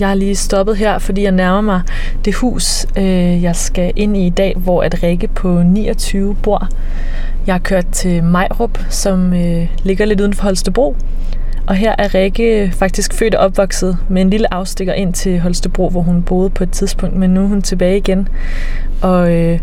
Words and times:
Jeg 0.00 0.08
har 0.08 0.14
lige 0.14 0.34
stoppet 0.34 0.76
her, 0.76 0.98
fordi 0.98 1.22
jeg 1.22 1.32
nærmer 1.32 1.60
mig 1.60 1.82
det 2.24 2.34
hus, 2.34 2.86
øh, 2.98 3.42
jeg 3.42 3.56
skal 3.56 3.92
ind 3.96 4.16
i 4.16 4.26
i 4.26 4.30
dag, 4.30 4.54
hvor 4.56 4.82
at 4.82 5.02
Rikke 5.02 5.28
på 5.28 5.62
29 5.62 6.36
bor. 6.42 6.68
Jeg 7.46 7.54
har 7.54 7.58
kørt 7.58 7.86
til 7.92 8.24
Majrup, 8.24 8.78
som 8.90 9.32
øh, 9.32 9.68
ligger 9.82 10.04
lidt 10.04 10.20
uden 10.20 10.34
for 10.34 10.42
Holstebro. 10.42 10.96
Og 11.66 11.74
her 11.74 11.94
er 11.98 12.14
Rikke 12.14 12.72
faktisk 12.76 13.14
født 13.14 13.34
og 13.34 13.44
opvokset 13.44 13.98
med 14.08 14.22
en 14.22 14.30
lille 14.30 14.54
afstikker 14.54 14.92
ind 14.92 15.14
til 15.14 15.40
Holstebro, 15.40 15.88
hvor 15.88 16.00
hun 16.00 16.22
boede 16.22 16.50
på 16.50 16.62
et 16.62 16.70
tidspunkt, 16.70 17.16
men 17.16 17.30
nu 17.30 17.42
er 17.42 17.46
hun 17.46 17.62
tilbage 17.62 17.96
igen 17.96 18.28
og 19.02 19.32
øh, 19.32 19.58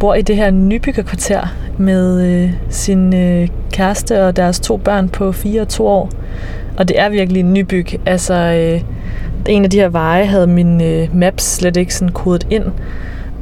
bor 0.00 0.14
i 0.14 0.22
det 0.22 0.36
her 0.36 0.50
nybyggerkvarter 0.50 1.56
med 1.78 2.22
øh, 2.22 2.52
sin 2.70 3.14
øh, 3.14 3.48
kæreste 3.72 4.24
og 4.24 4.36
deres 4.36 4.60
to 4.60 4.76
børn 4.76 5.08
på 5.08 5.32
4 5.32 5.60
og 5.60 5.68
2 5.68 5.86
år. 5.86 6.10
Og 6.76 6.88
det 6.88 7.00
er 7.00 7.08
virkelig 7.08 7.40
en 7.40 7.52
nybyg. 7.52 7.86
Altså, 8.06 8.34
øh, 8.34 8.80
en 9.46 9.64
af 9.64 9.70
de 9.70 9.76
her 9.76 9.88
veje 9.88 10.26
havde 10.26 10.46
min 10.46 10.82
øh, 10.82 11.16
maps 11.16 11.44
slet 11.44 11.76
ikke 11.76 11.94
sådan 11.94 12.12
kodet 12.12 12.46
ind. 12.50 12.64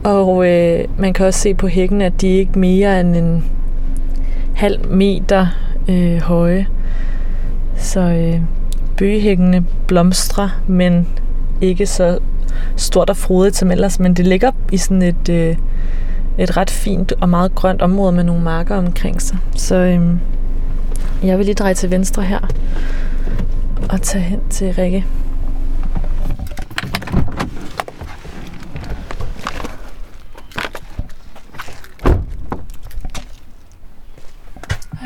Og 0.04 0.48
øh, 0.48 0.84
man 0.98 1.12
kan 1.12 1.26
også 1.26 1.40
se 1.40 1.54
på 1.54 1.66
hækken, 1.66 2.02
at 2.02 2.20
de 2.20 2.26
ikke 2.26 2.58
mere 2.58 3.00
end 3.00 3.16
en 3.16 3.44
halv 4.54 4.88
meter 4.88 5.46
øh, 5.88 6.22
høje. 6.22 6.66
Så 7.76 8.00
øh, 8.00 8.40
bøgehækkene 8.96 9.64
blomstrer, 9.86 10.60
men 10.66 11.06
ikke 11.60 11.86
så 11.86 12.18
stort 12.76 13.10
og 13.10 13.16
frodigt 13.16 13.56
som 13.56 13.70
ellers. 13.70 14.00
Men 14.00 14.14
det 14.14 14.26
ligger 14.26 14.50
i 14.72 14.76
sådan 14.76 15.02
et, 15.02 15.28
øh, 15.28 15.56
et 16.38 16.56
ret 16.56 16.70
fint 16.70 17.12
og 17.20 17.28
meget 17.28 17.54
grønt 17.54 17.82
område 17.82 18.12
med 18.12 18.24
nogle 18.24 18.42
marker 18.42 18.76
omkring 18.76 19.22
sig. 19.22 19.38
Så 19.56 19.74
øh, 19.74 20.00
jeg 21.22 21.38
vil 21.38 21.46
lige 21.46 21.54
dreje 21.54 21.74
til 21.74 21.90
venstre 21.90 22.22
her 22.22 22.48
og 23.90 24.02
tage 24.02 24.24
hen 24.24 24.40
til 24.50 24.74
Rikke. 24.74 25.04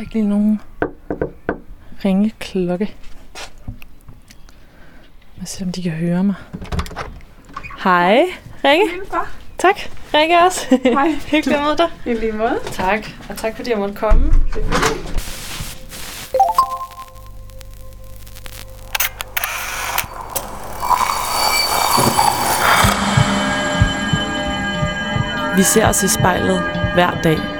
Er 0.00 0.02
ikke 0.02 0.14
lige 0.14 0.28
nogen 0.28 0.60
ringeklokke. 2.04 2.94
Jeg 5.38 5.48
se, 5.48 5.64
om 5.64 5.72
de 5.72 5.82
kan 5.82 5.92
høre 5.92 6.24
mig. 6.24 6.34
Hej, 7.84 8.24
Rikke. 8.64 8.84
Tak. 9.58 9.74
Rikke 10.14 10.38
også. 10.38 10.78
Hej. 10.84 11.08
Hyggeligt 11.30 11.58
at 11.58 11.64
møde 11.64 11.76
dig. 11.76 11.88
I 12.06 12.14
lige 12.14 12.32
måde. 12.32 12.58
Tak, 12.72 13.06
og 13.28 13.36
tak 13.36 13.56
fordi 13.56 13.70
jeg 13.70 13.78
måtte 13.78 13.94
komme. 13.94 14.32
Vi 25.56 25.62
ser 25.62 25.88
os 25.88 26.02
i 26.02 26.08
spejlet 26.08 26.60
hver 26.94 27.20
dag. 27.22 27.59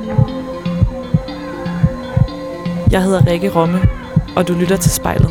Jeg 2.91 3.03
hedder 3.03 3.27
Rikke 3.27 3.49
Romme, 3.49 3.79
og 4.35 4.47
du 4.47 4.53
lytter 4.53 4.77
til 4.77 4.91
spejlet. 4.91 5.29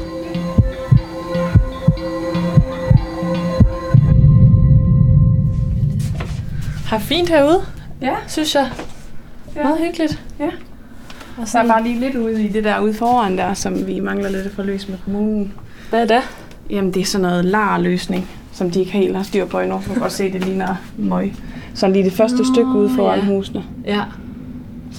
Har 6.87 6.99
fint 6.99 7.29
herude, 7.29 7.61
Ja, 8.03 8.15
synes 8.29 8.55
jeg. 8.55 8.71
Ja. 9.57 9.63
Meget 9.63 9.79
hyggeligt. 9.79 10.23
Ja. 10.39 10.51
Og 11.39 11.49
så 11.49 11.59
er 11.59 11.67
bare 11.67 11.83
lige 11.83 12.01
lidt 12.01 12.17
ude 12.17 12.45
i 12.45 12.49
det 12.49 12.65
der 12.65 12.81
ude 12.81 12.95
foran 12.95 13.39
der, 13.39 13.55
som 13.55 13.87
vi 13.87 14.01
mangler 14.01 14.31
lidt 14.31 14.47
at 14.47 14.53
få 14.53 14.63
løst 14.63 14.89
med 14.89 14.99
kommunen. 15.05 15.53
Hvad 15.91 16.01
er 16.03 16.07
det? 16.07 16.23
Jamen, 16.71 16.95
det 16.95 17.01
er 17.01 17.05
sådan 17.05 17.23
noget 17.23 17.45
LAR-løsning, 17.45 18.29
som 18.53 18.71
de 18.71 18.81
ikke 18.81 18.93
helt 18.93 19.17
har 19.17 19.23
styr 19.23 19.45
på 19.45 19.61
endnu. 19.61 19.75
Man 19.75 19.85
kan 19.85 20.01
godt 20.03 20.13
se, 20.13 20.33
det 20.33 20.45
ligner 20.45 20.75
møg. 20.97 21.35
Så 21.75 21.89
lige 21.89 22.05
det 22.05 22.13
første 22.13 22.39
Nå, 22.39 22.45
stykke 22.55 22.71
ude 22.71 22.91
foran 22.97 23.19
ja. 23.19 23.25
husene. 23.25 23.65
Ja. 23.85 24.03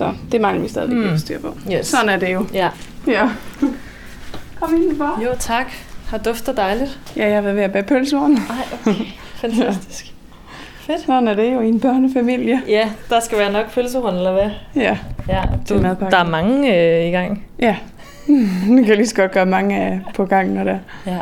Så 0.01 0.13
det 0.31 0.41
mangler 0.41 0.61
vi 0.61 0.67
stadig 0.69 0.95
Mm. 0.95 1.17
styr 1.17 1.39
på. 1.39 1.55
Yes. 1.73 1.87
Sådan 1.87 2.09
er 2.09 2.17
det 2.17 2.33
jo. 2.33 2.45
Ja. 2.53 2.69
Ja. 3.07 3.29
Kom 4.59 4.75
indenfor. 4.75 5.19
Jo, 5.23 5.29
tak. 5.39 5.65
Har 6.09 6.17
dufter 6.17 6.53
dejligt. 6.53 6.99
Ja, 7.17 7.29
jeg 7.29 7.43
var 7.43 7.51
ved 7.53 7.61
at 7.63 7.71
bage 7.71 7.83
pølsehorn. 7.83 8.31
Ej, 8.37 8.93
okay. 8.93 9.05
Fantastisk. 9.35 10.13
Fedt. 10.81 11.01
Sådan 11.01 11.27
er 11.27 11.33
det 11.33 11.53
jo 11.53 11.61
i 11.61 11.67
en 11.67 11.79
børnefamilie. 11.79 12.61
Ja, 12.67 12.89
der 13.09 13.19
skal 13.19 13.37
være 13.37 13.51
nok 13.51 13.71
pølsehorn, 13.73 14.15
eller 14.15 14.31
hvad? 14.31 14.49
Ja. 14.75 14.97
Ja, 15.29 15.41
du, 15.69 15.81
der 16.11 16.17
er 16.17 16.29
mange 16.29 16.77
øh, 16.77 17.07
i 17.07 17.11
gang. 17.11 17.45
Ja. 17.59 17.75
det 18.77 18.85
kan 18.85 18.95
lige 18.95 19.07
så 19.07 19.15
godt 19.15 19.31
gøre 19.31 19.45
mange 19.45 19.77
af 19.81 19.99
på 20.15 20.25
gangen 20.25 20.57
og 20.57 20.65
der. 20.65 20.77
Ja. 21.05 21.17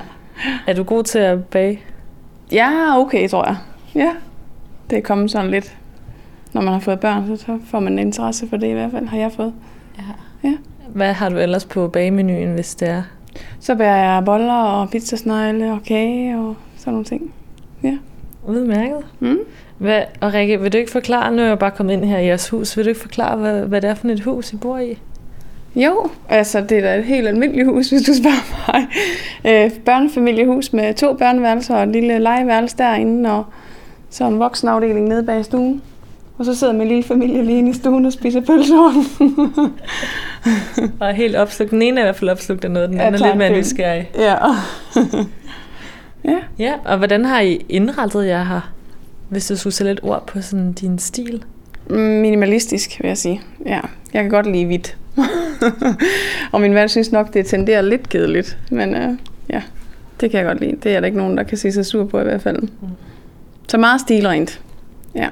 Er 0.67 0.73
du 0.73 0.83
god 0.83 1.03
til 1.03 1.19
at 1.19 1.45
bage? 1.45 1.81
Ja, 2.51 2.99
okay, 2.99 3.29
tror 3.29 3.45
jeg. 3.45 3.55
Ja. 3.95 4.09
Det 4.89 4.97
er 4.97 5.01
kommet 5.01 5.31
sådan 5.31 5.51
lidt. 5.51 5.75
Når 6.53 6.61
man 6.61 6.73
har 6.73 6.79
fået 6.79 6.99
børn, 6.99 7.27
så- 7.37 7.45
så 7.45 7.57
får 7.65 7.79
man 7.79 7.93
en 7.93 7.99
interesse 7.99 8.47
for 8.49 8.57
det 8.57 8.67
i 8.67 8.71
hvert 8.73 8.91
fald, 8.91 9.07
har 9.07 9.17
jeg 9.17 9.31
fået. 9.31 9.53
Ja. 9.97 10.03
Ja. 10.49 10.53
Hvad 10.93 11.13
har 11.13 11.29
du 11.29 11.37
ellers 11.37 11.65
på 11.65 11.87
bagemenuen, 11.87 12.53
hvis 12.53 12.75
det 12.75 12.89
er? 12.89 13.03
Så 13.59 13.75
bærer 13.75 14.13
jeg 14.13 14.25
boller 14.25 14.53
og 14.53 14.89
pizzasnegle 14.89 15.71
og 15.71 15.79
kage 15.87 16.37
og 16.37 16.55
sådan 16.77 16.93
nogle 16.93 17.05
ting. 17.05 17.33
Udmærket. 18.47 18.97
Mm. 19.19 19.37
Hvad, 19.77 20.01
og 20.21 20.33
Rikke, 20.33 20.61
vil 20.61 20.73
du 20.73 20.77
ikke 20.77 20.91
forklare, 20.91 21.31
nu 21.35 21.41
er 21.41 21.45
jeg 21.47 21.59
bare 21.59 21.71
kommet 21.71 21.93
ind 21.93 22.03
her 22.05 22.17
i 22.17 22.25
jeres 22.25 22.49
hus, 22.49 22.77
vil 22.77 22.85
du 22.85 22.89
ikke 22.89 23.01
forklare, 23.01 23.37
hvad, 23.37 23.61
hvad 23.61 23.81
det 23.81 23.89
er 23.89 23.93
for 23.93 24.07
et 24.07 24.19
hus, 24.19 24.53
I 24.53 24.55
bor 24.57 24.77
i? 24.77 24.97
Jo, 25.75 26.09
altså 26.29 26.61
det 26.61 26.77
er 26.77 26.81
da 26.81 26.95
et 26.97 27.03
helt 27.03 27.27
almindeligt 27.27 27.67
hus, 27.67 27.89
hvis 27.89 28.01
du 28.01 28.13
spørger 28.13 28.71
mig. 28.73 28.87
Øh, 29.65 29.71
børnefamiliehus 29.85 30.73
med 30.73 30.93
to 30.93 31.13
børneværelser 31.13 31.75
og 31.75 31.83
et 31.83 31.89
lille 31.89 32.19
legeværelse 32.19 32.77
derinde, 32.77 33.31
og 33.31 33.45
så 34.09 34.27
en 34.27 34.39
voksenafdeling 34.39 35.07
nede 35.07 35.23
bag 35.23 35.45
stuen. 35.45 35.81
Og 36.39 36.45
så 36.45 36.55
sidder 36.55 36.73
min 36.73 36.87
lille 36.87 37.03
familie 37.03 37.43
lige 37.43 37.57
inde 37.57 37.69
i 37.69 37.73
stuen 37.73 38.05
og 38.05 38.13
spiser 38.13 38.41
pølsehorn. 38.41 39.05
Og 40.99 41.07
er 41.07 41.11
helt 41.11 41.35
opslugt. 41.35 41.71
Den 41.71 41.81
ene 41.81 41.99
er 41.99 42.03
i 42.03 42.05
hvert 42.05 42.15
fald 42.15 42.29
opslugt 42.29 42.65
af 42.65 42.71
noget, 42.71 42.89
den 42.89 42.99
anden 42.99 43.13
er 43.13 43.17
tager 43.17 43.31
lidt 43.31 43.37
mere 43.37 43.59
nysgerrig. 43.59 44.09
ja. 44.17 44.35
ja. 46.23 46.37
Ja, 46.59 46.73
og 46.85 46.97
hvordan 46.97 47.25
har 47.25 47.39
I 47.39 47.65
indrettet 47.69 48.27
jer 48.27 48.43
her? 48.43 48.71
Hvis 49.29 49.47
du 49.47 49.55
skulle 49.55 49.73
sætte 49.73 49.91
et 49.91 49.99
ord 50.03 50.27
på 50.27 50.41
sådan 50.41 50.73
din 50.73 50.99
stil. 50.99 51.43
Minimalistisk, 51.89 52.99
vil 53.01 53.07
jeg 53.07 53.17
sige. 53.17 53.41
Ja, 53.65 53.79
jeg 54.13 54.23
kan 54.23 54.29
godt 54.29 54.51
lide 54.51 54.65
hvidt. 54.65 54.97
og 56.51 56.61
min 56.61 56.73
mand 56.73 56.89
synes 56.89 57.11
nok, 57.11 57.33
det 57.33 57.45
tenderer 57.45 57.81
lidt 57.81 58.09
kedeligt. 58.09 58.57
Men 58.71 58.95
øh, 58.95 59.09
ja, 59.49 59.61
det 60.21 60.31
kan 60.31 60.37
jeg 60.37 60.47
godt 60.47 60.59
lide. 60.59 60.75
Det 60.83 60.95
er 60.95 60.99
der 60.99 61.05
ikke 61.05 61.17
nogen, 61.17 61.37
der 61.37 61.43
kan 61.43 61.57
se 61.57 61.71
sig 61.71 61.85
sur 61.85 62.05
på 62.05 62.19
i 62.19 62.23
hvert 62.23 62.41
fald. 62.41 62.67
Så 63.67 63.77
meget 63.77 64.01
stilrent. 64.01 64.61
Ja. 65.15 65.29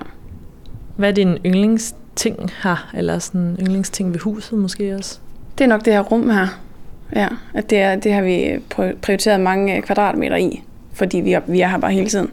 Hvad 0.98 1.10
er 1.10 1.14
din 1.14 1.38
yndlingsting 1.46 2.52
her? 2.64 2.90
Eller 2.94 3.20
sådan 3.20 3.58
yndlingsting 3.60 4.14
ved 4.14 4.20
huset 4.20 4.60
måske 4.60 4.96
også? 4.96 5.20
Det 5.58 5.64
er 5.64 5.68
nok 5.68 5.86
det 5.86 5.94
her 5.94 6.02
rum 6.02 6.30
her. 6.30 6.48
Ja, 7.16 7.28
at 7.54 7.70
det, 7.70 7.78
er, 7.78 7.96
det 7.96 8.14
har 8.14 8.22
vi 8.22 8.56
pri- 8.56 8.96
prioriteret 9.02 9.40
mange 9.40 9.76
øh, 9.78 9.84
kvadratmeter 9.84 10.36
i, 10.36 10.64
fordi 10.94 11.18
vi 11.18 11.34
er, 11.34 11.42
vi 11.48 11.62
er 11.62 11.68
her 11.68 11.78
bare 11.78 11.92
hele 11.92 12.10
tiden. 12.10 12.30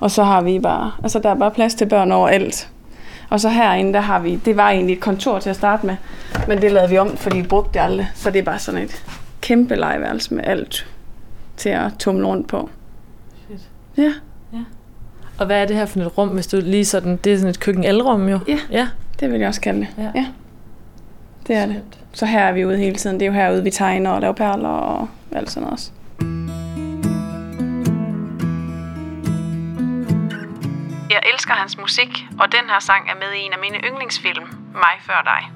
Og 0.00 0.10
så 0.10 0.24
har 0.24 0.42
vi 0.42 0.58
bare, 0.60 0.92
altså 1.02 1.18
der 1.18 1.30
er 1.30 1.34
bare 1.34 1.50
plads 1.50 1.74
til 1.74 1.86
børn 1.86 2.12
overalt. 2.12 2.68
Og 3.30 3.40
så 3.40 3.48
herinde, 3.48 3.92
der 3.92 4.00
har 4.00 4.18
vi, 4.20 4.36
det 4.44 4.56
var 4.56 4.70
egentlig 4.70 4.94
et 4.94 5.00
kontor 5.00 5.38
til 5.38 5.50
at 5.50 5.56
starte 5.56 5.86
med, 5.86 5.96
men 6.48 6.62
det 6.62 6.72
lavede 6.72 6.90
vi 6.90 6.98
om, 6.98 7.16
fordi 7.16 7.36
vi 7.38 7.46
brugte 7.46 7.70
det 7.74 7.80
aldrig. 7.84 8.10
Så 8.14 8.30
det 8.30 8.38
er 8.38 8.42
bare 8.42 8.58
sådan 8.58 8.82
et 8.82 9.04
kæmpe 9.40 9.74
legeværelse 9.74 10.34
med 10.34 10.44
alt 10.46 10.86
til 11.56 11.68
at 11.68 11.90
tumle 11.98 12.26
rundt 12.26 12.48
på. 12.48 12.70
Fedt. 13.48 13.60
Ja, 13.96 14.12
Og 15.38 15.46
hvad 15.46 15.62
er 15.62 15.66
det 15.66 15.76
her 15.76 15.86
for 15.86 16.00
et 16.00 16.18
rum, 16.18 16.28
hvis 16.28 16.46
du 16.46 16.60
lige 16.62 16.84
sådan, 16.84 17.16
det 17.16 17.32
er 17.32 17.36
sådan 17.36 17.50
et 17.50 17.60
køkken-alrum 17.60 18.28
jo? 18.28 18.38
Ja. 18.48 18.58
Ja. 18.70 18.88
det 19.20 19.32
vil 19.32 19.38
jeg 19.38 19.48
også 19.48 19.60
kalde 19.60 19.80
det. 19.80 19.88
Ja. 19.98 20.10
ja. 20.14 20.26
Det 21.46 21.56
er 21.56 21.66
det. 21.66 21.82
Så 22.12 22.26
her 22.26 22.40
er 22.40 22.52
vi 22.52 22.64
ude 22.64 22.76
hele 22.76 22.96
tiden. 22.96 23.20
Det 23.20 23.26
er 23.26 23.26
jo 23.26 23.32
herude, 23.32 23.62
vi 23.62 23.70
tegner 23.70 24.10
og 24.10 24.20
laver 24.20 24.34
perler 24.34 24.68
og 24.68 25.08
alt 25.32 25.50
sådan 25.50 25.62
noget 25.62 25.72
også. 25.72 25.90
Jeg 31.10 31.20
elsker 31.32 31.52
hans 31.54 31.78
musik, 31.78 32.08
og 32.40 32.52
den 32.52 32.70
her 32.70 32.80
sang 32.80 33.08
er 33.08 33.14
med 33.14 33.32
i 33.36 33.40
en 33.46 33.52
af 33.52 33.58
mine 33.60 33.78
yndlingsfilm, 33.88 34.44
Mig 34.74 34.96
før 35.00 35.22
dig. 35.24 35.50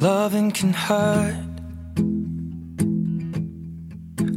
Loving 0.00 0.50
can 0.52 0.74
hurt. 0.88 1.51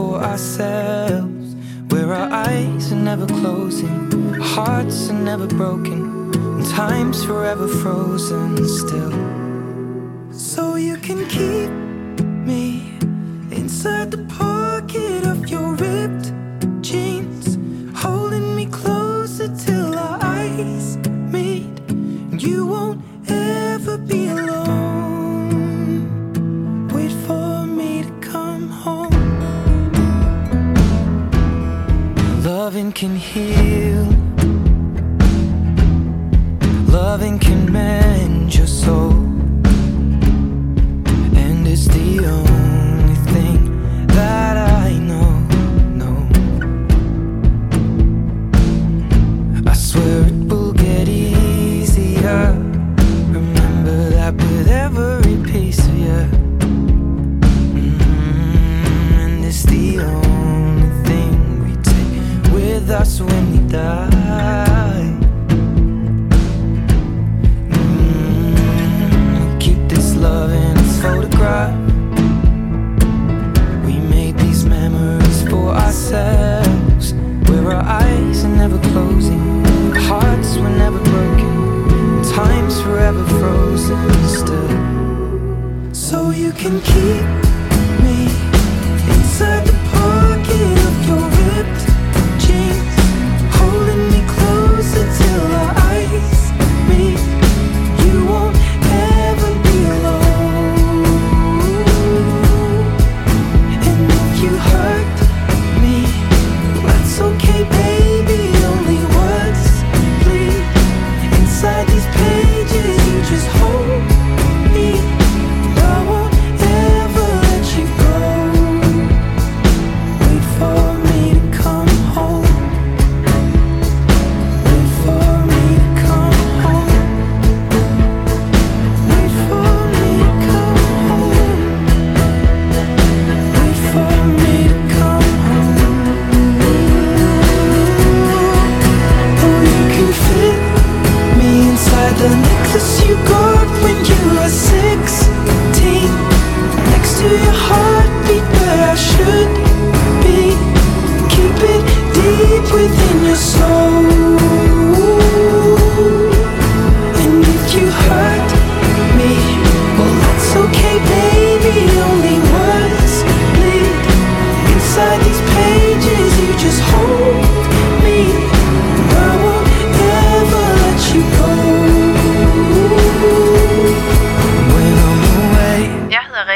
For 0.00 0.22
ourselves. 0.22 1.54
Where 1.90 2.14
our 2.14 2.30
eyes 2.32 2.90
are 2.92 3.02
never 3.10 3.26
closing, 3.26 3.98
hearts 4.40 5.10
are 5.10 5.22
never 5.30 5.46
broken, 5.46 6.32
and 6.34 6.66
time's 6.66 7.22
forever 7.22 7.68
frozen 7.68 8.66
still. 8.66 9.39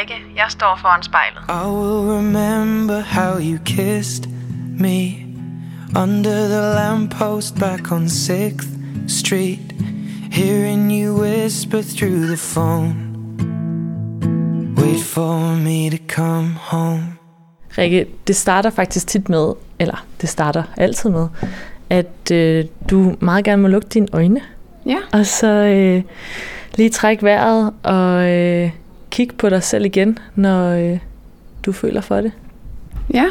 Rikke. 0.05 0.23
Jeg 0.37 0.47
står 0.49 0.79
foran 0.81 1.03
spejlet. 1.03 1.39
I 1.49 1.67
will 1.69 2.17
remember 2.17 3.01
how 3.01 3.39
you 3.39 3.59
kissed 3.65 4.29
me 4.79 5.17
under 6.03 6.49
the 6.49 6.61
lamppost 6.75 7.59
back 7.61 7.93
on 7.93 8.05
6th 8.07 8.67
Street, 9.09 9.73
hearing 10.33 10.93
you 10.93 11.21
whisper 11.23 11.83
through 11.83 12.27
the 12.27 12.37
phone. 12.37 12.95
Wait 14.77 15.03
for 15.05 15.57
me 15.57 15.91
to 15.91 15.97
come 16.09 16.49
home. 16.61 17.03
Rikke, 17.79 18.07
det 18.27 18.37
starter 18.37 18.71
faktisk 18.71 19.07
tit 19.07 19.29
med, 19.29 19.53
eller 19.79 20.05
det 20.21 20.29
starter 20.29 20.63
altid 20.77 21.11
med, 21.11 21.29
at 21.91 22.31
øh, 22.33 22.65
du 22.91 23.15
meget 23.21 23.45
gerne 23.45 23.63
må 23.63 23.69
lukke 23.69 23.89
dine 23.89 24.07
øjne, 24.13 24.41
Ja. 24.87 24.97
og 25.13 25.27
så 25.27 25.47
øh, 25.49 26.03
lige 26.75 26.91
trække 26.91 27.23
vejret 27.23 27.73
og 27.83 28.31
øh, 28.31 28.71
kigge 29.15 29.35
på 29.35 29.49
dig 29.49 29.63
selv 29.63 29.85
igen, 29.85 30.19
når 30.35 30.71
øh, 30.71 30.99
du 31.67 31.73
føler 31.73 32.01
for 32.01 32.21
det. 32.21 32.33
Ja. 33.15 33.27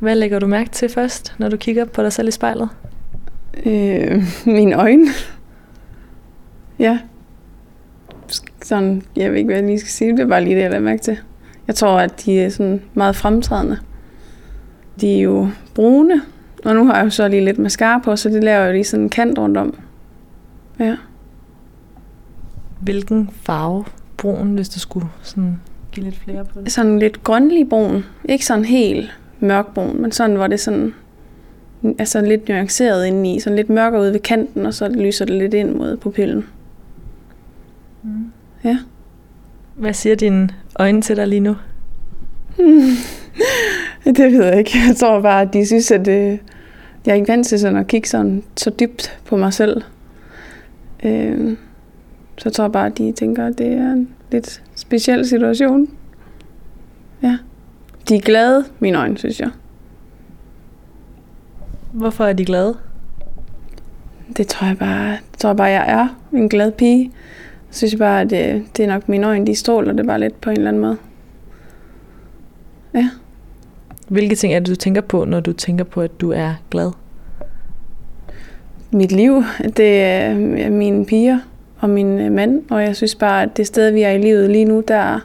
Hvad 0.00 0.14
lægger 0.14 0.38
du 0.38 0.46
mærke 0.46 0.70
til 0.70 0.88
først, 0.88 1.34
når 1.38 1.48
du 1.48 1.56
kigger 1.56 1.84
på 1.84 2.02
dig 2.02 2.12
selv 2.12 2.28
i 2.28 2.30
spejlet? 2.30 2.68
Øh, 3.66 4.24
mine 4.56 4.74
øjne. 4.74 5.06
Ja. 6.78 6.98
Sådan, 8.62 9.02
jeg 9.16 9.30
ved 9.30 9.38
ikke, 9.38 9.46
hvad 9.46 9.56
jeg 9.56 9.66
lige 9.66 9.78
skal 9.78 9.90
sige. 9.90 10.12
Det 10.12 10.20
er 10.20 10.26
bare 10.26 10.44
lige 10.44 10.56
det, 10.56 10.62
jeg 10.62 10.70
lader 10.70 10.82
mærke 10.82 11.02
til. 11.02 11.18
Jeg 11.66 11.74
tror, 11.74 11.98
at 11.98 12.24
de 12.24 12.40
er 12.40 12.48
sådan 12.48 12.82
meget 12.94 13.16
fremtrædende. 13.16 13.78
De 15.00 15.18
er 15.18 15.20
jo 15.20 15.48
brune, 15.74 16.22
og 16.64 16.74
nu 16.74 16.86
har 16.86 16.96
jeg 16.96 17.04
jo 17.04 17.10
så 17.10 17.28
lige 17.28 17.44
lidt 17.44 17.58
mascara 17.58 17.98
på, 17.98 18.16
så 18.16 18.28
det 18.28 18.44
laver 18.44 18.66
jo 18.66 18.72
lige 18.72 18.84
sådan 18.84 19.02
en 19.02 19.10
kant 19.10 19.38
rundt 19.38 19.56
om. 19.56 19.78
Ja. 20.78 20.96
Hvilken 22.84 23.30
farve 23.42 23.84
brun, 24.16 24.54
hvis 24.54 24.68
du 24.68 24.80
skulle 24.80 25.06
sådan 25.22 25.60
give 25.92 26.04
lidt 26.04 26.16
flere 26.16 26.44
på 26.44 26.60
det? 26.60 26.72
Sådan 26.72 26.98
lidt 26.98 27.24
grønlig 27.24 27.68
brun. 27.68 28.04
Ikke 28.24 28.46
sådan 28.46 28.64
helt 28.64 29.18
mørkbrun, 29.40 30.02
men 30.02 30.12
sådan, 30.12 30.36
hvor 30.36 30.46
det 30.46 30.60
sådan 30.60 30.94
altså 31.98 32.20
lidt 32.20 32.48
nuanceret 32.48 33.06
indeni. 33.06 33.40
Sådan 33.40 33.56
lidt 33.56 33.70
mørkere 33.70 34.00
ude 34.00 34.12
ved 34.12 34.20
kanten, 34.20 34.66
og 34.66 34.74
så 34.74 34.88
lyser 34.88 35.24
det 35.24 35.34
lidt 35.34 35.54
ind 35.54 35.70
mod 35.70 35.96
pupillen. 35.96 36.46
Mm. 38.02 38.32
Ja. 38.64 38.78
Hvad 39.74 39.92
siger 39.92 40.16
dine 40.16 40.48
øjne 40.78 41.02
til 41.02 41.16
dig 41.16 41.28
lige 41.28 41.40
nu? 41.40 41.56
Det 44.04 44.32
ved 44.32 44.44
jeg 44.44 44.58
ikke. 44.58 44.78
Jeg 44.88 44.96
tror 44.96 45.20
bare, 45.20 45.42
at 45.42 45.52
de 45.52 45.66
synes, 45.66 45.90
at 45.90 46.08
øh, 46.08 46.38
jeg 47.06 47.12
er 47.12 47.14
ikke 47.14 47.28
vant 47.28 47.46
til 47.46 47.60
sådan 47.60 47.76
at 47.76 47.86
kigge 47.86 48.08
sådan 48.08 48.42
så 48.56 48.70
dybt 48.70 49.18
på 49.24 49.36
mig 49.36 49.52
selv. 49.52 49.82
Øh, 51.04 51.56
så 52.36 52.42
jeg 52.44 52.52
tror 52.52 52.68
bare, 52.68 52.86
at 52.86 52.98
de 52.98 53.12
tænker, 53.12 53.46
at 53.46 53.58
det 53.58 53.66
er 53.66 53.92
en 53.92 54.08
lidt 54.30 54.62
speciel 54.74 55.28
situation. 55.28 55.88
Ja. 57.22 57.38
De 58.08 58.16
er 58.16 58.20
glade, 58.20 58.64
mine 58.78 58.98
øjne, 58.98 59.18
synes 59.18 59.40
jeg. 59.40 59.50
Hvorfor 61.92 62.24
er 62.24 62.32
de 62.32 62.44
glade? 62.44 62.76
Det 64.36 64.46
tror 64.46 64.66
jeg 64.66 64.78
bare, 64.78 65.10
det 65.10 65.38
tror 65.38 65.50
jeg 65.50 65.56
bare, 65.56 65.66
jeg 65.66 65.84
er 65.88 66.20
en 66.32 66.48
glad 66.48 66.72
pige. 66.72 67.02
Jeg 67.68 67.74
synes 67.74 67.96
bare, 67.96 68.20
at 68.20 68.30
det, 68.30 68.64
det 68.76 68.84
er 68.84 68.88
nok 68.88 69.08
mine 69.08 69.26
øjne, 69.26 69.46
de 69.46 69.54
stråler 69.54 69.92
det 69.92 70.06
bare 70.06 70.20
lidt 70.20 70.40
på 70.40 70.50
en 70.50 70.56
eller 70.56 70.68
anden 70.68 70.82
måde. 70.82 70.96
Ja. 72.94 73.10
Hvilke 74.08 74.34
ting 74.34 74.54
er 74.54 74.58
det, 74.58 74.68
du 74.68 74.74
tænker 74.74 75.00
på, 75.00 75.24
når 75.24 75.40
du 75.40 75.52
tænker 75.52 75.84
på, 75.84 76.00
at 76.00 76.20
du 76.20 76.32
er 76.32 76.54
glad? 76.70 76.92
Mit 78.90 79.12
liv, 79.12 79.42
det 79.76 80.02
er 80.02 80.34
mine 80.70 81.06
piger 81.06 81.38
og 81.84 81.90
min 81.90 82.20
øh, 82.20 82.32
mand, 82.32 82.62
og 82.70 82.82
jeg 82.82 82.96
synes 82.96 83.14
bare, 83.14 83.42
at 83.42 83.56
det 83.56 83.66
sted, 83.66 83.90
vi 83.90 84.02
er 84.02 84.10
i 84.10 84.18
livet 84.18 84.50
lige 84.50 84.64
nu, 84.64 84.82
der, 84.88 85.20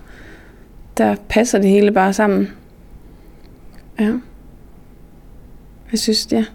der 0.98 1.16
passer 1.30 1.60
det 1.60 1.70
hele 1.70 1.92
bare 1.92 2.14
sammen. 2.14 2.50
Ja. 4.00 4.12
Jeg 5.92 6.00
synes, 6.00 6.28
ja, 6.32 6.46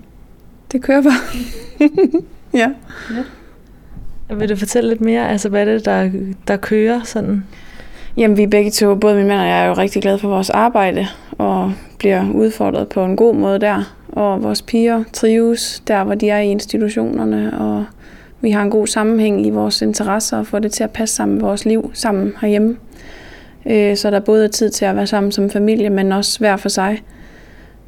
det 0.72 0.82
kører 0.82 1.02
bare. 1.02 1.40
ja. 2.60 2.70
Vil 4.34 4.48
du 4.48 4.56
fortælle 4.56 4.88
lidt 4.88 5.00
mere? 5.00 5.28
Altså, 5.28 5.48
hvad 5.48 5.60
er 5.60 5.64
det, 5.64 5.84
der, 5.84 6.10
der 6.48 6.56
kører 6.56 7.02
sådan? 7.02 7.44
Jamen, 8.16 8.36
vi 8.36 8.42
er 8.42 8.48
begge 8.48 8.70
to, 8.70 8.94
både 8.94 9.16
min 9.16 9.26
mand 9.26 9.40
og 9.40 9.46
jeg, 9.46 9.62
er 9.62 9.66
jo 9.66 9.72
rigtig 9.72 10.02
glade 10.02 10.18
for 10.18 10.28
vores 10.28 10.50
arbejde, 10.50 11.06
og 11.38 11.72
bliver 11.98 12.32
udfordret 12.32 12.88
på 12.88 13.04
en 13.04 13.16
god 13.16 13.34
måde 13.34 13.58
der. 13.58 13.96
Og 14.08 14.42
vores 14.42 14.62
piger 14.62 15.04
trives 15.12 15.82
der, 15.86 16.04
hvor 16.04 16.14
de 16.14 16.30
er 16.30 16.38
i 16.38 16.50
institutionerne, 16.50 17.58
og 17.58 17.84
vi 18.44 18.50
har 18.50 18.62
en 18.62 18.70
god 18.70 18.86
sammenhæng 18.86 19.46
i 19.46 19.50
vores 19.50 19.82
interesser 19.82 20.38
og 20.38 20.46
får 20.46 20.58
det 20.58 20.72
til 20.72 20.84
at 20.84 20.90
passe 20.90 21.14
sammen 21.14 21.34
med 21.34 21.44
vores 21.44 21.64
liv 21.64 21.90
sammen 21.94 22.32
herhjemme. 22.40 22.76
Øh, 23.66 23.96
så 23.96 24.10
der 24.10 24.16
er 24.16 24.20
både 24.20 24.48
tid 24.48 24.70
til 24.70 24.84
at 24.84 24.96
være 24.96 25.06
sammen 25.06 25.32
som 25.32 25.50
familie, 25.50 25.90
men 25.90 26.12
også 26.12 26.38
hver 26.38 26.56
for 26.56 26.68
sig, 26.68 27.02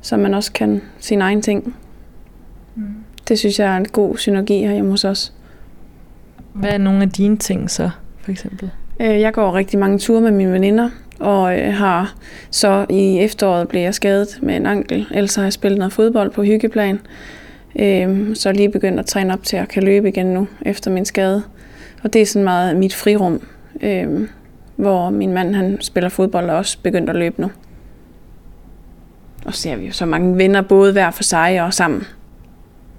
så 0.00 0.16
man 0.16 0.34
også 0.34 0.52
kan 0.52 0.82
sin 0.98 1.22
egen 1.22 1.42
ting. 1.42 1.74
Mm. 2.74 2.82
Det 3.28 3.38
synes 3.38 3.58
jeg 3.58 3.72
er 3.72 3.76
en 3.76 3.88
god 3.88 4.16
synergi 4.16 4.58
herhjemme 4.64 4.90
hos 4.90 5.04
os. 5.04 5.32
Hvad 6.52 6.70
er 6.70 6.78
nogle 6.78 7.02
af 7.02 7.10
dine 7.10 7.36
ting 7.36 7.70
så, 7.70 7.90
for 8.20 8.30
eksempel? 8.30 8.70
Øh, 9.00 9.20
jeg 9.20 9.32
går 9.32 9.54
rigtig 9.54 9.78
mange 9.78 9.98
ture 9.98 10.20
med 10.20 10.30
mine 10.30 10.52
veninder, 10.52 10.90
og 11.20 11.58
øh, 11.58 11.74
har 11.74 12.14
så 12.50 12.86
i 12.90 13.18
efteråret 13.18 13.68
blev 13.68 13.80
jeg 13.80 13.94
skadet 13.94 14.38
med 14.42 14.56
en 14.56 14.66
ankel. 14.66 15.06
Ellers 15.14 15.34
har 15.34 15.42
jeg 15.42 15.52
spillet 15.52 15.78
noget 15.78 15.92
fodbold 15.92 16.30
på 16.30 16.42
hyggeplan. 16.42 17.00
Øh, 17.78 18.36
så 18.36 18.52
lige 18.52 18.68
begyndt 18.68 18.98
at 18.98 19.06
træne 19.06 19.32
op 19.32 19.42
til 19.42 19.56
at 19.56 19.68
kan 19.68 19.82
løbe 19.82 20.08
igen 20.08 20.26
nu 20.26 20.48
efter 20.62 20.90
min 20.90 21.04
skade. 21.04 21.42
Og 22.02 22.12
det 22.12 22.22
er 22.22 22.26
sådan 22.26 22.44
meget 22.44 22.76
mit 22.76 22.94
frirum, 22.94 23.40
øh, 23.80 24.28
hvor 24.76 25.10
min 25.10 25.32
mand 25.32 25.54
han 25.54 25.78
spiller 25.80 26.08
fodbold 26.08 26.50
og 26.50 26.56
også 26.56 26.78
begyndt 26.82 27.10
at 27.10 27.16
løbe 27.16 27.40
nu. 27.40 27.50
Og 29.46 29.54
så 29.54 29.60
ser 29.60 29.76
vi 29.76 29.86
jo 29.86 29.92
så 29.92 30.06
mange 30.06 30.38
venner, 30.38 30.62
både 30.62 30.92
hver 30.92 31.10
for 31.10 31.22
sig 31.22 31.62
og 31.62 31.74
sammen. 31.74 32.02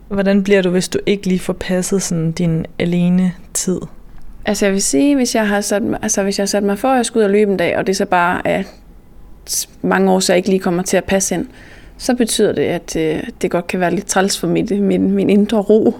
Hvordan 0.08 0.44
bliver 0.44 0.62
du, 0.62 0.70
hvis 0.70 0.90
du 0.90 1.00
ikke 1.06 1.28
lige 1.28 1.40
får 1.40 1.54
passet 1.54 2.02
sådan 2.02 2.32
din 2.32 2.66
alene 2.80 3.34
tid? 3.54 3.80
Altså 4.46 4.66
jeg 4.66 4.74
vil 4.74 4.82
sige, 4.82 5.16
hvis 5.16 5.36
jeg 5.36 5.48
har 5.48 5.62
sat, 5.62 5.84
altså, 6.02 6.24
hvis 6.24 6.40
jeg 6.40 6.44
har 6.44 6.48
sat 6.48 6.64
mig 6.64 6.78
for, 6.78 6.88
at 6.88 6.98
jeg 6.98 7.06
skal 7.06 7.20
ud 7.20 7.24
og 7.24 7.30
løbe 7.30 7.52
en 7.52 7.58
dag, 7.58 7.78
og 7.78 7.88
det 7.88 7.98
så 7.98 8.06
bare 8.06 8.48
er 8.48 8.64
mange 9.82 10.12
år, 10.12 10.20
så 10.20 10.34
jeg 10.34 10.38
ikke 10.38 10.50
lige 10.50 10.60
kommer 10.60 10.84
til 10.84 10.98
at 10.98 11.04
passe 11.04 11.36
ind, 11.36 11.48
så 11.98 12.16
betyder 12.16 12.52
det, 12.52 12.62
at 12.62 12.96
øh, 12.96 13.24
det 13.42 13.52
godt 13.52 13.68
kan 13.68 13.80
være 13.80 13.96
lidt 13.96 14.06
træls 14.06 14.40
for 14.40 14.48
mit, 14.48 14.82
min, 14.82 15.12
min 15.12 15.30
indre 15.30 15.58
ro. 15.58 15.96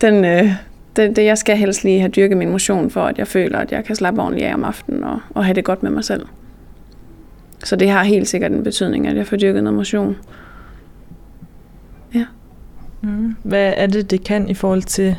Den, 0.00 0.24
øh, 0.24 0.52
det, 0.96 1.16
det, 1.16 1.24
jeg 1.24 1.38
skal 1.38 1.56
helst 1.56 1.84
lige 1.84 2.00
have 2.00 2.10
dyrket 2.10 2.36
min 2.36 2.50
motion, 2.50 2.90
for 2.90 3.02
at 3.02 3.18
jeg 3.18 3.26
føler, 3.26 3.58
at 3.58 3.72
jeg 3.72 3.84
kan 3.84 3.96
slappe 3.96 4.22
ordentligt 4.22 4.46
af 4.46 4.54
om 4.54 4.64
aftenen 4.64 5.04
og, 5.04 5.20
og 5.30 5.44
have 5.44 5.54
det 5.54 5.64
godt 5.64 5.82
med 5.82 5.90
mig 5.90 6.04
selv. 6.04 6.26
Så 7.64 7.76
det 7.76 7.90
har 7.90 8.04
helt 8.04 8.28
sikkert 8.28 8.52
en 8.52 8.62
betydning, 8.62 9.06
at 9.06 9.16
jeg 9.16 9.26
får 9.26 9.36
dyrket 9.36 9.62
noget 9.62 9.76
motion. 9.76 10.16
Ja. 12.14 12.24
Mm. 13.00 13.36
Hvad 13.42 13.72
er 13.76 13.86
det, 13.86 14.10
det 14.10 14.24
kan 14.24 14.48
i 14.48 14.54
forhold 14.54 14.82
til 14.82 15.16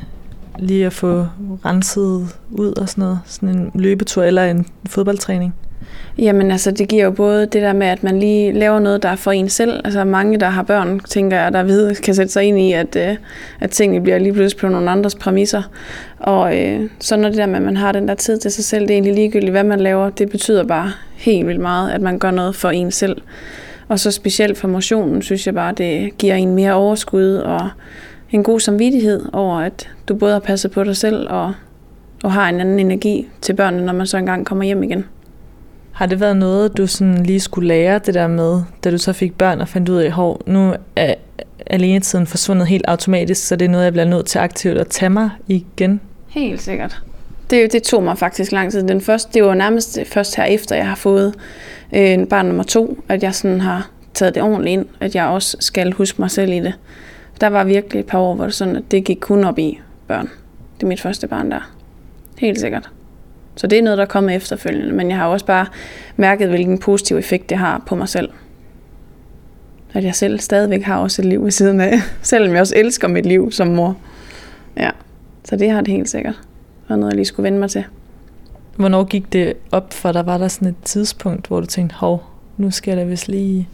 lige 0.60 0.86
at 0.86 0.94
få 0.94 1.26
renset 1.66 2.36
ud 2.52 2.74
og 2.74 2.90
sådan 2.90 3.02
noget? 3.02 3.20
Sådan 3.26 3.50
en 3.50 3.72
løbetur 3.76 4.24
eller 4.24 4.46
en 4.46 4.66
fodboldtræning? 4.86 5.56
Jamen 6.17 6.51
altså, 6.51 6.72
det 6.72 6.88
giver 6.88 7.03
jo 7.03 7.12
både 7.12 7.41
det 7.41 7.62
der 7.62 7.74
med, 7.74 7.88
at 7.88 8.03
man 8.03 8.19
lige 8.19 8.51
laver 8.51 8.79
noget, 8.79 9.03
der 9.03 9.10
er 9.10 9.15
for 9.15 9.31
en 9.31 9.50
selv. 9.50 9.81
Altså 9.86 10.03
mange, 10.03 10.39
der 10.39 10.50
har 10.50 10.63
børn, 10.63 11.00
tænker 11.00 11.39
jeg, 11.39 11.53
der 11.53 11.63
ved, 11.63 11.96
kan 11.96 12.15
sætte 12.15 12.31
sig 12.31 12.43
ind 12.43 12.60
i, 12.60 12.74
at, 12.74 12.96
øh, 12.96 13.15
at 13.60 13.69
tingene 13.69 14.03
bliver 14.03 14.17
lige 14.17 14.34
pludselig 14.34 14.62
på 14.62 14.67
nogle 14.67 14.91
andres 14.91 15.15
præmisser. 15.15 15.62
Og 16.19 16.60
øh, 16.60 16.89
så 17.00 17.17
når 17.17 17.29
det 17.29 17.38
der 17.38 17.46
med, 17.46 17.55
at 17.55 17.62
man 17.62 17.77
har 17.77 17.91
den 17.91 18.07
der 18.07 18.15
tid 18.15 18.38
til 18.38 18.51
sig 18.51 18.63
selv, 18.63 18.81
det 18.81 18.89
er 18.89 18.93
egentlig 18.96 19.13
ligegyldigt, 19.13 19.51
hvad 19.51 19.63
man 19.63 19.79
laver. 19.79 20.10
Det 20.10 20.29
betyder 20.29 20.63
bare 20.63 20.91
helt 21.15 21.48
vildt 21.48 21.62
meget, 21.62 21.91
at 21.91 22.01
man 22.01 22.19
gør 22.19 22.31
noget 22.31 22.55
for 22.55 22.69
en 22.69 22.91
selv. 22.91 23.22
Og 23.88 24.00
så 24.00 24.12
specielt 24.12 24.57
for 24.57 24.67
motionen, 24.67 25.22
synes 25.22 25.46
jeg 25.46 25.53
bare, 25.53 25.74
det 25.74 26.17
giver 26.17 26.36
en 26.36 26.55
mere 26.55 26.74
overskud 26.74 27.36
og 27.36 27.69
en 28.31 28.43
god 28.43 28.60
samvittighed 28.60 29.25
over, 29.34 29.60
at 29.60 29.89
du 30.07 30.15
både 30.15 30.34
har 30.34 30.39
passet 30.39 30.72
på 30.72 30.84
dig 30.84 30.98
selv 30.98 31.27
og, 31.29 31.53
og 32.24 32.31
har 32.31 32.50
en 32.50 32.60
anden 32.60 32.79
energi 32.79 33.27
til 33.41 33.53
børnene, 33.53 33.86
når 33.86 33.93
man 33.93 34.07
så 34.07 34.17
engang 34.17 34.46
kommer 34.46 34.63
hjem 34.65 34.84
igen. 34.84 35.05
Har 35.98 36.06
det 36.06 36.20
været 36.20 36.38
noget, 36.38 36.77
du 36.77 36.88
sådan 36.88 37.24
lige 37.24 37.39
skulle 37.39 37.68
lære 37.68 38.00
det 38.00 38.13
der 38.13 38.27
med, 38.27 38.62
da 38.84 38.92
du 38.92 38.98
så 38.98 39.13
fik 39.13 39.38
børn 39.38 39.62
og 39.62 39.68
fandt 39.68 39.89
ud 39.89 39.98
af, 39.98 40.06
at 40.06 40.48
nu 40.48 40.75
er 40.96 41.13
alenetiden 41.66 42.27
forsvundet 42.27 42.68
helt 42.68 42.86
automatisk, 42.88 43.48
så 43.48 43.56
det 43.56 43.66
er 43.66 43.70
noget, 43.70 43.84
jeg 43.84 43.94
bliver 43.94 44.06
nødt 44.06 44.25
til 44.25 44.39
aktivt 44.39 44.77
at 44.77 44.88
tage 44.88 45.10
mig 45.10 45.30
igen? 45.48 46.01
Helt 46.27 46.62
sikkert. 46.62 47.01
Det, 47.50 47.74
det 47.74 47.84
tog 47.84 48.04
mig 48.04 48.18
faktisk 48.18 48.51
lang 48.51 48.72
tid. 48.72 48.84
Den 48.84 49.01
første, 49.01 49.34
det 49.34 49.44
var 49.44 49.54
nærmest 49.54 50.00
først 50.06 50.36
her 50.36 50.44
efter, 50.44 50.75
jeg 50.75 50.88
har 50.88 50.96
fået 50.96 51.34
øh, 51.96 52.27
barn 52.27 52.46
nummer 52.46 52.63
to, 52.63 53.04
at 53.10 53.24
jeg 53.24 53.36
sådan 53.36 53.62
har 53.62 53.89
taget 54.13 54.36
det 54.36 54.44
ordentligt 54.44 54.74
ind, 54.74 54.86
at 55.00 55.16
jeg 55.16 55.25
også 55.25 55.58
skal 55.60 55.92
huske 55.92 56.22
mig 56.22 56.32
selv 56.32 56.51
i 56.51 56.60
det. 56.60 56.74
Der 57.42 57.48
var 57.48 57.63
virkelig 57.63 58.00
et 58.00 58.06
par 58.06 58.20
år, 58.20 58.36
hvor 58.36 58.46
det, 58.46 58.54
sådan, 58.54 58.75
at 58.75 58.84
det 58.92 59.04
gik 59.04 59.18
kun 59.22 59.44
op 59.44 59.60
i 59.60 59.80
børn. 60.08 60.30
Det 60.77 60.84
er 60.84 60.88
mit 60.88 61.01
første 61.01 61.27
barn 61.27 61.51
der. 61.51 61.72
Helt 62.38 62.60
sikkert. 62.60 62.89
Så 63.58 63.68
det 63.68 63.80
er 63.80 63.84
noget, 63.84 63.98
der 63.98 64.04
er 64.04 64.08
kommet 64.08 64.36
efterfølgende. 64.36 64.94
Men 64.94 65.10
jeg 65.10 65.18
har 65.18 65.28
også 65.28 65.46
bare 65.46 65.66
mærket, 66.16 66.50
hvilken 66.50 66.78
positiv 66.78 67.18
effekt 67.18 67.50
det 67.50 67.58
har 67.58 67.84
på 67.88 67.96
mig 67.96 68.10
selv. 68.10 68.30
At 69.94 70.04
jeg 70.04 70.16
selv 70.16 70.40
stadigvæk 70.40 70.82
har 70.82 70.98
også 70.98 71.22
et 71.22 71.26
liv 71.26 71.44
ved 71.44 71.52
siden 71.52 71.82
af. 71.82 71.94
Selvom 72.22 72.52
jeg 72.54 72.62
også 72.62 72.76
elsker 72.78 73.08
mit 73.08 73.26
liv 73.26 73.52
som 73.52 73.68
mor. 73.68 73.98
Ja, 74.78 74.90
så 75.44 75.56
det 75.56 75.72
har 75.72 75.82
det 75.82 75.94
helt 75.94 76.10
sikkert. 76.10 76.40
været 76.88 77.00
noget, 77.00 77.12
jeg 77.12 77.16
lige 77.16 77.26
skulle 77.26 77.44
vende 77.44 77.60
mig 77.60 77.70
til. 77.70 77.84
Hvornår 78.76 79.04
gik 79.04 79.34
det 79.34 79.54
op 79.72 79.94
for 79.94 80.12
dig? 80.12 80.26
Var 80.26 80.38
der 80.38 80.48
sådan 80.48 80.68
et 80.68 80.76
tidspunkt, 80.84 81.48
hvor 81.48 81.60
du 81.60 81.66
tænkte, 81.66 81.96
hov, 81.96 82.24
nu 82.58 82.72
skal 82.72 82.92
jeg 82.92 82.98
da 82.98 83.10
vist 83.10 83.28
lige... 83.28 83.70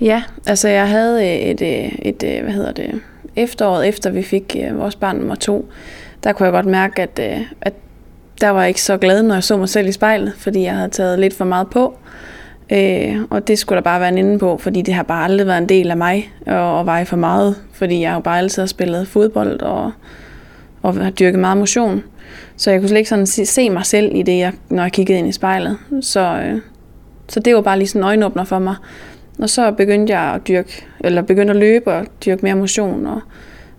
Ja, 0.00 0.22
altså 0.46 0.68
jeg 0.68 0.88
havde 0.88 1.40
et, 1.50 1.62
et, 1.62 2.22
et 2.22 2.42
hvad 2.42 2.52
hedder 2.52 2.72
det, 2.72 3.00
efteråret 3.36 3.88
efter 3.88 4.10
vi 4.10 4.22
fik 4.22 4.56
øh, 4.60 4.78
vores 4.78 4.96
barn 4.96 5.16
nummer 5.16 5.34
to, 5.34 5.68
der 6.24 6.32
kunne 6.32 6.44
jeg 6.44 6.52
godt 6.52 6.66
mærke, 6.66 7.02
at, 7.02 7.20
øh, 7.22 7.40
at 7.60 7.74
der 8.40 8.48
var 8.48 8.60
jeg 8.60 8.68
ikke 8.68 8.82
så 8.82 8.96
glad, 8.96 9.22
når 9.22 9.34
jeg 9.34 9.44
så 9.44 9.56
mig 9.56 9.68
selv 9.68 9.88
i 9.88 9.92
spejlet, 9.92 10.32
fordi 10.36 10.62
jeg 10.62 10.74
havde 10.74 10.88
taget 10.88 11.18
lidt 11.18 11.34
for 11.34 11.44
meget 11.44 11.70
på. 11.70 11.98
Øh, 12.72 13.16
og 13.30 13.48
det 13.48 13.58
skulle 13.58 13.76
der 13.76 13.82
bare 13.82 14.00
være 14.00 14.08
en 14.08 14.18
ende 14.18 14.38
på, 14.38 14.56
fordi 14.58 14.82
det 14.82 14.94
har 14.94 15.02
bare 15.02 15.24
aldrig 15.24 15.46
været 15.46 15.58
en 15.58 15.68
del 15.68 15.90
af 15.90 15.96
mig 15.96 16.32
og, 16.46 16.78
og 16.78 16.86
veje 16.86 17.04
for 17.04 17.16
meget, 17.16 17.56
fordi 17.72 18.00
jeg 18.00 18.10
har 18.10 18.16
jo 18.16 18.20
bare 18.20 18.38
altid 18.38 18.62
har 18.62 18.66
spillet 18.66 19.08
fodbold 19.08 19.60
og, 19.60 19.92
og 20.82 20.94
har 20.94 21.10
dyrket 21.10 21.38
meget 21.38 21.58
motion. 21.58 22.02
Så 22.56 22.70
jeg 22.70 22.80
kunne 22.80 22.88
slet 22.88 22.98
ikke 22.98 23.10
sådan 23.10 23.26
se, 23.26 23.46
se 23.46 23.70
mig 23.70 23.86
selv 23.86 24.10
i 24.14 24.22
det, 24.22 24.38
jeg, 24.38 24.52
når 24.68 24.82
jeg 24.82 24.92
kiggede 24.92 25.18
ind 25.18 25.28
i 25.28 25.32
spejlet. 25.32 25.78
Så, 26.00 26.20
øh, 26.20 26.60
så 27.28 27.40
det 27.40 27.54
var 27.54 27.60
bare 27.60 27.78
lige 27.78 27.88
sådan 27.88 28.00
en 28.00 28.04
øjenåbner 28.04 28.44
for 28.44 28.58
mig. 28.58 28.74
Og 29.38 29.50
så 29.50 29.70
begyndte 29.72 30.12
jeg 30.12 30.34
at 30.34 30.48
dyrke, 30.48 30.86
eller 31.00 31.22
begyndte 31.22 31.50
at 31.50 31.56
løbe 31.56 31.92
og 31.92 32.06
dyrke 32.24 32.42
mere 32.42 32.54
motion, 32.54 33.06
og, 33.06 33.20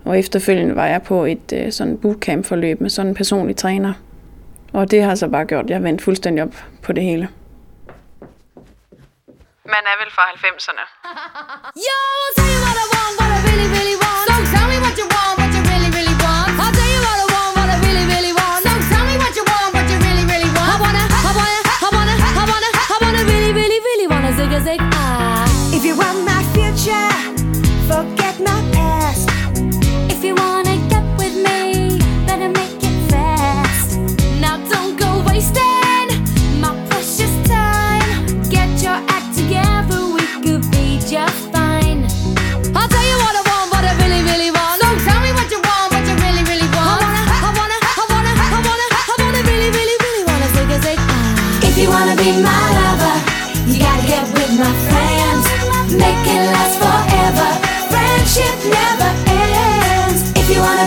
og 0.05 0.19
efterfølgende 0.19 0.75
var 0.75 0.87
jeg 0.87 1.01
på 1.01 1.25
et 1.25 1.53
øh, 1.53 1.71
sådan 1.71 1.97
bootcamp 1.97 2.45
forløb 2.45 2.81
med 2.81 2.89
sådan 2.89 3.09
en 3.09 3.15
personlig 3.15 3.55
træner. 3.55 3.93
Og 4.73 4.91
det 4.91 5.03
har 5.03 5.15
så 5.15 5.27
bare 5.27 5.45
gjort, 5.45 5.65
at 5.65 5.69
jeg 5.69 5.83
vendt 5.83 6.01
fuldstændig 6.01 6.43
op 6.43 6.55
på 6.83 6.93
det 6.93 7.03
hele. 7.03 7.27
Man 9.65 9.83
er 9.91 9.95
vel 10.03 10.11
fra 10.17 10.23
90'erne. 10.33 10.85
Yo, 11.87 11.99
tell 12.37 12.49
you 12.53 12.59
what 12.65 12.77
I 12.83 12.85
want, 12.93 13.13
what 13.19 13.31
I 13.37 13.39
really, 13.47 13.67
really 13.77 13.97
want. 14.03 14.25
So 14.29 14.35
tell 14.53 14.67
me 14.71 14.77
what 14.85 14.95
you 15.01 15.07
want, 15.15 15.33
what 15.39 15.51
you 15.55 15.61
really, 15.71 15.89
really 15.97 16.15
want. 16.23 16.49
I'll 16.63 16.73
tell 16.79 16.91
you 16.95 17.01
what 17.07 17.17
I 17.23 17.27
want, 17.35 17.51
what 17.57 17.69
I 17.75 17.77
really, 17.85 18.05
really 18.13 18.33
want. 18.39 18.59
So 18.65 18.71
tell 18.91 19.03
me 19.09 19.15
what 19.23 19.33
you 19.37 19.43
want, 19.51 19.69
what 19.75 19.85
you 19.91 19.97
really, 20.07 20.25
really 20.31 20.51
want. 20.57 20.69
I 20.73 20.77
wanna, 20.83 21.03
I 21.17 21.31
wanna, 21.37 21.59
I 21.85 21.89
wanna, 21.95 22.15
I 22.41 22.43
wanna, 22.51 22.69
I 22.93 22.97
wanna 23.03 23.21
really, 23.31 23.51
really, 23.59 23.79
really 23.87 24.07
wanna 24.11 24.31
zig 24.39 24.51
a 24.57 24.59
zig 24.67 24.81
ah. 25.01 25.77
If 25.77 25.81
you 25.87 25.93
want 26.01 26.19
my 26.31 26.41
future, 26.55 27.11
forget 27.89 28.20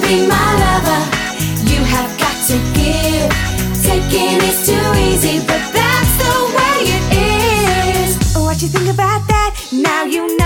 be 0.00 0.26
my 0.26 0.50
lover, 0.64 1.00
you 1.70 1.80
have 1.84 2.10
got 2.18 2.36
to 2.48 2.56
give. 2.74 3.30
Taking 3.82 4.40
is 4.42 4.66
too 4.66 4.86
easy, 4.98 5.38
but 5.46 5.62
that's 5.72 6.12
the 6.22 6.34
way 6.56 6.76
it 6.96 7.04
is. 8.06 8.34
What 8.36 8.60
you 8.62 8.68
think 8.68 8.88
about 8.88 9.26
that? 9.28 9.54
Now 9.72 10.04
you 10.04 10.36
know 10.36 10.43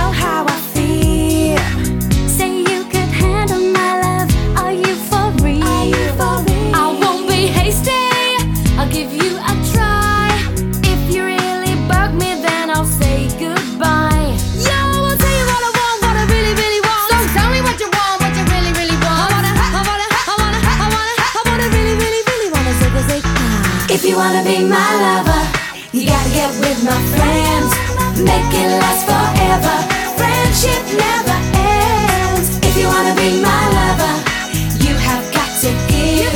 wanna 24.29 24.45
be 24.45 24.61
my 24.61 24.91
lover, 25.01 25.43
you 25.97 26.05
gotta 26.05 26.31
get 26.37 26.51
with 26.61 26.81
my 26.85 27.01
friends. 27.17 27.71
Make 28.21 28.53
it 28.53 28.71
last 28.77 29.09
forever. 29.09 29.77
Friendship 30.21 30.85
never 31.01 31.37
ends. 31.57 32.61
If 32.61 32.77
you 32.77 32.87
wanna 32.93 33.15
be 33.17 33.41
my 33.41 33.63
lover, 33.79 34.15
you 34.85 34.93
have 35.09 35.25
got 35.33 35.49
to 35.65 35.71
give. 35.89 36.35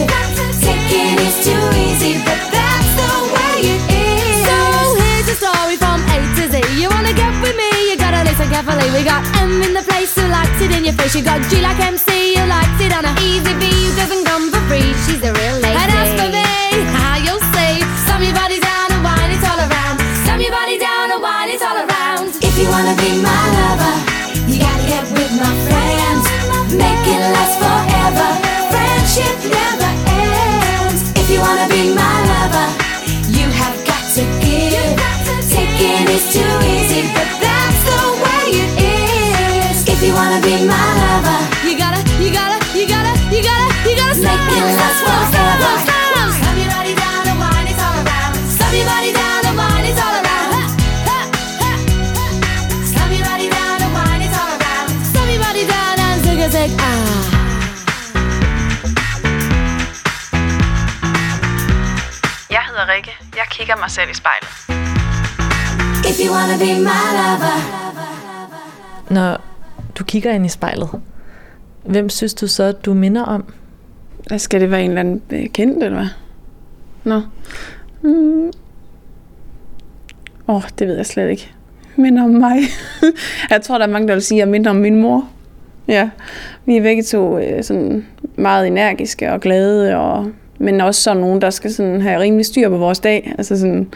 Taking 0.65 1.21
is 1.21 1.37
too 1.45 1.65
easy, 1.85 2.13
but 2.25 2.41
that's 2.55 2.91
the 3.01 3.13
way 3.35 3.55
it 3.77 3.83
is. 3.93 4.41
So 4.49 4.57
here's 4.97 5.27
the 5.29 5.37
story 5.43 5.77
from 5.77 6.01
A 6.15 6.17
to 6.37 6.45
Z. 6.49 6.55
You 6.81 6.89
wanna 6.89 7.13
get 7.13 7.33
with 7.45 7.57
me? 7.61 7.69
You 7.91 7.97
gotta 7.99 8.25
listen 8.25 8.49
carefully. 8.49 8.89
We 8.97 9.05
got 9.05 9.21
M 9.37 9.61
in 9.61 9.75
the 9.75 9.85
place 9.85 10.15
who 10.17 10.25
likes 10.33 10.59
it 10.65 10.73
in 10.73 10.83
your 10.89 10.97
face. 10.97 11.15
You 11.15 11.23
got 11.23 11.45
G 11.51 11.61
like 11.61 11.79
MC 11.79 12.41
who 12.41 12.45
likes 12.49 12.79
it 12.81 12.93
on 12.97 13.05
a 13.05 13.13
easy 13.21 13.53
B 13.61 13.69
who 13.69 13.93
doesn't 14.01 14.25
come 14.25 14.49
for 14.51 14.63
free. 14.71 14.89
She's 15.05 15.23
a 15.29 15.33
real 15.41 15.52
wanna 40.23 40.41
be 40.41 40.55
my 40.73 40.89
lover, 41.03 41.39
you 41.67 41.75
gotta, 41.83 42.01
you 42.23 42.31
gotta, 42.39 42.59
you 42.79 42.87
gotta, 42.95 43.13
you 43.35 43.41
gotta, 43.49 43.67
you 43.89 43.95
gotta 44.01 44.17
make 44.29 44.45
it 44.55 44.65
last 44.79 45.01
forever. 45.03 45.73
Slam 46.39 46.57
your 46.63 46.71
body 46.75 46.95
down 46.95 47.25
and 47.31 47.39
wine 47.43 47.67
it 47.73 47.79
all 47.87 47.97
around. 48.03 48.35
Your 48.79 48.87
body 48.93 49.13
down 49.21 49.43
and 49.49 49.57
wine 49.61 49.87
it 49.91 49.99
all 50.05 50.15
around. 50.23 50.51
Ha, 51.09 51.19
ha, 51.63 51.71
ha. 52.15 52.27
Slam 52.91 53.11
your 53.17 53.25
body 53.31 53.49
down 53.59 53.79
and 53.85 53.93
wine 53.99 54.23
it 54.27 54.35
all 54.41 54.53
around. 54.59 54.89
Slam 55.11 55.29
your 55.35 55.43
body 55.47 55.65
down 55.75 55.97
and 56.07 56.19
zig 56.25 56.41
a 56.47 56.49
zig 56.57 56.71
ah. 56.79 56.93
Jeg 62.51 62.63
hedder 62.69 62.85
Rikke. 62.95 63.13
Jeg 63.37 63.47
kigger 63.51 63.77
mig 63.77 63.91
selv 63.91 64.11
i 64.11 64.15
spejlet. 64.15 64.51
If 66.11 66.17
you 66.25 66.31
wanna 66.37 66.57
be 66.65 66.71
my 66.89 67.05
lover. 67.19 67.59
Når 69.11 69.41
kigger 70.13 70.33
ind 70.33 70.47
i 70.47 70.49
spejlet, 70.49 70.89
hvem 71.85 72.09
synes 72.09 72.35
du 72.35 72.47
så, 72.47 72.73
du 72.73 72.95
minder 72.95 73.23
om? 73.23 73.45
Skal 74.37 74.61
det 74.61 74.71
være 74.71 74.83
en 74.83 74.91
eller 74.91 75.01
anden 75.01 75.23
øh, 75.31 75.47
kendt, 75.47 75.85
eller 75.85 75.99
hvad? 75.99 76.09
Nå. 77.05 77.21
Mm. 78.03 78.47
Åh, 80.49 80.57
oh, 80.57 80.63
det 80.79 80.89
ved 80.89 80.97
jeg 80.97 81.07
slet 81.07 81.31
ikke. 81.31 81.51
Minder 81.97 82.25
om 82.25 82.31
mig. 82.31 82.59
jeg 83.51 83.63
tror, 83.63 83.79
der 83.79 83.87
er 83.87 83.91
mange, 83.91 84.09
der 84.09 84.15
vil 84.15 84.23
sige, 84.23 84.39
at 84.39 84.47
jeg 84.47 84.51
minder 84.51 84.71
om 84.71 84.77
min 84.77 85.03
mor. 85.03 85.29
Ja, 85.89 86.11
vi 86.67 86.77
er 86.77 86.83
begge 86.83 87.03
to 87.03 87.39
øh, 87.39 87.65
sådan 87.65 88.07
meget 88.37 88.67
energiske 88.67 89.33
og 89.33 89.41
glade, 89.41 89.97
og, 89.97 90.31
men 90.59 90.81
også 90.81 91.03
sådan 91.03 91.21
nogen, 91.21 91.41
der 91.41 91.51
skal 91.51 91.73
sådan 91.73 92.01
have 92.01 92.21
rimelig 92.21 92.47
styr 92.47 92.69
på 92.69 92.77
vores 92.77 93.01
dag. 93.01 93.35
Altså 93.39 93.59
sådan, 93.59 93.89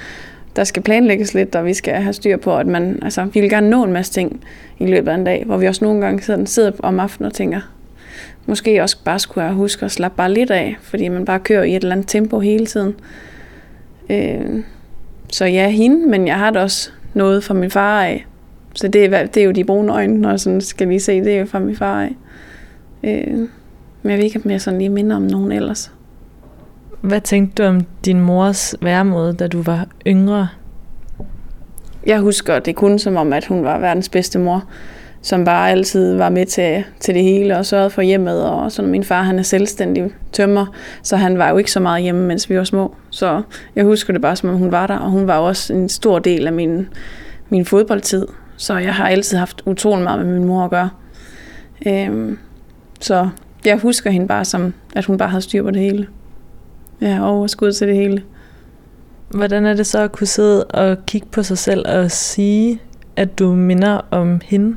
der 0.57 0.65
skal 0.65 0.83
planlægges 0.83 1.35
lidt, 1.35 1.55
og 1.55 1.65
vi 1.65 1.75
skal 1.75 1.95
have 1.95 2.13
styr 2.13 2.37
på, 2.37 2.57
at 2.57 2.67
man, 2.67 2.99
altså, 3.03 3.25
vi 3.25 3.41
vil 3.41 3.51
gerne 3.51 3.71
nå 3.71 3.85
en 3.85 3.93
masse 3.93 4.13
ting 4.13 4.45
i 4.79 4.87
løbet 4.87 5.11
af 5.11 5.15
en 5.15 5.25
dag, 5.25 5.43
hvor 5.47 5.57
vi 5.57 5.67
også 5.67 5.85
nogle 5.85 6.01
gange 6.01 6.23
sådan 6.23 6.47
sidder 6.47 6.73
om 6.79 7.01
aftenen 7.01 7.27
og 7.27 7.35
tænker, 7.35 7.61
måske 8.47 8.83
også 8.83 8.97
bare 9.05 9.19
skulle 9.19 9.45
jeg 9.45 9.55
huske 9.55 9.85
at 9.85 9.91
slappe 9.91 10.17
bare 10.17 10.33
lidt 10.33 10.51
af, 10.51 10.77
fordi 10.81 11.09
man 11.09 11.25
bare 11.25 11.41
kører 11.41 11.63
i 11.63 11.77
et 11.77 11.83
eller 11.83 11.95
andet 11.95 12.09
tempo 12.09 12.41
hele 12.41 12.67
tiden. 12.67 12.95
Øh, 14.11 14.63
så 15.33 15.45
ja, 15.45 15.69
hende, 15.69 16.09
men 16.09 16.27
jeg 16.27 16.37
har 16.37 16.51
da 16.51 16.63
også 16.63 16.91
noget 17.15 17.45
fra 17.45 17.55
min 17.55 17.71
far 17.71 18.03
af. 18.03 18.27
Så 18.75 18.89
det 18.89 19.05
er, 19.05 19.27
det 19.27 19.41
er 19.41 19.45
jo 19.45 19.51
de 19.51 19.65
brune 19.65 19.93
øjne, 19.93 20.19
når 20.19 20.31
jeg 20.31 20.41
sådan 20.41 20.61
skal 20.61 20.89
lige 20.89 21.01
se, 21.01 21.21
det 21.21 21.35
er 21.35 21.39
jo 21.39 21.47
fra 21.47 21.59
min 21.59 21.77
far 21.77 22.03
af. 22.03 22.17
Øh, 23.05 23.39
men 24.03 24.11
jeg 24.11 24.19
ved 24.19 24.25
ikke, 24.25 24.41
om 24.45 24.51
jeg 24.51 24.61
sådan 24.61 24.79
lige 24.79 24.91
minder 24.91 25.17
om 25.17 25.23
nogen 25.23 25.53
ellers. 25.53 25.93
Hvad 27.01 27.21
tænkte 27.21 27.63
du 27.63 27.69
om 27.69 27.81
din 28.05 28.21
mors 28.21 28.75
væremåde, 28.83 29.33
da 29.33 29.47
du 29.47 29.63
var 29.63 29.87
yngre? 30.07 30.49
Jeg 32.07 32.21
husker 32.21 32.59
det 32.59 32.77
kun 32.77 32.99
som 32.99 33.17
om, 33.17 33.33
at 33.33 33.47
hun 33.47 33.65
var 33.65 33.79
verdens 33.79 34.09
bedste 34.09 34.39
mor, 34.39 34.65
som 35.23 35.45
bare 35.45 35.71
altid 35.71 36.17
var 36.17 36.29
med 36.29 36.47
til, 36.47 36.85
til 37.01 37.15
det 37.15 37.23
hele 37.23 37.59
og 37.59 37.67
sørgede 37.67 37.91
for 37.91 38.03
hjemmet. 38.03 38.45
Og 38.45 38.73
sådan, 38.73 38.91
min 38.91 39.05
far 39.05 39.23
han 39.23 39.39
er 39.39 39.43
selvstændig 39.43 40.11
tømmer, 40.33 40.67
så 41.03 41.17
han 41.17 41.39
var 41.39 41.51
jo 41.51 41.57
ikke 41.57 41.73
så 41.73 41.81
meget 41.81 42.03
hjemme, 42.03 42.27
mens 42.27 42.51
vi 42.51 42.59
var 42.59 42.65
små. 42.65 42.95
Så 43.11 43.43
jeg 43.77 43.85
husker 43.85 44.13
det 44.13 44.23
bare, 44.23 44.37
som 44.37 44.49
om 44.49 44.57
hun 44.57 44.73
var 44.73 44.87
der, 44.87 44.97
og 44.97 45.11
hun 45.11 45.27
var 45.27 45.39
også 45.39 45.73
en 45.73 45.89
stor 45.89 46.19
del 46.19 46.47
af 46.47 46.53
min, 46.53 46.89
min 47.49 47.65
fodboldtid. 47.65 48.27
Så 48.57 48.79
jeg 48.79 48.95
har 48.95 49.09
altid 49.09 49.39
haft 49.39 49.63
utrolig 49.67 50.05
meget 50.05 50.27
med 50.27 50.35
min 50.35 50.45
mor 50.45 50.65
at 50.65 50.71
gøre. 50.71 50.91
Øhm, 51.87 52.39
så 53.01 53.29
jeg 53.65 53.79
husker 53.79 54.11
hende 54.11 54.29
bare 54.29 54.45
som, 54.45 54.75
at 54.97 55.05
hun 55.05 55.19
bare 55.19 55.29
havde 55.29 55.43
styr 55.43 55.63
på 55.63 55.71
det 55.71 55.83
hele. 55.83 56.07
Ja, 57.01 57.29
overskud 57.29 57.73
til 57.73 57.89
det 57.89 57.97
hele. 57.97 58.23
Hvordan 59.29 59.67
er 59.67 59.75
det 59.75 59.87
så 59.87 59.99
at 59.99 60.13
kunne 60.13 60.27
sidde 60.27 60.65
og 60.65 61.07
kigge 61.07 61.29
på 61.31 61.43
sig 61.43 61.59
selv 61.59 61.89
og 61.89 62.11
sige, 62.11 62.81
at 63.17 63.39
du 63.39 63.53
minder 63.53 64.01
om 64.11 64.41
hende? 64.45 64.77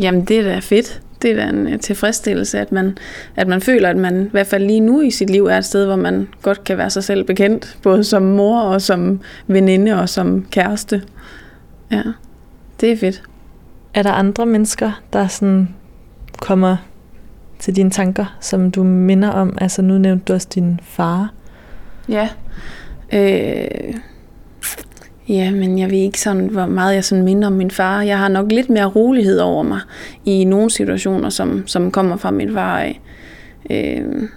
Jamen, 0.00 0.24
det 0.24 0.38
er 0.38 0.42
da 0.42 0.58
fedt. 0.58 1.02
Det 1.22 1.30
er 1.30 1.36
da 1.36 1.48
en 1.48 1.66
øh, 1.66 1.80
tilfredsstillelse, 1.80 2.58
at 2.58 2.72
man, 2.72 2.98
at 3.36 3.48
man 3.48 3.60
føler, 3.60 3.88
at 3.90 3.96
man 3.96 4.26
i 4.26 4.30
hvert 4.30 4.46
fald 4.46 4.66
lige 4.66 4.80
nu 4.80 5.00
i 5.00 5.10
sit 5.10 5.30
liv 5.30 5.46
er 5.46 5.58
et 5.58 5.64
sted, 5.64 5.86
hvor 5.86 5.96
man 5.96 6.28
godt 6.42 6.64
kan 6.64 6.78
være 6.78 6.90
sig 6.90 7.04
selv 7.04 7.24
bekendt, 7.24 7.78
både 7.82 8.04
som 8.04 8.22
mor 8.22 8.60
og 8.60 8.82
som 8.82 9.20
veninde 9.46 10.00
og 10.00 10.08
som 10.08 10.46
kæreste. 10.50 11.02
Ja, 11.90 12.02
det 12.80 12.92
er 12.92 12.96
fedt. 12.96 13.22
Er 13.94 14.02
der 14.02 14.12
andre 14.12 14.46
mennesker, 14.46 15.02
der 15.12 15.26
sådan 15.26 15.68
kommer 16.40 16.76
til 17.58 17.76
dine 17.76 17.90
tanker, 17.90 18.36
som 18.40 18.70
du 18.70 18.82
minder 18.82 19.28
om? 19.28 19.58
Altså 19.60 19.82
nu 19.82 19.98
nævnte 19.98 20.24
du 20.24 20.32
også 20.32 20.48
din 20.54 20.80
far. 20.82 21.32
Ja. 22.08 22.28
Øh, 23.12 23.94
ja, 25.28 25.50
men 25.50 25.78
jeg 25.78 25.90
ved 25.90 25.98
ikke 25.98 26.20
sådan, 26.20 26.46
hvor 26.46 26.66
meget 26.66 26.94
jeg 26.94 27.04
sådan 27.04 27.24
minder 27.24 27.46
om 27.46 27.52
min 27.52 27.70
far. 27.70 28.02
Jeg 28.02 28.18
har 28.18 28.28
nok 28.28 28.52
lidt 28.52 28.70
mere 28.70 28.86
rolighed 28.86 29.38
over 29.38 29.62
mig 29.62 29.80
i 30.24 30.44
nogle 30.44 30.70
situationer, 30.70 31.28
som, 31.28 31.66
som 31.66 31.90
kommer 31.90 32.16
fra 32.16 32.30
min 32.30 32.52
far 32.52 32.78
af. 32.78 33.00
Øh, 33.70 34.28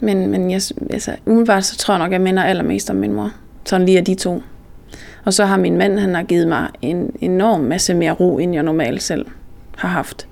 men 0.00 0.30
men 0.30 0.50
jeg, 0.50 0.60
altså, 0.90 1.12
umiddelbart 1.26 1.64
så 1.64 1.76
tror 1.76 1.94
jeg 1.94 1.98
nok, 1.98 2.12
jeg 2.12 2.20
minder 2.20 2.42
allermest 2.42 2.90
om 2.90 2.96
min 2.96 3.12
mor. 3.12 3.32
Sådan 3.64 3.86
lige 3.86 3.98
af 3.98 4.04
de 4.04 4.14
to. 4.14 4.42
Og 5.24 5.34
så 5.34 5.44
har 5.44 5.56
min 5.56 5.78
mand, 5.78 5.98
han 5.98 6.14
har 6.14 6.22
givet 6.22 6.48
mig 6.48 6.68
en 6.82 7.10
enorm 7.20 7.60
masse 7.60 7.94
mere 7.94 8.12
ro, 8.12 8.38
end 8.38 8.54
jeg 8.54 8.62
normalt 8.62 9.02
selv 9.02 9.26
har 9.76 9.88
haft. 9.88 10.28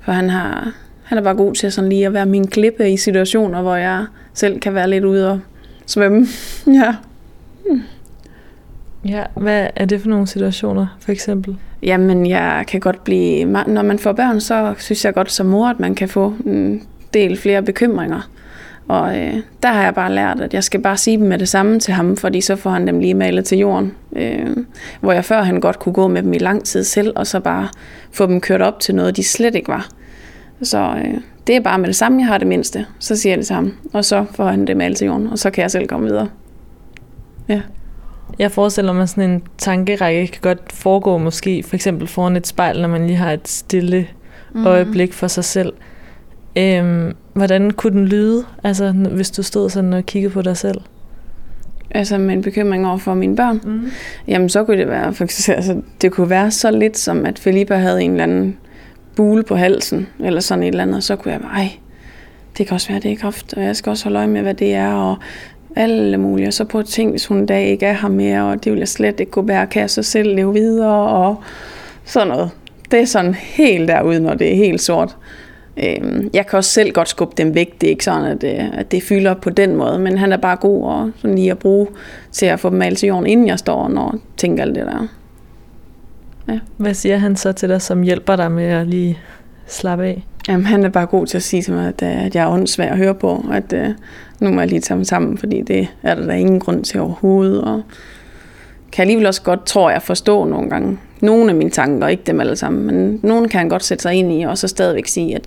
For 0.00 0.12
han 0.12 0.30
har, 0.30 0.72
han 1.02 1.18
er 1.18 1.22
bare 1.22 1.34
god 1.34 1.54
til 1.54 1.72
sådan 1.72 1.88
lige 1.88 2.06
at 2.06 2.12
være 2.12 2.26
min 2.26 2.46
klippe 2.46 2.90
i 2.90 2.96
situationer, 2.96 3.62
hvor 3.62 3.76
jeg 3.76 4.06
selv 4.34 4.60
kan 4.60 4.74
være 4.74 4.90
lidt 4.90 5.04
ude 5.04 5.30
og 5.30 5.40
svømme. 5.86 6.26
ja. 6.82 6.94
Ja, 9.08 9.24
hvad 9.36 9.66
er 9.76 9.84
det 9.84 10.00
for 10.00 10.08
nogle 10.08 10.26
situationer, 10.26 10.86
for 11.00 11.12
eksempel? 11.12 11.56
Jamen, 11.82 12.26
jeg 12.26 12.64
kan 12.68 12.80
godt 12.80 13.04
blive... 13.04 13.44
Når 13.44 13.82
man 13.82 13.98
får 13.98 14.12
børn, 14.12 14.40
så 14.40 14.74
synes 14.78 15.04
jeg 15.04 15.14
godt 15.14 15.32
som 15.32 15.46
mor, 15.46 15.68
at 15.68 15.80
man 15.80 15.94
kan 15.94 16.08
få 16.08 16.34
en 16.46 16.82
del 17.14 17.36
flere 17.36 17.62
bekymringer. 17.62 18.30
Og 18.88 19.18
øh, 19.18 19.34
der 19.62 19.68
har 19.68 19.82
jeg 19.82 19.94
bare 19.94 20.12
lært, 20.12 20.40
at 20.40 20.54
jeg 20.54 20.64
skal 20.64 20.80
bare 20.80 20.96
sige 20.96 21.16
dem 21.16 21.26
med 21.26 21.38
det 21.38 21.48
samme 21.48 21.80
til 21.80 21.94
ham, 21.94 22.16
fordi 22.16 22.40
så 22.40 22.56
får 22.56 22.70
han 22.70 22.86
dem 22.86 22.98
lige 22.98 23.14
malet 23.14 23.44
til 23.44 23.58
jorden. 23.58 23.94
Øh, 24.16 24.56
hvor 25.00 25.12
jeg 25.12 25.24
før 25.24 25.42
han 25.42 25.60
godt 25.60 25.78
kunne 25.78 25.92
gå 25.92 26.08
med 26.08 26.22
dem 26.22 26.32
i 26.32 26.38
lang 26.38 26.64
tid 26.64 26.84
selv, 26.84 27.12
og 27.16 27.26
så 27.26 27.40
bare 27.40 27.68
få 28.12 28.26
dem 28.26 28.40
kørt 28.40 28.62
op 28.62 28.80
til 28.80 28.94
noget, 28.94 29.16
de 29.16 29.24
slet 29.24 29.54
ikke 29.54 29.68
var. 29.68 29.88
Så 30.62 30.78
øh, 30.78 31.20
det 31.46 31.56
er 31.56 31.60
bare 31.60 31.78
med 31.78 31.86
det 31.86 31.96
samme, 31.96 32.18
jeg 32.18 32.26
har 32.26 32.38
det 32.38 32.46
mindste. 32.46 32.86
Så 32.98 33.16
siger 33.16 33.32
jeg 33.32 33.38
det 33.38 33.50
ham, 33.50 33.74
og 33.92 34.04
så 34.04 34.24
får 34.34 34.44
han 34.46 34.66
det 34.66 34.76
malet 34.76 34.96
til 34.96 35.06
jorden, 35.06 35.26
og 35.26 35.38
så 35.38 35.50
kan 35.50 35.62
jeg 35.62 35.70
selv 35.70 35.86
komme 35.86 36.06
videre. 36.06 36.28
Ja. 37.48 37.60
Jeg 38.38 38.50
forestiller 38.52 38.92
mig 38.92 39.08
sådan 39.08 39.30
en 39.30 39.42
tankerække 39.58 40.26
kan 40.26 40.40
godt 40.42 40.72
foregå 40.72 41.18
måske 41.18 41.62
for 41.62 41.74
eksempel 41.76 42.06
foran 42.08 42.36
et 42.36 42.46
spejl, 42.46 42.80
når 42.80 42.88
man 42.88 43.06
lige 43.06 43.16
har 43.16 43.32
et 43.32 43.48
stille 43.48 44.06
Mhm. 44.54 44.66
øjeblik 44.66 45.12
for 45.12 45.26
sig 45.26 45.44
selv. 45.44 45.72
Øhm, 46.56 47.12
hvordan 47.32 47.70
kunne 47.70 47.92
den 47.98 48.08
lyde, 48.08 48.44
altså, 48.64 48.92
hvis 48.92 49.30
du 49.30 49.42
stod 49.42 49.70
sådan 49.70 49.92
og 49.92 50.06
kiggede 50.06 50.32
på 50.32 50.42
dig 50.42 50.56
selv? 50.56 50.80
Altså 51.90 52.18
med 52.18 52.34
en 52.34 52.42
bekymring 52.42 52.86
over 52.86 52.98
for 52.98 53.14
mine 53.14 53.36
børn. 53.36 53.60
Mm. 53.64 53.90
Jamen 54.28 54.48
så 54.48 54.64
kunne 54.64 54.76
det 54.78 54.88
være, 54.88 55.14
for 55.14 55.24
eksempel, 55.24 55.56
altså, 55.56 55.82
det 56.02 56.12
kunne 56.12 56.30
være 56.30 56.50
så 56.50 56.70
lidt 56.70 56.98
som, 56.98 57.26
at 57.26 57.38
Felipe 57.38 57.74
havde 57.74 58.02
en 58.02 58.10
eller 58.10 58.22
anden 58.22 58.56
bule 59.16 59.42
på 59.42 59.56
halsen, 59.56 60.08
eller 60.20 60.40
sådan 60.40 60.64
et 60.64 60.68
eller 60.68 60.82
andet, 60.82 61.04
så 61.04 61.16
kunne 61.16 61.32
jeg 61.32 61.40
bare, 61.40 61.52
ej, 61.52 61.68
det 62.58 62.66
kan 62.66 62.74
også 62.74 62.88
være, 62.88 63.00
det 63.00 63.12
er 63.12 63.16
kræft, 63.16 63.54
og 63.54 63.62
jeg 63.62 63.76
skal 63.76 63.90
også 63.90 64.04
holde 64.04 64.18
øje 64.18 64.26
med, 64.28 64.42
hvad 64.42 64.54
det 64.54 64.74
er, 64.74 64.92
og 64.92 65.16
alle 65.76 66.18
mulige. 66.18 66.48
Og 66.48 66.52
så 66.52 66.64
på 66.64 66.82
ting, 66.82 67.10
hvis 67.10 67.26
hun 67.26 67.36
en 67.36 67.46
dag 67.46 67.66
ikke 67.66 67.86
er 67.86 67.92
her 67.92 68.08
mere, 68.08 68.42
og 68.44 68.64
det 68.64 68.72
vil 68.72 68.78
jeg 68.78 68.88
slet 68.88 69.20
ikke 69.20 69.32
kunne 69.32 69.46
bære, 69.46 69.66
kan 69.66 69.80
jeg 69.80 69.90
så 69.90 70.02
selv 70.02 70.34
leve 70.34 70.52
videre, 70.52 71.08
og 71.08 71.36
sådan 72.04 72.28
noget. 72.28 72.50
Det 72.90 73.00
er 73.00 73.04
sådan 73.04 73.34
helt 73.34 73.88
derude, 73.88 74.20
når 74.20 74.34
det 74.34 74.52
er 74.52 74.56
helt 74.56 74.80
sort. 74.80 75.16
Øhm, 75.76 76.30
Jeg 76.34 76.46
kan 76.46 76.56
også 76.56 76.70
selv 76.70 76.92
godt 76.92 77.08
skubbe 77.08 77.34
dem 77.36 77.54
væk. 77.54 77.80
Det 77.80 77.86
er 77.86 77.90
ikke 77.90 78.04
sådan, 78.04 78.24
at 78.24 78.40
det, 78.40 78.70
at 78.72 78.92
det 78.92 79.02
fylder 79.02 79.34
på 79.34 79.50
den 79.50 79.76
måde. 79.76 79.98
Men 79.98 80.18
han 80.18 80.32
er 80.32 80.36
bare 80.36 80.56
god 80.56 80.84
og 80.84 81.10
sådan 81.16 81.34
lige 81.34 81.50
at 81.50 81.58
bruge 81.58 81.86
til 82.32 82.46
at 82.46 82.60
få 82.60 82.70
dem 82.70 82.82
alt 82.82 82.98
til 82.98 83.06
jorden, 83.06 83.26
inden 83.26 83.46
jeg 83.46 83.58
står 83.58 83.74
og 83.74 84.14
tænker 84.36 84.62
alt 84.62 84.74
det 84.74 84.86
der. 84.86 85.08
Hvad 86.76 86.94
siger 86.94 87.16
han 87.16 87.36
så 87.36 87.52
til 87.52 87.68
dig, 87.68 87.82
som 87.82 88.02
hjælper 88.02 88.36
dig 88.36 88.52
med 88.52 88.64
at 88.64 88.86
lige 88.86 89.18
slappe 89.66 90.04
af? 90.04 90.26
Jamen, 90.48 90.66
han 90.66 90.84
er 90.84 90.88
bare 90.88 91.06
god 91.06 91.26
til 91.26 91.36
at 91.36 91.42
sige 91.42 91.62
til 91.62 91.72
mig, 91.72 91.88
at, 91.88 92.02
øh, 92.02 92.24
at 92.24 92.34
jeg 92.34 92.42
er 92.42 92.48
åndssvær 92.48 92.90
at 92.90 92.96
høre 92.96 93.14
på. 93.14 93.44
At 93.52 93.72
uh, 93.72 93.94
nu 94.40 94.50
må 94.50 94.60
jeg 94.60 94.68
lige 94.68 94.80
tage 94.80 94.98
mig 94.98 95.06
sammen, 95.06 95.38
fordi 95.38 95.62
det 95.62 95.88
er 96.02 96.14
der 96.14 96.26
da 96.26 96.32
ingen 96.32 96.60
grund 96.60 96.84
til 96.84 97.00
overhovedet. 97.00 97.62
Og 97.62 97.82
kan 98.92 99.02
alligevel 99.02 99.26
også 99.26 99.42
godt, 99.42 99.66
tror 99.66 99.90
jeg, 99.90 100.02
forstå 100.02 100.44
nogle 100.44 100.70
gange. 100.70 100.98
Nogle 101.20 101.50
af 101.50 101.56
mine 101.56 101.70
tanker, 101.70 102.08
ikke 102.08 102.22
dem 102.26 102.40
alle 102.40 102.56
sammen, 102.56 102.86
men 102.86 103.20
nogle 103.22 103.48
kan 103.48 103.58
han 103.58 103.68
godt 103.68 103.84
sætte 103.84 104.02
sig 104.02 104.14
ind 104.14 104.32
i, 104.32 104.42
og 104.42 104.58
så 104.58 104.68
stadigvæk 104.68 105.06
sige, 105.06 105.34
at 105.36 105.42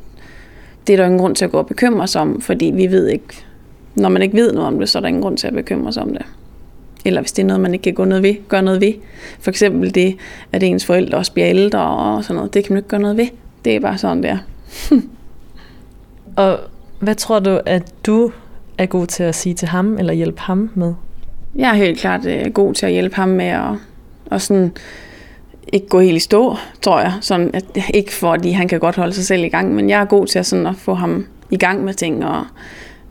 det 0.88 0.94
er 0.94 0.98
der 0.98 1.06
ingen 1.06 1.20
grund 1.20 1.36
til 1.36 1.46
at 1.46 1.52
gå 1.52 1.58
og 1.58 1.68
bekymre 1.68 2.08
sig 2.08 2.22
om, 2.22 2.42
fordi 2.42 2.66
vi 2.66 2.88
ved 2.88 3.08
ikke, 3.08 3.46
når 3.96 4.10
man 4.10 4.22
ikke 4.22 4.38
ved 4.38 4.54
noget 4.54 4.68
om 4.68 4.80
det, 4.80 4.90
så 4.90 4.98
er 4.98 5.00
der 5.00 5.08
ingen 5.08 5.24
grund 5.24 5.38
til 5.38 5.48
at 5.48 5.54
bekymre 5.54 5.94
sig 5.94 6.04
om 6.04 6.10
det. 6.14 6.26
Eller 7.06 7.22
hvis 7.22 7.32
det 7.32 7.42
er 7.44 7.48
noget, 7.48 7.62
man 7.62 7.74
ikke 7.74 7.84
kan 7.84 7.94
gå 7.94 8.06
noget 8.06 8.24
ved, 8.24 8.36
gøre 8.48 8.62
noget 8.62 8.82
ved. 8.82 8.94
For 9.40 9.50
eksempel 9.50 9.96
det, 9.96 10.16
at 10.52 10.64
ens 10.64 10.86
forældre 10.86 11.18
også 11.18 11.32
bliver 11.32 11.50
ældre 11.50 11.80
og 11.80 12.24
sådan 12.24 12.36
noget, 12.36 12.54
det 12.54 12.64
kan 12.64 12.74
man 12.74 12.78
ikke 12.78 12.90
gøre 12.90 13.02
noget 13.02 13.18
ved. 13.18 13.28
Det 13.66 13.76
er 13.76 13.80
bare 13.80 13.98
sådan, 13.98 14.24
det 14.24 14.30
er. 14.30 14.38
Og 16.44 16.60
hvad 17.00 17.16
tror 17.16 17.40
du, 17.40 17.60
at 17.66 17.94
du 18.06 18.32
er 18.78 18.86
god 18.86 19.08
til 19.08 19.24
at 19.24 19.36
sige 19.36 19.56
til 19.56 19.68
ham, 19.68 19.98
eller 19.98 20.14
hjælpe 20.14 20.42
ham 20.42 20.70
med? 20.76 20.94
Jeg 21.56 21.70
er 21.70 21.74
helt 21.74 22.00
klart 22.00 22.26
øh, 22.26 22.52
god 22.52 22.74
til 22.74 22.86
at 22.86 22.92
hjælpe 22.92 23.16
ham 23.16 23.30
med 23.30 23.46
at, 23.46 23.72
at 24.32 24.42
sådan, 24.42 24.72
ikke 25.74 25.88
gå 25.88 26.00
helt 26.00 26.18
i 26.18 26.20
stå, 26.20 26.56
tror 26.82 27.00
jeg. 27.00 27.14
Sådan, 27.22 27.52
at, 27.54 27.66
ikke 27.94 28.14
fordi 28.14 28.52
han 28.52 28.68
kan 28.68 28.80
godt 28.80 28.96
holde 28.96 29.14
sig 29.14 29.26
selv 29.26 29.44
i 29.44 29.50
gang, 29.50 29.76
men 29.76 29.90
jeg 29.90 30.02
er 30.02 30.06
god 30.06 30.28
til 30.28 30.40
at, 30.40 30.46
sådan, 30.46 30.68
at 30.68 30.76
få 30.76 30.94
ham 30.94 31.26
i 31.52 31.58
gang 31.58 31.84
med 31.84 31.94
ting 31.94 32.26
og, 32.26 32.44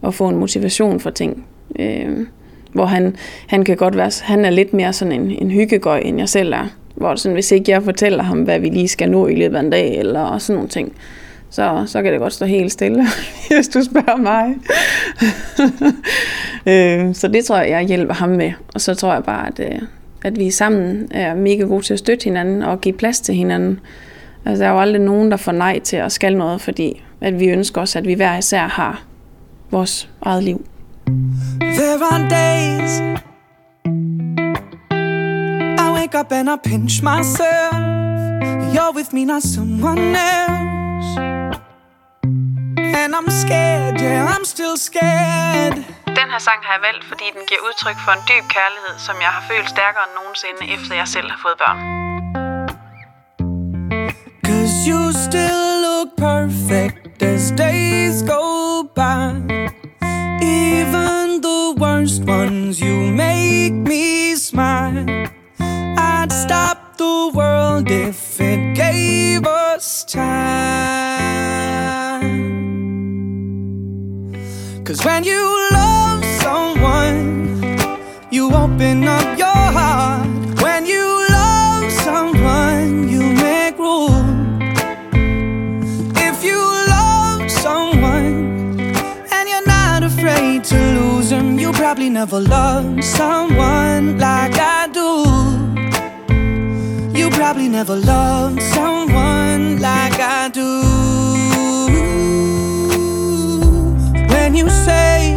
og 0.03 0.15
få 0.15 0.29
en 0.29 0.37
motivation 0.37 1.01
for 1.01 1.11
ting. 1.11 1.47
Øh, 1.79 2.27
hvor 2.75 2.85
han, 2.85 3.17
han 3.47 3.65
kan 3.65 3.77
godt 3.77 3.97
være, 3.97 4.11
han 4.23 4.45
er 4.45 4.51
lidt 4.51 4.75
mere 4.75 4.93
sådan 4.93 5.13
en, 5.13 5.31
en 5.31 5.51
hyggegøj, 5.51 5.99
end 5.99 6.19
jeg 6.19 6.29
selv 6.29 6.53
er. 6.53 6.67
Hvor 6.95 7.15
sådan, 7.15 7.35
hvis 7.35 7.53
ikke 7.53 7.71
jeg 7.71 7.83
fortæller 7.83 8.23
ham, 8.23 8.43
hvad 8.43 8.59
vi 8.59 8.69
lige 8.69 8.89
skal 8.89 9.11
nå 9.11 9.27
i 9.27 9.35
løbet 9.35 9.57
af 9.57 9.61
en 9.61 9.71
dag, 9.71 9.99
eller 9.99 10.39
sådan 10.39 10.55
nogle 10.55 10.69
ting, 10.69 10.93
så, 11.51 11.85
så 11.87 12.03
kan 12.03 12.13
det 12.13 12.21
godt 12.21 12.33
stå 12.33 12.45
helt 12.45 12.73
stille, 12.73 13.07
hvis 13.51 13.69
du 13.69 13.85
spørger 13.85 14.17
mig. 14.17 14.55
øh, 16.73 17.15
så 17.15 17.29
det 17.29 17.45
tror 17.45 17.57
jeg, 17.57 17.71
jeg 17.71 17.83
hjælper 17.83 18.15
ham 18.15 18.29
med. 18.29 18.53
Og 18.75 18.81
så 18.81 18.95
tror 18.95 19.13
jeg 19.13 19.25
bare, 19.25 19.47
at, 19.47 19.61
øh, 19.61 19.81
at 20.25 20.39
vi 20.39 20.51
sammen 20.51 21.09
er 21.11 21.35
mega 21.35 21.63
gode 21.63 21.83
til 21.83 21.93
at 21.93 21.99
støtte 21.99 22.25
hinanden 22.25 22.63
og 22.63 22.81
give 22.81 22.95
plads 22.95 23.21
til 23.21 23.35
hinanden. 23.35 23.81
Altså, 24.45 24.65
der 24.65 24.71
er 24.71 24.75
jo 24.75 24.81
aldrig 24.81 25.01
nogen, 25.01 25.31
der 25.31 25.37
får 25.37 25.53
nej 25.53 25.79
til 25.79 25.97
at 25.97 26.13
skal 26.13 26.37
noget, 26.37 26.61
fordi 26.61 27.03
at 27.21 27.41
vi 27.41 27.47
ønsker 27.47 27.81
os, 27.81 27.97
at 27.97 28.07
vi 28.07 28.15
hver 28.15 28.39
især 28.39 28.67
har 28.67 29.05
vores 29.71 30.09
eget 30.23 30.45
liv. 30.45 30.67
There 31.85 32.03
are 32.03 32.23
days 32.41 32.93
I 35.85 35.87
wake 35.99 36.15
up 36.15 36.33
and 36.33 36.49
I 36.49 36.57
pinch 36.57 37.03
myself. 37.03 37.75
You're 38.75 38.93
with 38.99 39.13
me, 39.13 39.27
not 39.27 39.43
someone 39.43 40.17
else. 40.17 41.11
And 43.01 43.11
I'm 43.15 43.29
scared, 43.29 44.01
yeah, 44.01 44.35
I'm 44.35 44.47
still 44.47 44.77
scared. 44.79 45.75
Den 46.07 46.29
her 46.33 46.39
sang 46.39 46.61
har 46.63 46.73
jeg 46.77 46.83
valgt, 46.89 47.05
fordi 47.05 47.25
den 47.35 47.43
giver 47.49 47.61
udtryk 47.69 47.99
for 48.05 48.13
en 48.13 48.23
dyb 48.29 48.45
kærlighed, 48.57 48.99
som 48.99 49.17
jeg 49.21 49.29
har 49.37 49.45
følt 49.51 49.69
stærkere 49.69 50.05
end 50.07 50.15
nogensinde, 50.21 50.61
efter 50.75 50.95
jeg 50.95 51.09
selv 51.09 51.31
har 51.31 51.41
fået 51.45 51.59
børn. 51.63 51.79
Cause 54.47 54.77
you 54.91 55.13
still 55.27 55.65
look 55.87 56.09
perfect 56.17 57.23
as 57.23 57.53
days 57.65 58.17
go 58.33 58.43
by. 59.01 59.21
Even 60.43 61.24
worst 61.77 62.25
ones, 62.25 62.81
you 62.81 63.11
make 63.13 63.73
me 63.73 64.35
smile. 64.37 65.05
I'd 65.59 66.31
stop 66.31 66.97
the 66.97 67.33
world 67.35 67.91
if 67.91 68.41
it 68.41 68.75
gave 68.75 69.47
us 69.47 70.05
time. 70.05 70.35
Cause 74.85 75.05
when 75.05 75.25
you 75.25 75.69
love 75.73 76.25
someone, 76.43 77.61
you 78.31 78.55
open 78.55 79.09
up 79.09 79.39
your 79.39 79.54
probably 91.85 92.09
never 92.09 92.41
loved 92.41 93.05
someone 93.05 94.17
like 94.17 94.57
I 94.57 94.89
do. 94.91 95.11
You 97.19 97.29
probably 97.29 97.69
never 97.69 97.95
loved 97.95 98.63
someone 98.63 99.83
like 99.83 100.19
I 100.19 100.49
do. 100.49 100.71
When 104.33 104.55
you 104.55 104.71
say 104.71 105.35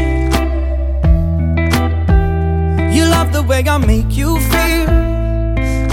you 2.95 3.03
love 3.15 3.33
the 3.33 3.43
way 3.43 3.62
I 3.67 3.77
make 3.77 4.15
you 4.15 4.39
feel, 4.51 4.89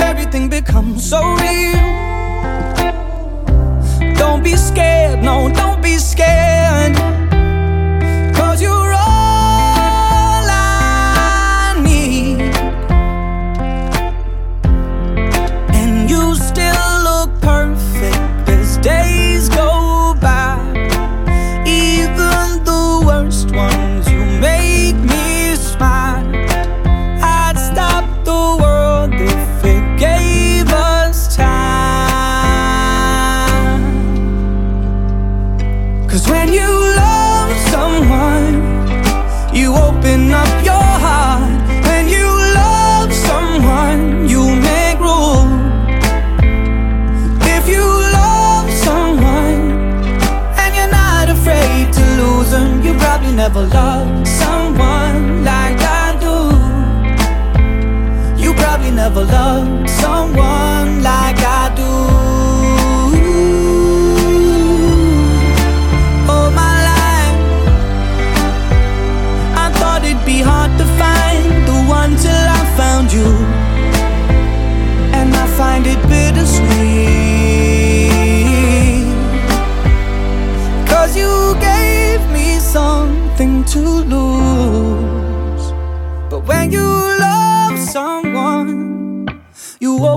everything 0.09 0.49
becomes 0.49 1.11
so 1.11 1.19
real. 1.43 1.83
Don't 4.15 4.45
be 4.45 4.55
scared, 4.55 5.21
no, 5.21 5.51
don't 5.53 5.83
be 5.83 5.97
scared. 5.99 7.04
Cause 36.15 36.31
when 36.31 36.53
you 36.53 36.63
love 36.63 37.51
someone, 37.73 38.63
you 39.53 39.75
open 39.75 40.31
up 40.31 40.65
your 40.65 40.89
heart. 41.07 41.51
When 41.89 42.07
you 42.07 42.29
love 42.55 43.13
someone, 43.13 44.29
you 44.29 44.47
make 44.71 45.01
room. 45.01 45.49
If 47.57 47.67
you 47.67 47.85
love 48.21 48.71
someone 48.71 49.59
and 50.63 50.77
you're 50.77 50.95
not 51.03 51.31
afraid 51.31 51.93
to 51.93 52.03
lose 52.23 52.51
them, 52.53 52.81
you 52.85 52.95
probably 52.95 53.33
never 53.33 53.63
loved 53.63 54.29
someone 54.29 55.43
like 55.43 55.81
I 55.81 56.17
do. 56.27 56.37
You 58.41 58.55
probably 58.55 58.93
never 58.93 59.25
loved 59.25 59.91
someone 59.91 60.74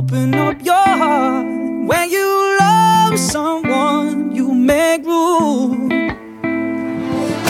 open 0.07 0.33
up 0.35 0.55
your 0.63 0.87
heart. 1.01 1.45
When 1.89 2.09
you 2.09 2.57
love 2.59 3.19
someone, 3.19 4.33
you 4.33 4.53
make 4.53 5.03
rules. 5.05 5.91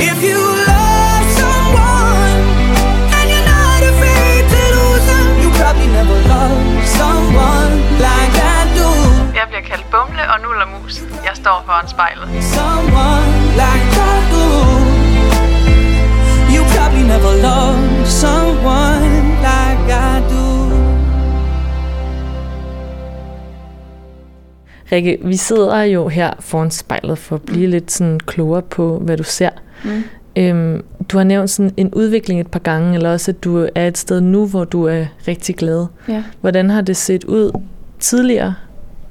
If 0.09 0.17
you 0.29 0.39
love 0.73 1.25
someone 1.41 2.33
and 3.17 3.25
you're 3.31 3.47
not 3.57 3.81
afraid 3.91 4.43
to 4.53 4.61
lose 4.77 5.05
them, 5.11 5.27
you 5.41 5.49
probably 5.59 5.87
never 5.99 6.17
love 6.33 6.63
someone 6.99 7.73
like 8.07 8.33
I 8.55 8.59
do. 8.79 8.89
Jeg 9.39 9.45
bliver 9.49 9.65
kaldt 9.69 9.85
Bumle 9.91 10.23
og 10.33 10.37
Nullermus. 10.43 10.95
Jeg 11.27 11.35
står 11.35 11.63
foran 11.65 11.87
spejlet. 11.87 12.27
Someone 12.57 13.27
like 13.63 13.89
I 14.11 14.15
do. 14.33 14.45
You 16.55 16.61
probably 16.73 17.03
never 17.13 17.33
love 17.49 18.07
someone 18.23 18.96
Rikke, 24.91 25.17
vi 25.21 25.35
sidder 25.35 25.81
jo 25.81 26.07
her 26.07 26.33
foran 26.39 26.71
spejlet 26.71 27.17
for 27.17 27.35
at 27.35 27.41
blive 27.41 27.67
lidt 27.67 27.91
sådan 27.91 28.19
klogere 28.19 28.61
på, 28.61 28.99
hvad 28.99 29.17
du 29.17 29.23
ser. 29.23 29.49
Mm. 29.83 30.03
Øhm, 30.37 30.83
du 31.09 31.17
har 31.17 31.23
nævnt 31.23 31.49
sådan 31.49 31.73
en 31.77 31.93
udvikling 31.93 32.41
et 32.41 32.51
par 32.51 32.59
gange, 32.59 32.93
eller 32.95 33.11
også 33.11 33.31
at 33.31 33.43
du 33.43 33.67
er 33.75 33.87
et 33.87 33.97
sted 33.97 34.21
nu, 34.21 34.47
hvor 34.47 34.63
du 34.63 34.83
er 34.83 35.05
rigtig 35.27 35.55
glad. 35.55 35.85
Ja. 36.07 36.23
Hvordan 36.41 36.69
har 36.69 36.81
det 36.81 36.97
set 36.97 37.23
ud 37.23 37.51
tidligere? 37.99 38.53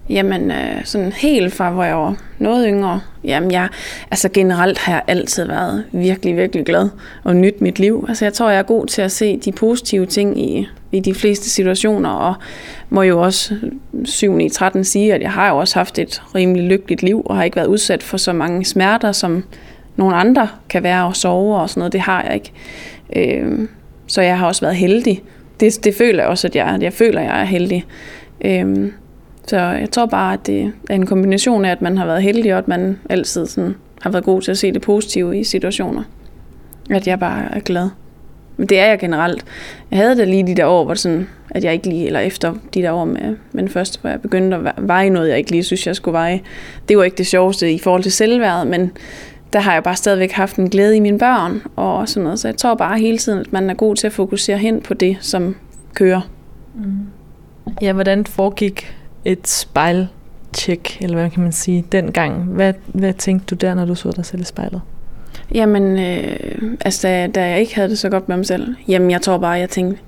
Jamen, 0.08 0.50
øh, 0.50 0.84
sådan 0.84 1.12
helt 1.12 1.54
fra, 1.54 1.70
hvor 1.70 1.84
jeg 1.84 1.96
var 1.96 2.16
noget 2.38 2.66
yngre. 2.68 3.00
Jamen, 3.24 3.50
jeg, 3.50 3.68
altså 4.10 4.28
generelt 4.28 4.78
har 4.78 4.92
jeg 4.92 5.02
altid 5.06 5.46
været 5.46 5.84
virkelig, 5.92 6.36
virkelig 6.36 6.66
glad 6.66 6.88
og 7.24 7.36
nyt 7.36 7.60
mit 7.60 7.78
liv. 7.78 8.04
Altså, 8.08 8.24
jeg 8.24 8.32
tror, 8.32 8.50
jeg 8.50 8.58
er 8.58 8.62
god 8.62 8.86
til 8.86 9.02
at 9.02 9.12
se 9.12 9.36
de 9.36 9.52
positive 9.52 10.06
ting 10.06 10.40
i, 10.40 10.68
i 10.96 11.00
de 11.00 11.14
fleste 11.14 11.50
situationer, 11.50 12.10
og 12.10 12.34
må 12.90 13.02
jo 13.02 13.22
også 13.22 13.54
7 14.04 14.38
i 14.38 14.48
13 14.48 14.84
sige, 14.84 15.14
at 15.14 15.22
jeg 15.22 15.32
har 15.32 15.50
jo 15.50 15.56
også 15.56 15.78
haft 15.78 15.98
et 15.98 16.22
rimelig 16.34 16.64
lykkeligt 16.64 17.02
liv, 17.02 17.22
og 17.24 17.36
har 17.36 17.44
ikke 17.44 17.56
været 17.56 17.66
udsat 17.66 18.02
for 18.02 18.16
så 18.16 18.32
mange 18.32 18.64
smerter, 18.64 19.12
som 19.12 19.44
nogle 19.96 20.16
andre 20.16 20.48
kan 20.68 20.82
være 20.82 21.06
og 21.06 21.16
sove 21.16 21.56
og 21.56 21.70
sådan 21.70 21.80
noget. 21.80 21.92
Det 21.92 22.00
har 22.00 22.22
jeg 22.22 22.34
ikke. 22.34 22.52
Øh, 23.16 23.68
så 24.06 24.22
jeg 24.22 24.38
har 24.38 24.46
også 24.46 24.60
været 24.60 24.76
heldig. 24.76 25.22
Det, 25.60 25.84
det 25.84 25.94
føler 25.94 26.22
jeg 26.22 26.30
også, 26.30 26.46
at 26.46 26.56
jeg, 26.56 26.78
jeg 26.80 26.92
føler, 26.92 27.20
at 27.20 27.26
jeg 27.26 27.40
er 27.40 27.44
heldig. 27.44 27.84
Øh, 28.40 28.90
så 29.46 29.56
jeg 29.58 29.90
tror 29.90 30.06
bare, 30.06 30.32
at 30.32 30.46
det 30.46 30.72
er 30.90 30.94
en 30.94 31.06
kombination 31.06 31.64
af, 31.64 31.70
at 31.70 31.82
man 31.82 31.98
har 31.98 32.06
været 32.06 32.22
heldig, 32.22 32.52
og 32.52 32.58
at 32.58 32.68
man 32.68 32.98
altid 33.10 33.46
sådan 33.46 33.74
har 34.02 34.10
været 34.10 34.24
god 34.24 34.42
til 34.42 34.50
at 34.50 34.58
se 34.58 34.72
det 34.72 34.82
positive 34.82 35.38
i 35.38 35.44
situationer. 35.44 36.02
At 36.90 37.06
jeg 37.06 37.18
bare 37.18 37.54
er 37.54 37.60
glad. 37.60 37.88
Men 38.56 38.68
det 38.68 38.78
er 38.78 38.86
jeg 38.86 38.98
generelt. 38.98 39.44
Jeg 39.90 39.98
havde 39.98 40.16
det 40.16 40.28
lige 40.28 40.46
de 40.46 40.54
der 40.54 40.66
år, 40.66 40.84
hvor 40.84 40.94
sådan, 40.94 41.28
at 41.50 41.64
jeg 41.64 41.72
ikke 41.72 41.88
lige, 41.88 42.06
eller 42.06 42.20
efter 42.20 42.54
de 42.74 42.82
der 42.82 42.92
år 42.92 43.04
med, 43.04 43.36
men 43.52 43.68
først, 43.68 44.00
hvor 44.00 44.10
jeg 44.10 44.20
begyndte 44.20 44.56
at 44.56 44.72
veje 44.78 45.10
noget, 45.10 45.28
jeg 45.28 45.38
ikke 45.38 45.50
lige 45.50 45.64
synes, 45.64 45.86
jeg 45.86 45.96
skulle 45.96 46.12
veje. 46.12 46.40
Det 46.88 46.98
var 46.98 47.04
ikke 47.04 47.16
det 47.16 47.26
sjoveste 47.26 47.72
i 47.72 47.78
forhold 47.78 48.02
til 48.02 48.12
selvværd, 48.12 48.66
men 48.66 48.92
der 49.52 49.60
har 49.60 49.72
jeg 49.72 49.82
bare 49.82 49.96
stadigvæk 49.96 50.32
haft 50.32 50.56
en 50.56 50.70
glæde 50.70 50.96
i 50.96 51.00
mine 51.00 51.18
børn 51.18 51.62
og 51.76 52.08
sådan 52.08 52.24
noget. 52.24 52.38
Så 52.38 52.48
jeg 52.48 52.56
tror 52.56 52.74
bare 52.74 52.98
hele 52.98 53.18
tiden, 53.18 53.38
at 53.38 53.52
man 53.52 53.70
er 53.70 53.74
god 53.74 53.96
til 53.96 54.06
at 54.06 54.12
fokusere 54.12 54.58
hen 54.58 54.80
på 54.80 54.94
det, 54.94 55.16
som 55.20 55.56
kører. 55.94 56.20
Mm. 56.74 56.98
Ja, 57.82 57.92
hvordan 57.92 58.26
foregik 58.26 58.96
et 59.24 59.48
spejltjek, 59.48 60.98
eller 61.00 61.16
hvad 61.16 61.30
kan 61.30 61.42
man 61.42 61.52
sige, 61.52 61.84
dengang? 61.92 62.42
Hvad, 62.42 62.74
hvad 62.86 63.12
tænkte 63.12 63.46
du 63.46 63.54
der, 63.54 63.74
når 63.74 63.84
du 63.84 63.94
så 63.94 64.10
dig 64.16 64.24
selv 64.24 64.40
i 64.40 64.44
spejlet? 64.44 64.80
Jamen, 65.54 65.98
øh, 65.98 66.76
altså 66.84 67.08
da, 67.08 67.26
da 67.26 67.48
jeg 67.48 67.60
ikke 67.60 67.74
havde 67.74 67.88
det 67.88 67.98
så 67.98 68.08
godt 68.08 68.28
med 68.28 68.36
mig 68.36 68.46
selv, 68.46 68.74
jamen 68.88 69.10
jeg 69.10 69.22
tror 69.22 69.38
bare, 69.38 69.50
jeg 69.50 69.70
tænkte, 69.70 70.00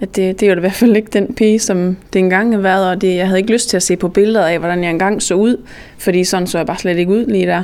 at 0.00 0.16
det, 0.16 0.40
det 0.40 0.48
var 0.48 0.56
i 0.56 0.60
hvert 0.60 0.72
fald 0.72 0.96
ikke 0.96 1.10
den 1.12 1.34
pige, 1.34 1.58
som 1.58 1.96
det 2.12 2.18
engang 2.18 2.54
har 2.54 2.60
været, 2.60 2.90
og 2.90 3.00
det, 3.00 3.16
jeg 3.16 3.26
havde 3.26 3.38
ikke 3.38 3.52
lyst 3.52 3.68
til 3.68 3.76
at 3.76 3.82
se 3.82 3.96
på 3.96 4.08
billeder 4.08 4.46
af, 4.46 4.58
hvordan 4.58 4.84
jeg 4.84 4.90
engang 4.90 5.22
så 5.22 5.34
ud, 5.34 5.56
fordi 5.98 6.24
sådan 6.24 6.46
så 6.46 6.58
jeg 6.58 6.66
bare 6.66 6.78
slet 6.78 6.98
ikke 6.98 7.12
ud 7.12 7.26
lige 7.26 7.46
der. 7.46 7.62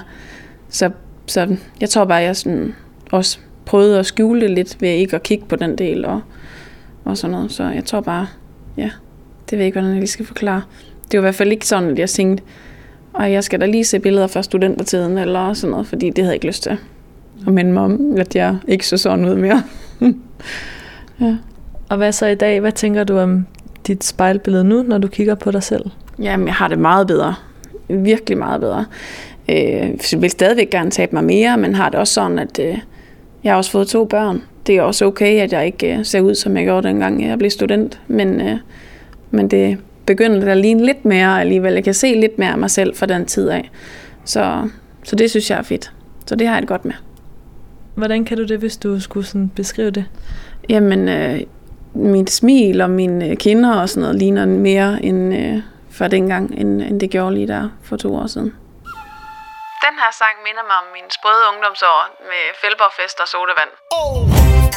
Så, 0.69 0.91
så 1.27 1.57
jeg 1.81 1.91
tror 1.91 2.05
bare, 2.05 2.23
jeg 2.23 2.37
sådan 2.37 2.75
også 3.11 3.39
prøvede 3.65 3.99
at 3.99 4.07
skjule 4.07 4.41
det 4.41 4.51
lidt 4.51 4.77
ved 4.81 4.89
ikke 4.89 5.17
at 5.17 5.23
kigge 5.23 5.45
på 5.49 5.57
den 5.57 5.79
del 5.79 6.05
og, 6.05 6.21
og 7.05 7.17
sådan 7.17 7.33
noget. 7.33 7.53
Så 7.53 7.65
jeg 7.65 7.85
tror 7.85 8.01
bare, 8.01 8.27
ja, 8.77 8.91
det 9.51 9.53
ved 9.53 9.59
jeg 9.59 9.67
ikke, 9.67 9.75
hvordan 9.75 9.91
jeg 9.91 10.01
lige 10.01 10.09
skal 10.09 10.27
forklare. 10.27 10.63
Det 11.11 11.19
var 11.19 11.23
i 11.23 11.27
hvert 11.27 11.35
fald 11.35 11.53
ikke 11.53 11.67
sådan, 11.67 11.91
at 11.91 11.99
jeg 11.99 12.11
tænkte, 12.11 12.45
og 13.13 13.33
jeg 13.33 13.45
skal 13.45 13.61
da 13.61 13.67
lige 13.67 13.85
se 13.85 13.99
billeder 13.99 14.27
fra 14.27 14.43
studentertiden 14.43 15.19
eller 15.19 15.55
sådan 15.55 15.71
noget, 15.71 15.87
fordi 15.87 16.07
det 16.07 16.19
havde 16.19 16.29
jeg 16.29 16.35
ikke 16.35 16.47
lyst 16.47 16.63
til 16.63 16.79
at 17.47 17.53
minde 17.53 17.73
mig 17.73 17.83
om, 17.83 18.17
at 18.19 18.37
jeg 18.37 18.57
ikke 18.69 18.87
så 18.87 18.97
sådan 18.97 19.25
ud 19.25 19.35
mere. 19.35 19.63
ja. 21.21 21.37
Og 21.89 21.97
hvad 21.97 22.13
så 22.13 22.27
i 22.27 22.35
dag? 22.35 22.61
Hvad 22.61 22.73
tænker 22.73 23.05
du 23.05 23.19
om 23.19 23.47
dit 23.87 24.05
spejlbillede 24.05 24.65
nu, 24.65 24.83
når 24.83 24.99
du 24.99 25.09
kigger 25.09 25.35
på 25.35 25.51
dig 25.51 25.63
selv? 25.63 25.85
Jamen, 26.19 26.47
jeg 26.47 26.55
har 26.55 26.69
det 26.69 26.79
meget 26.79 27.07
bedre. 27.07 27.35
Virkelig 27.89 28.39
meget 28.39 28.61
bedre. 28.61 28.85
Øh, 29.49 30.13
jeg 30.13 30.23
vil 30.23 30.31
stadigvæk 30.31 30.71
gerne 30.71 30.91
tabe 30.91 31.15
mig 31.15 31.25
mere, 31.25 31.57
men 31.57 31.75
har 31.75 31.89
det 31.89 32.01
også 32.01 32.15
sådan, 32.15 32.39
at 32.39 32.59
øh, 32.59 32.79
jeg 33.45 33.53
har 33.53 33.57
også 33.57 33.71
fået 33.71 33.89
to 33.89 34.05
børn. 34.05 34.43
Det 34.67 34.77
er 34.77 34.83
også 34.83 35.07
okay, 35.07 35.41
at 35.41 35.53
jeg 35.53 35.67
ikke 35.67 35.99
øh, 35.99 36.05
ser 36.05 36.21
ud, 36.21 36.35
som 36.35 36.57
jeg 36.57 36.65
gjorde 36.65 36.89
dengang 36.89 37.27
jeg 37.27 37.39
blev 37.39 37.51
student. 37.51 38.01
Men, 38.09 38.41
øh, 38.41 38.57
men 39.31 39.49
det 39.49 39.79
begynder 40.07 40.53
at 40.53 40.57
ligne 40.57 40.87
lidt 40.87 41.05
mere 41.05 41.41
alligevel. 41.41 41.75
Jeg 41.75 41.85
kan 41.85 41.95
se 41.95 42.15
lidt 42.15 42.39
mere 42.39 42.51
af 42.51 42.59
mig 42.59 42.71
selv 42.71 42.97
fra 42.97 43.07
den 43.07 43.27
tid 43.27 43.49
af. 43.49 43.71
Så, 44.25 44.69
så 45.05 45.17
det 45.17 45.31
synes 45.31 45.51
jeg 45.51 45.59
er 45.59 45.63
fedt. 45.63 45.93
Så 46.27 46.37
det 46.37 46.47
har 46.47 46.55
jeg 46.55 46.63
det 46.63 46.69
godt 46.69 46.85
med. 46.85 46.95
Hvordan 48.01 48.25
kan 48.25 48.37
du 48.37 48.45
det, 48.45 48.59
hvis 48.59 48.77
du 48.77 49.01
skulle 49.01 49.27
sådan 49.27 49.49
beskrive 49.57 49.91
det? 49.91 50.05
Jamen, 50.69 51.09
øh, 51.09 51.41
mit 51.95 52.31
smil 52.31 52.81
og 52.81 52.91
mine 52.91 53.37
kinder 53.37 53.81
og 53.81 53.89
sådan 53.89 54.01
noget 54.01 54.17
ligner 54.17 54.47
mere 54.47 55.03
end 55.03 55.35
øh, 55.35 55.63
fra 55.97 56.09
dengang, 56.09 56.45
end, 56.61 56.83
end 56.83 57.01
det 57.01 57.11
gjorde 57.11 57.35
lige 57.35 57.49
der 57.49 57.69
for 57.85 57.97
to 57.97 58.15
år 58.15 58.27
siden. 58.27 58.51
Den 59.87 59.95
her 60.03 60.11
sang 60.21 60.35
minder 60.47 60.65
mig 60.71 60.77
om 60.83 60.89
mine 60.97 61.11
sprøde 61.19 61.43
ungdomsår 61.53 61.99
med 62.31 62.43
fælborgfest 62.63 63.21
og 63.21 63.29
sodavand. 63.29 63.71
Lækker. 63.93 64.70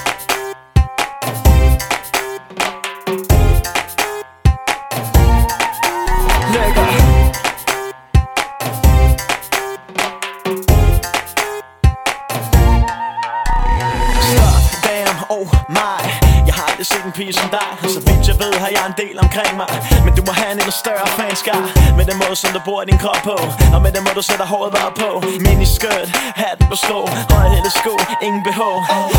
Pige 17.18 17.34
som 17.40 17.50
dig. 17.58 17.70
Så 17.96 18.00
vidt 18.08 18.24
jeg 18.30 18.38
ved 18.44 18.54
har 18.64 18.70
jeg 18.78 18.84
en 18.92 18.96
del 19.04 19.16
omkring 19.26 19.52
mig. 19.62 19.68
Men 20.06 20.12
du 20.18 20.22
må 20.28 20.32
have 20.40 20.52
en 20.56 20.60
endnu 20.60 20.74
større 20.84 21.08
fanskar 21.18 21.60
Med 21.98 22.06
den 22.10 22.18
måde 22.22 22.36
som 22.42 22.50
du 22.56 22.60
bruger 22.68 22.84
din 22.90 22.98
krop 23.04 23.22
på. 23.30 23.36
Og 23.76 23.80
med 23.86 23.92
den 23.96 24.02
måde 24.06 24.16
du 24.22 24.26
sætter 24.32 24.48
håret 24.54 24.72
bare 24.78 24.92
på. 25.02 25.10
Miniskirt, 25.46 26.08
hat 26.42 26.60
på 26.72 26.76
sko 26.84 27.00
Høje 27.34 27.50
hele 27.56 27.72
sko, 27.80 27.94
ingen 28.28 28.44
behov 28.50 28.76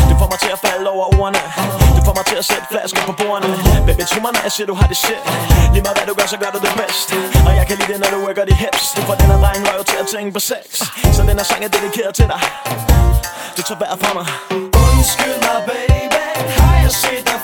Du 0.09 0.13
får 0.21 0.27
mig 0.33 0.39
til 0.45 0.51
at 0.55 0.59
falde 0.67 0.87
over 0.95 1.05
ordene. 1.19 1.41
Du 1.97 2.01
får 2.07 2.15
mig 2.19 2.25
til 2.31 2.37
at 2.41 2.45
sætte 2.51 2.65
flasker 2.73 3.01
på 3.09 3.13
bordene. 3.21 3.55
Baby, 3.87 4.03
tro 4.11 4.19
mig 4.25 4.31
når 4.35 4.43
jeg 4.47 4.53
siger 4.55 4.67
du 4.71 4.75
har 4.81 4.87
det 4.91 4.97
shit. 5.03 5.21
Lige 5.73 5.83
meget 5.85 5.97
hvad 5.97 6.07
du 6.11 6.15
gør, 6.19 6.27
så 6.33 6.37
gør 6.43 6.51
du 6.55 6.59
det 6.65 6.73
bedst. 6.81 7.07
Og 7.47 7.53
jeg 7.59 7.65
kan 7.69 7.75
lide 7.79 7.89
det 7.93 7.99
når 8.03 8.09
du 8.15 8.19
worker 8.25 8.45
de 8.49 8.55
hips. 8.63 8.83
Du 8.95 9.01
får 9.07 9.15
den 9.21 9.27
her 9.31 9.39
dreng 9.43 9.61
røv 9.69 9.81
til 9.91 9.97
at 10.03 10.07
tænke 10.15 10.31
på 10.37 10.41
sex. 10.51 10.65
Så 11.15 11.21
den 11.29 11.35
her 11.39 11.47
sang 11.51 11.61
er 11.67 11.71
dedikeret 11.77 12.13
til 12.19 12.27
dig. 12.33 12.41
Du 13.57 13.61
tager 13.67 13.79
vejret 13.83 13.99
fra 14.03 14.11
mig. 14.19 14.25
Undskyld 14.83 15.37
mig 15.45 15.59
baby. 15.69 16.23
Har 16.59 16.77
jeg 16.83 16.91
set 16.91 17.23
dig 17.29 17.34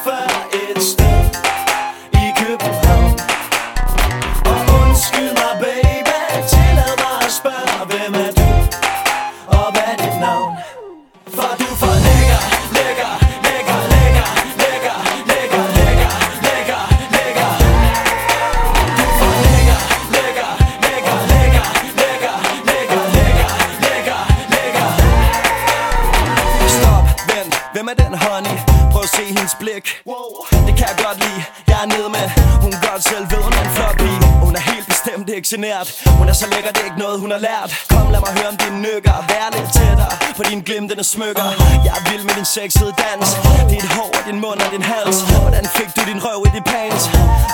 genert 35.54 35.88
Hun 36.20 36.28
er 36.32 36.36
så 36.42 36.48
lækker, 36.54 36.72
det 36.76 36.82
er 36.84 36.90
ikke 36.92 37.02
noget, 37.06 37.18
hun 37.24 37.32
har 37.36 37.42
lært. 37.50 37.70
Kom, 37.92 38.06
lad 38.14 38.22
mig 38.26 38.34
høre 38.38 38.50
om 38.54 38.58
dine 38.64 38.80
nykker 38.88 39.16
Vær 39.30 39.48
lidt 39.56 39.70
tættere 39.78 40.14
på 40.38 40.44
din 40.50 40.60
glimtende 40.68 41.06
smykker. 41.14 41.48
Jeg 41.86 41.94
er 42.00 42.04
vild 42.10 42.24
med 42.28 42.36
din 42.40 42.48
sexede 42.56 42.94
dans. 43.04 43.28
Dit 43.74 43.86
hår 43.96 44.12
og 44.18 44.24
din 44.28 44.38
mund 44.44 44.60
og 44.66 44.70
din 44.76 44.86
hals. 44.92 45.18
Hvordan 45.46 45.66
fik 45.78 45.90
du 45.98 46.02
din 46.12 46.20
røv 46.26 46.40
i 46.48 46.50
dit 46.56 46.66
pants? 46.74 47.04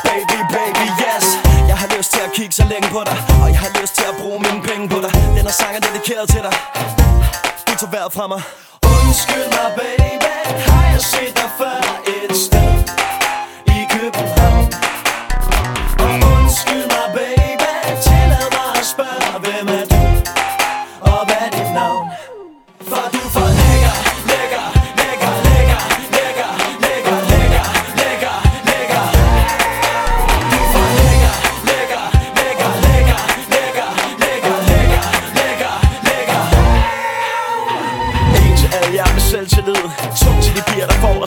Baby, 0.10 0.38
baby, 0.58 0.86
yes. 1.04 1.26
Jeg 1.72 1.78
har 1.82 1.90
lyst 1.98 2.10
til 2.16 2.22
at 2.28 2.32
kigge 2.38 2.54
så 2.60 2.66
længe 2.74 2.88
på 2.96 3.02
dig 3.10 3.18
Og 3.44 3.50
jeg 3.54 3.60
har 3.66 3.72
lyst 3.82 3.94
til 4.00 4.06
at 4.12 4.16
bruge 4.22 4.40
mine 4.46 4.62
penge 4.70 4.84
på 4.94 5.00
dig. 5.06 5.12
Den 5.38 5.46
her 5.48 5.56
sang 5.62 5.74
er 5.80 5.84
dedikeret 5.88 6.26
til 6.34 6.42
dig. 6.48 6.54
Du 7.68 7.74
tog 7.82 7.90
vejret 7.96 8.14
fra 8.18 8.26
mig. 8.34 8.42
Undskyld 8.96 9.48
mig 9.58 9.70
baby. 9.80 10.32
Har 10.70 10.86
jeg 10.94 11.02
set 11.14 11.34
dig 11.40 11.50
før? 11.60 12.07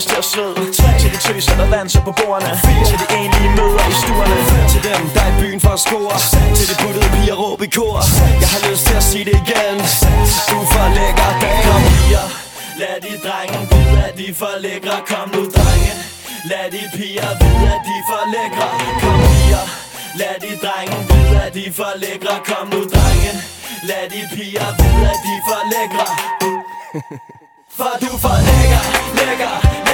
Sved 0.00 0.54
Til 1.00 1.10
de 1.12 1.18
tøser, 1.26 1.56
der 1.60 1.68
danser 1.76 2.00
på 2.08 2.12
bordene. 2.20 2.52
Til 2.88 2.98
de 3.02 3.06
enlige 3.20 3.50
møder 3.58 3.84
i 3.92 3.94
stuerne. 4.02 4.38
Til 4.72 4.80
dem, 4.88 5.00
der 5.14 5.22
er 5.26 5.30
i 5.34 5.36
byen 5.40 5.60
for 5.64 5.72
at 5.78 5.80
score. 5.86 6.16
Til 6.58 6.66
de 6.70 6.74
puttede 6.82 7.08
piger 7.14 7.36
råb 7.42 7.62
i 7.66 7.68
kor. 7.76 7.98
Jeg 8.42 8.48
har 8.54 8.60
lyst 8.70 8.82
til 8.88 8.96
at 9.00 9.04
sige 9.10 9.24
det 9.28 9.36
igen. 9.44 9.76
Du 10.50 10.56
er 10.64 10.68
for 10.74 10.86
lækker, 10.98 11.30
dame 11.42 11.62
Kom 11.66 11.82
piger, 11.92 12.26
lad 12.82 12.96
de 13.04 13.12
drenge 13.26 13.58
vide, 13.70 13.98
at 14.08 14.14
de 14.18 14.26
er 14.32 14.36
for 14.42 14.54
lækre. 14.64 14.96
Kom 15.10 15.26
nu 15.34 15.42
drenge, 15.56 15.92
lad 16.50 16.66
de 16.74 16.82
piger 16.96 17.30
vide, 17.40 17.66
at 17.76 17.82
de 17.88 17.94
er 18.00 18.06
for 18.10 18.22
lækre. 18.34 18.66
Kom 19.02 19.16
piger, 19.30 19.64
lad 20.20 20.36
de 20.44 20.52
drenge 20.64 20.96
vide, 21.08 21.36
at 21.46 21.52
de 21.56 21.62
er 21.70 21.74
for 21.80 21.92
lækre. 22.02 22.34
Kom 22.48 22.66
nu 22.74 22.80
drenge, 22.94 23.32
lad 23.90 24.04
de 24.12 24.20
piger 24.34 24.68
vide, 24.78 25.04
at 25.12 25.20
de 25.24 25.32
er 25.38 25.44
for 25.48 25.60
lækre. 25.72 26.06
For 27.80 27.92
du 28.00 28.06
er 28.16 28.18
for 28.24 28.36
lækker, 28.48 28.82
lækker, 29.18 29.89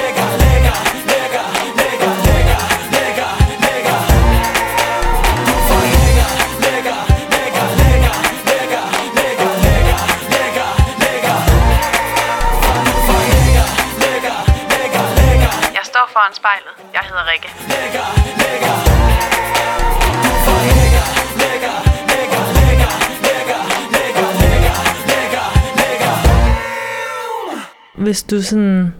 Hvis 28.07 28.23
du 28.23 28.41
sådan 28.41 28.93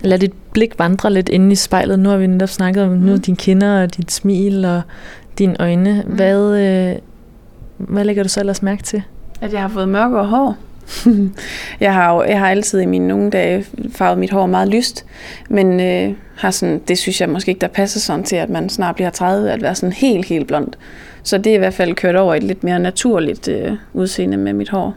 lader 0.00 0.16
dit 0.16 0.32
blik 0.52 0.78
vandre 0.78 1.12
lidt 1.12 1.28
inde 1.28 1.52
i 1.52 1.54
spejlet, 1.54 1.98
nu 1.98 2.08
har 2.08 2.16
vi 2.16 2.26
netop 2.26 2.48
snakket 2.48 2.82
om 2.82 2.90
nu 2.90 3.16
dine 3.16 3.36
kinder 3.36 3.82
og 3.82 3.96
dit 3.96 4.12
smil 4.12 4.64
og 4.64 4.82
dine 5.38 5.56
øjne. 5.60 6.02
Mm. 6.06 6.14
Hvad, 6.14 6.60
øh, 6.60 6.96
hvad 7.78 8.04
lægger 8.04 8.22
du 8.22 8.28
så 8.28 8.40
ellers 8.40 8.62
mærke 8.62 8.82
til? 8.82 9.02
At 9.40 9.52
jeg 9.52 9.60
har 9.60 9.68
fået 9.68 9.88
mørkere 9.88 10.26
hår. 10.26 10.56
jeg, 11.80 11.94
har 11.94 12.14
jo, 12.14 12.22
jeg 12.22 12.38
har 12.38 12.48
altid 12.48 12.80
i 12.80 12.86
mine 12.86 13.08
nogle 13.08 13.30
dage 13.30 13.66
farvet 13.92 14.18
mit 14.18 14.30
hår 14.30 14.46
meget 14.46 14.68
lyst, 14.68 15.06
men 15.50 15.80
øh, 15.80 16.14
har 16.36 16.50
sådan, 16.50 16.80
det 16.88 16.98
synes 16.98 17.20
jeg 17.20 17.28
måske 17.28 17.48
ikke, 17.48 17.60
der 17.60 17.68
passer 17.68 18.00
sådan 18.00 18.24
til, 18.24 18.36
at 18.36 18.50
man 18.50 18.68
snart 18.68 18.94
bliver 18.94 19.10
30, 19.10 19.50
at 19.50 19.62
være 19.62 19.74
sådan 19.74 19.92
helt, 19.92 20.26
helt 20.26 20.46
blond. 20.46 20.68
Så 21.22 21.38
det 21.38 21.50
er 21.50 21.54
i 21.54 21.58
hvert 21.58 21.74
fald 21.74 21.94
kørt 21.94 22.16
over 22.16 22.34
et 22.34 22.42
lidt 22.42 22.64
mere 22.64 22.78
naturligt 22.78 23.48
øh, 23.48 23.72
udseende 23.92 24.36
med 24.36 24.52
mit 24.52 24.68
hår. 24.68 24.94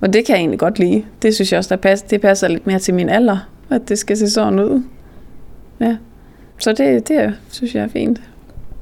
Og 0.00 0.12
det 0.12 0.24
kan 0.24 0.34
jeg 0.34 0.40
egentlig 0.40 0.58
godt 0.58 0.78
lide. 0.78 1.04
Det 1.22 1.34
synes 1.34 1.52
jeg 1.52 1.58
også, 1.58 1.74
der 1.74 1.80
passer, 1.80 2.06
det 2.06 2.20
passer 2.20 2.48
lidt 2.48 2.66
mere 2.66 2.78
til 2.78 2.94
min 2.94 3.08
alder, 3.08 3.48
at 3.70 3.88
det 3.88 3.98
skal 3.98 4.16
se 4.16 4.30
sådan 4.30 4.60
ud. 4.60 4.82
Ja. 5.80 5.96
Så 6.58 6.72
det, 6.72 7.08
det 7.08 7.34
synes 7.50 7.74
jeg 7.74 7.84
er 7.84 7.88
fint. 7.88 8.20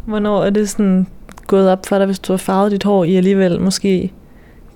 Hvornår 0.06 0.44
er 0.44 0.50
det 0.50 0.68
sådan 0.68 1.06
gået 1.46 1.70
op 1.70 1.86
for 1.86 1.98
dig, 1.98 2.06
hvis 2.06 2.18
du 2.18 2.32
har 2.32 2.38
farvet 2.38 2.72
dit 2.72 2.84
hår 2.84 3.04
i 3.04 3.16
alligevel 3.16 3.60
måske 3.60 4.12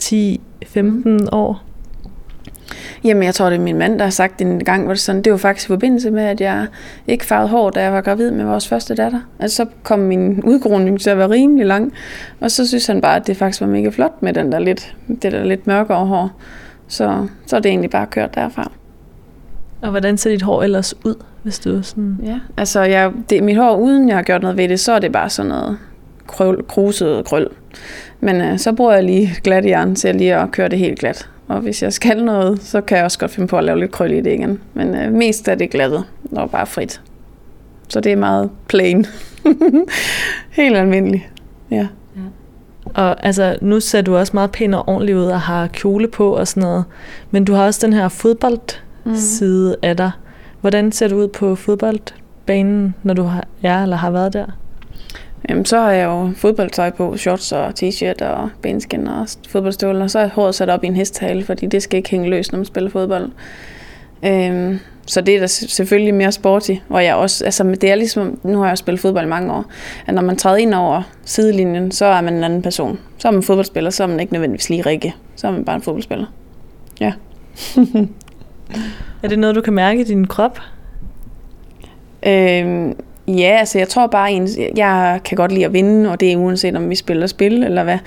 10-15 0.03 1.29
år? 1.33 1.63
Jamen, 3.05 3.23
jeg 3.23 3.35
tror, 3.35 3.51
det 3.51 3.57
er 3.57 3.63
min 3.63 3.79
mand, 3.79 3.99
der 3.99 4.05
har 4.05 4.11
sagt 4.11 4.39
det 4.39 4.47
en 4.47 4.65
gang, 4.65 4.85
hvor 4.85 4.93
det 4.93 5.01
sådan, 5.01 5.23
det 5.23 5.33
var 5.33 5.39
faktisk 5.39 5.69
i 5.69 5.73
forbindelse 5.73 6.11
med, 6.11 6.23
at 6.23 6.41
jeg 6.41 6.67
ikke 7.07 7.25
farvede 7.25 7.49
hår, 7.49 7.71
da 7.71 7.83
jeg 7.83 7.93
var 7.93 8.01
gravid 8.01 8.31
med 8.31 8.45
vores 8.45 8.69
første 8.69 8.95
datter. 8.95 9.21
Altså, 9.39 9.57
så 9.57 9.67
kom 9.83 9.99
min 9.99 10.43
udgroning 10.45 11.01
til 11.01 11.11
at 11.11 11.19
være 11.19 11.31
rimelig 11.31 11.67
lang, 11.67 11.93
og 12.41 12.51
så 12.51 12.69
synes 12.69 12.87
han 12.87 13.01
bare, 13.01 13.17
at 13.17 13.27
det 13.27 13.37
faktisk 13.37 13.61
var 13.61 13.67
mega 13.67 13.89
flot 13.89 14.23
med 14.23 14.33
den 14.33 14.53
der 14.53 14.59
lidt, 14.59 14.97
det 15.23 15.33
der 15.33 15.45
lidt 15.45 15.67
mørkere 15.67 16.07
hår. 16.07 16.31
Så, 16.89 17.27
så 17.47 17.57
er 17.57 17.61
det 17.61 17.69
egentlig 17.69 17.91
bare 17.91 18.07
kørt 18.07 18.35
derfra. 18.35 18.73
Og 19.83 19.91
hvordan 19.91 20.17
ser 20.17 20.31
dit 20.31 20.43
hår 20.43 20.63
ellers 20.63 20.95
ud, 21.05 21.15
hvis 21.43 21.59
du 21.59 21.77
er 21.77 21.83
sådan... 21.83 22.19
Ja, 22.25 22.39
altså 22.57 22.81
jeg, 22.81 23.13
det, 23.31 23.43
mit 23.43 23.57
hår, 23.57 23.77
uden 23.77 24.09
jeg 24.09 24.17
har 24.17 24.23
gjort 24.23 24.43
noget 24.43 24.57
ved 24.57 24.69
det, 24.69 24.81
så 24.81 24.93
er 24.93 24.99
det 24.99 25.13
bare 25.13 25.31
sådan 25.31 25.49
noget 25.49 25.79
krøl, 26.27 26.65
kruset 26.69 27.25
krøl. 27.25 27.49
Men 28.21 28.41
øh, 28.41 28.59
så 28.59 28.73
bruger 28.73 28.93
jeg 28.93 29.05
lige 29.05 29.31
glat 29.43 29.67
jern 29.67 29.95
til 29.95 30.15
lige 30.15 30.35
at 30.37 30.51
køre 30.51 30.69
det 30.69 30.79
helt 30.79 30.99
glat. 30.99 31.29
Og 31.49 31.61
hvis 31.61 31.83
jeg 31.83 31.93
skal 31.93 32.25
noget, 32.25 32.63
så 32.63 32.81
kan 32.81 32.97
jeg 32.97 33.05
også 33.05 33.19
godt 33.19 33.31
finde 33.31 33.49
på 33.49 33.59
at 33.59 33.65
lave 33.65 33.81
lidt 33.81 33.91
krøl 33.91 34.13
i 34.13 34.21
det 34.21 34.33
igen. 34.33 34.61
Men 34.75 34.95
øh, 34.95 35.13
mest 35.13 35.49
er 35.49 35.55
det 35.55 35.71
glattet 35.71 36.05
og 36.33 36.51
bare 36.51 36.67
frit. 36.67 37.01
Så 37.89 38.01
det 38.01 38.13
er 38.13 38.17
meget 38.17 38.51
plain. 38.69 39.07
helt 40.51 40.77
almindeligt. 40.77 41.23
Ja. 41.71 41.87
Og 42.85 43.27
altså, 43.27 43.57
nu 43.61 43.81
ser 43.81 44.03
du 44.03 44.17
også 44.17 44.31
meget 44.35 44.51
pæn 44.51 44.75
og 44.75 44.89
ordentlig 44.89 45.17
ud 45.17 45.25
og 45.25 45.41
har 45.41 45.67
kjole 45.67 46.09
på 46.09 46.37
og 46.37 46.49
sådan 46.49 46.61
noget. 46.61 46.85
Men 47.31 47.45
du 47.45 47.55
har 47.55 47.67
også 47.67 47.87
den 47.87 47.95
her 47.95 48.09
fodboldside 48.09 49.77
af 49.83 49.97
dig. 49.97 50.11
Hvordan 50.61 50.93
ser 50.93 51.09
du 51.09 51.17
ud 51.17 51.29
på 51.29 51.55
fodboldbanen, 51.55 52.95
når 53.03 53.15
du 53.15 53.23
har, 53.23 53.45
er 53.63 53.83
eller 53.83 53.97
har 53.97 54.11
været 54.11 54.33
der? 54.33 54.47
Jamen, 55.49 55.65
så 55.65 55.79
har 55.79 55.93
jeg 55.93 56.05
jo 56.05 56.31
fodboldtøj 56.37 56.91
på, 56.91 57.17
shorts 57.17 57.53
og 57.53 57.69
t-shirt 57.69 58.25
og 58.25 58.51
benskin 58.63 59.09
og 59.09 59.27
fodboldstøvler. 59.49 60.07
Så 60.07 60.19
er 60.19 60.29
håret 60.29 60.55
sat 60.55 60.71
op 60.71 60.85
i 60.85 60.87
en 60.87 60.97
hesthale, 60.97 61.45
fordi 61.45 61.67
det 61.67 61.83
skal 61.83 61.97
ikke 61.97 62.11
hænge 62.11 62.31
løs, 62.31 62.53
når 62.53 62.57
man 62.57 62.67
spiller 62.67 62.91
fodbold. 62.91 63.31
Øhm, 64.25 64.79
så 65.07 65.21
det 65.21 65.37
er 65.37 65.41
da 65.41 65.47
selvfølgelig 65.47 66.15
mere 66.15 66.33
sporty. 66.33 66.73
Og 66.89 67.05
jeg 67.05 67.15
også, 67.15 67.45
altså, 67.45 67.65
det 67.81 67.91
er 67.91 67.95
ligesom, 67.95 68.41
nu 68.43 68.59
har 68.59 68.69
jeg 68.69 68.79
spillet 68.79 69.01
fodbold 69.01 69.25
i 69.25 69.29
mange 69.29 69.53
år, 69.53 69.65
at 70.07 70.15
når 70.15 70.23
man 70.23 70.37
træder 70.37 70.57
ind 70.57 70.75
over 70.75 71.03
sidelinjen, 71.25 71.93
så 71.93 72.05
er 72.05 72.21
man 72.21 72.35
en 72.35 72.45
anden 72.45 72.63
person. 72.63 72.99
Så 73.19 73.29
er 73.29 73.33
man 73.33 73.43
fodboldspiller, 73.43 73.91
så 73.91 74.03
er 74.03 74.07
man 74.07 74.21
ikke 74.21 74.33
nødvendigvis 74.33 74.71
lige 74.71 74.83
Rikke. 74.83 75.15
Så 75.37 75.47
er 75.47 75.51
man 75.51 75.65
bare 75.65 75.77
en 75.77 75.83
fodboldspiller. 75.83 76.27
Ja. 77.01 77.13
Er 79.23 79.29
det 79.29 79.39
noget, 79.39 79.57
du 79.57 79.61
kan 79.61 79.73
mærke 79.73 80.01
i 80.01 80.05
din 80.05 80.27
krop? 80.27 80.61
Øhm, 82.27 82.97
ja, 83.29 83.57
altså 83.59 83.79
jeg 83.79 83.89
tror 83.89 84.07
bare, 84.07 84.33
en, 84.33 84.49
jeg 84.77 85.21
kan 85.25 85.37
godt 85.37 85.53
lide 85.53 85.65
at 85.65 85.73
vinde, 85.73 86.11
og 86.11 86.21
det 86.21 86.33
er 86.33 86.37
uanset 86.37 86.77
om 86.77 86.91
vi 86.91 86.95
spiller 86.95 87.27
spil, 87.27 87.63
eller 87.63 87.85
hvad 87.85 87.99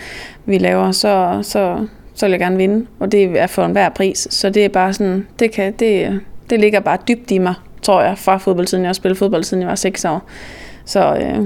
vi 0.46 0.58
laver, 0.58 0.92
så, 0.92 1.40
så, 1.42 1.88
så 2.14 2.26
vil 2.26 2.32
jeg 2.32 2.40
gerne 2.40 2.58
vinde. 2.58 2.86
Og 3.00 3.12
det 3.12 3.40
er 3.40 3.48
for 3.48 3.66
enhver 3.66 3.90
pris. 3.90 4.28
Så 4.32 4.50
det 4.50 4.66
er 4.66 4.70
bare 4.70 4.94
sådan, 4.94 5.28
det, 5.40 5.52
kan, 5.52 5.74
det, 5.74 6.20
det 6.50 6.60
ligger 6.60 6.80
bare 6.80 6.98
dybt 7.08 7.32
i 7.32 7.38
mig, 7.38 7.54
tror 7.82 8.02
jeg, 8.02 8.18
fra 8.18 8.38
fodboldtiden. 8.38 8.84
Jeg 8.84 8.90
har 8.90 8.94
spillet 8.94 9.18
fodbold, 9.18 9.44
siden 9.44 9.62
jeg 9.62 9.70
var 9.70 9.76
6 9.76 10.06
år. 10.06 10.22
Så 10.86 11.16
øh, 11.16 11.46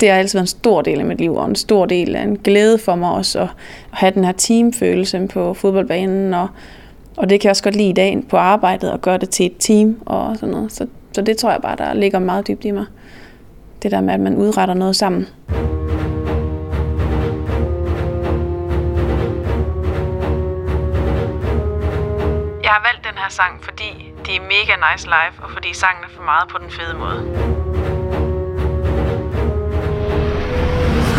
det 0.00 0.10
har 0.10 0.16
altid 0.16 0.38
været 0.38 0.42
en 0.42 0.46
stor 0.46 0.82
del 0.82 1.00
af 1.00 1.06
mit 1.06 1.20
liv, 1.20 1.34
og 1.34 1.48
en 1.48 1.54
stor 1.54 1.86
del 1.86 2.16
af 2.16 2.22
en 2.22 2.38
glæde 2.38 2.78
for 2.78 2.94
mig 2.94 3.10
også, 3.10 3.38
at, 3.38 3.44
at 3.44 3.50
have 3.98 4.12
den 4.14 4.24
her 4.24 4.32
teamfølelse 4.32 5.26
på 5.26 5.54
fodboldbanen, 5.54 6.34
og, 6.34 6.48
og 7.20 7.30
det 7.30 7.40
kan 7.40 7.48
jeg 7.48 7.50
også 7.50 7.62
godt 7.62 7.76
lide 7.76 7.88
i 7.88 7.92
dag 7.92 8.22
på 8.30 8.36
arbejdet, 8.36 8.92
og 8.92 9.00
gøre 9.00 9.18
det 9.18 9.30
til 9.30 9.46
et 9.46 9.56
team 9.58 10.02
og 10.06 10.36
sådan 10.36 10.48
noget. 10.48 10.72
Så, 10.72 10.86
så 11.12 11.22
det 11.22 11.36
tror 11.36 11.50
jeg 11.50 11.60
bare, 11.62 11.76
der 11.76 11.94
ligger 11.94 12.18
meget 12.18 12.48
dybt 12.48 12.64
i 12.64 12.70
mig. 12.70 12.84
Det 13.82 13.90
der 13.90 14.00
med, 14.00 14.14
at 14.14 14.20
man 14.20 14.36
udretter 14.36 14.74
noget 14.74 14.96
sammen. 14.96 15.28
Jeg 22.62 22.70
har 22.76 22.82
valgt 22.88 23.04
den 23.08 23.16
her 23.22 23.30
sang, 23.30 23.64
fordi 23.64 24.12
de 24.26 24.36
er 24.36 24.40
mega 24.40 24.74
nice 24.92 25.06
live, 25.06 25.44
og 25.44 25.50
fordi 25.50 25.74
sangen 25.74 26.04
er 26.04 26.08
for 26.16 26.22
meget 26.22 26.48
på 26.48 26.58
den 26.58 26.70
fede 26.70 26.94
måde. 26.98 27.20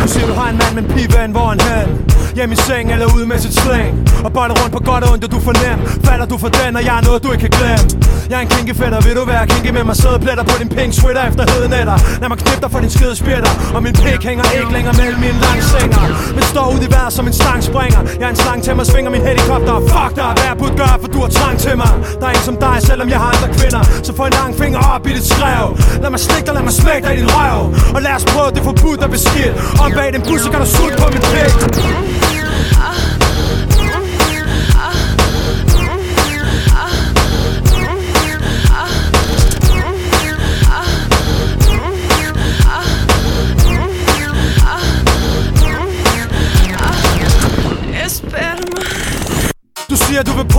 Du 0.02 0.08
siger, 0.08 0.26
du 0.26 0.32
har 0.32 0.50
en 0.50 0.58
mand 0.62 0.74
med 0.74 0.82
en 0.82 0.96
pigeven, 0.96 1.30
hvor 1.32 1.40
er 1.40 1.62
han? 1.62 2.21
Hjem 2.36 2.52
i 2.52 2.56
seng 2.56 2.92
eller 2.92 3.06
ude 3.14 3.26
med 3.26 3.38
sit 3.38 3.54
slæng. 3.54 3.92
Og 4.24 4.32
bolle 4.32 4.54
rundt 4.60 4.72
på 4.72 4.80
godt 4.90 5.04
og 5.04 5.12
ondt, 5.12 5.24
og 5.24 5.30
du 5.32 5.40
for 5.40 5.54
nem. 5.62 5.78
Falder 6.04 6.26
du 6.26 6.38
for 6.38 6.48
den, 6.48 6.76
og 6.76 6.84
jeg 6.84 6.98
er 6.98 7.04
noget, 7.08 7.22
du 7.24 7.32
ikke 7.32 7.48
kan 7.48 7.52
glemme. 7.58 8.02
Jeg 8.30 8.36
er 8.40 8.44
en 8.46 8.52
kinkefætter, 8.56 9.00
vil 9.06 9.14
du 9.20 9.24
være 9.32 9.46
kinky 9.52 9.70
med 9.78 9.84
mig? 9.88 9.96
Sædepletter 10.02 10.44
på 10.50 10.54
din 10.60 10.68
pink 10.76 10.92
sweater 11.00 11.22
efter 11.28 11.44
hedenetter 11.52 11.96
Lad 12.20 12.28
mig 12.32 12.38
knippe 12.42 12.60
dig 12.64 12.70
for 12.74 12.80
din 12.84 12.90
skide 12.96 13.16
spjætter 13.22 13.52
Og 13.76 13.80
min 13.86 13.94
pik 14.02 14.20
hænger 14.28 14.44
ikke 14.60 14.72
længere 14.76 14.94
mellem 15.00 15.20
mine 15.26 15.38
lange 15.46 15.62
sænger. 15.72 16.02
Men 16.36 16.44
står 16.52 16.66
ud 16.74 16.80
i 16.86 16.88
vejret 16.94 17.12
som 17.18 17.24
en 17.30 17.36
stang 17.40 17.60
springer. 17.70 18.00
Jeg 18.20 18.26
er 18.28 18.32
en 18.36 18.40
slang 18.44 18.60
til 18.66 18.72
mig, 18.76 18.86
svinger 18.92 19.10
min 19.16 19.24
helikopter. 19.30 19.74
Fuck 19.92 20.12
dig, 20.20 20.30
hvad 20.36 20.46
jeg 20.50 20.56
burde 20.62 20.76
gøre, 20.82 20.96
for 21.02 21.08
du 21.14 21.18
har 21.24 21.30
trang 21.38 21.56
til 21.66 21.76
mig. 21.82 21.92
Der 22.20 22.26
er 22.30 22.34
en 22.38 22.44
som 22.48 22.56
dig, 22.66 22.76
selvom 22.88 23.08
jeg 23.14 23.18
har 23.24 23.30
andre 23.36 23.48
kvinder. 23.58 23.82
Så 24.06 24.10
få 24.18 24.22
en 24.30 24.34
lang 24.40 24.50
finger 24.62 24.80
op 24.94 25.02
i 25.08 25.12
dit 25.16 25.26
skrev. 25.34 25.64
Lad 26.02 26.10
mig 26.14 26.20
slikke 26.26 26.46
dig, 26.46 26.54
lad 26.58 26.64
mig 26.68 26.74
smække 26.80 27.04
dig 27.06 27.12
i 27.16 27.18
din 27.20 27.30
røv. 27.36 27.60
Og 27.96 28.00
lad 28.06 28.14
os 28.18 28.24
prøve 28.32 28.50
det 28.56 28.62
forbudt 28.68 29.00
og 29.04 29.10
beskidt. 29.16 29.54
Om 29.82 29.88
bag 29.98 30.08
den 30.16 30.22
bus, 30.28 30.40
så 30.44 30.50
kan 30.52 30.60
du 30.64 30.68
sutte 30.76 30.96
på 31.02 31.06
min 31.14 31.22
pik. 31.32 31.52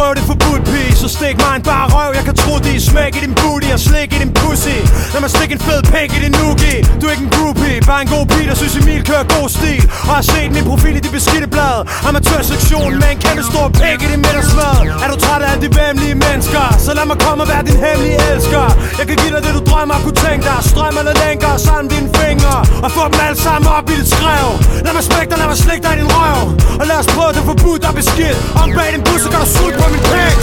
Du 0.03 0.09
siger, 0.09 0.35
siger 0.35 0.52
så 1.03 1.09
stik 1.19 1.37
mig 1.43 1.53
en 1.59 1.63
bare 1.71 1.87
røv. 1.95 2.11
Jeg 2.19 2.25
kan 2.29 2.35
tro 2.41 2.53
det 2.65 2.73
er 2.79 2.83
smæk 2.91 3.13
i 3.17 3.21
din 3.25 3.35
booty 3.41 3.69
Og 3.75 3.81
slik 3.87 4.09
i 4.15 4.17
din 4.23 4.31
pussy. 4.39 4.77
Lad 5.13 5.21
mig 5.23 5.31
stikke 5.35 5.53
en 5.57 5.63
fed 5.67 5.81
pæk 5.93 6.09
i 6.17 6.19
din 6.25 6.33
noogie. 6.39 6.79
Du 6.99 7.03
er 7.07 7.13
ikke 7.15 7.25
en 7.29 7.33
groupie 7.37 7.77
Bare 7.91 8.01
en 8.05 8.09
god 8.15 8.25
pige 8.31 8.47
der 8.49 8.57
synes 8.61 8.75
Emil 8.81 9.01
kører 9.09 9.25
god 9.35 9.47
stil. 9.57 9.83
Og 10.09 10.13
har 10.17 10.25
set 10.33 10.49
min 10.57 10.65
profil 10.71 10.95
i 10.99 11.01
det 11.05 11.11
beskidte 11.17 11.47
blad. 11.55 11.77
Amatørsektionen 12.07 12.97
med 13.01 13.09
en 13.13 13.19
kæmpe 13.25 13.43
stor 13.51 13.67
pæk 13.79 13.97
i 14.05 14.07
din 14.11 14.21
middagsmad 14.25 14.77
Er 15.03 15.07
du 15.11 15.17
træt 15.23 15.41
af 15.45 15.49
alle 15.51 15.61
de 15.65 15.69
vemmelige 15.81 16.15
mennesker? 16.25 16.65
Så 16.85 16.91
lad 16.97 17.05
mig 17.11 17.17
komme 17.25 17.39
og 17.43 17.47
være 17.53 17.63
din 17.69 17.79
hemmelige 17.85 18.17
elsker. 18.31 18.65
Jeg 18.99 19.05
kan 19.09 19.15
give 19.21 19.31
dig 19.35 19.41
det 19.45 19.53
du 19.57 19.61
drømmer 19.69 19.97
kunne 20.05 20.19
tænke 20.25 20.43
dig. 20.49 20.59
Strøm 20.71 20.95
eller 21.01 21.15
lænker 21.23 21.51
sammen 21.67 21.87
dine 21.93 22.09
fingre. 22.19 22.57
Og 22.85 22.89
få 22.97 23.03
dem 23.11 23.19
alle 23.25 23.39
sammen 23.45 23.67
op 23.77 23.85
i 23.91 23.95
dit 23.99 24.09
skrev. 24.15 24.47
Lad 24.85 24.93
mig 24.97 25.03
smække 25.09 25.29
dig, 25.31 25.37
lad 25.41 25.49
mig 25.53 25.59
slikke 25.65 25.83
dig 25.85 25.93
i 25.95 25.97
din 26.01 26.09
røv. 26.15 26.41
Og 26.81 26.85
lad 26.89 26.97
os 27.01 27.09
prøve 27.15 27.31
det 27.37 27.43
forbudt 27.49 27.81
og 27.89 27.93
beskidt. 27.99 28.37
Om 28.61 28.67
bag 28.77 28.89
din 28.95 29.03
bus, 29.07 29.19
så 29.23 29.29
kan 29.33 29.39
du 29.43 29.49
suge 29.55 29.73
på 29.81 29.85
min 29.93 30.03
pæk 30.11 30.37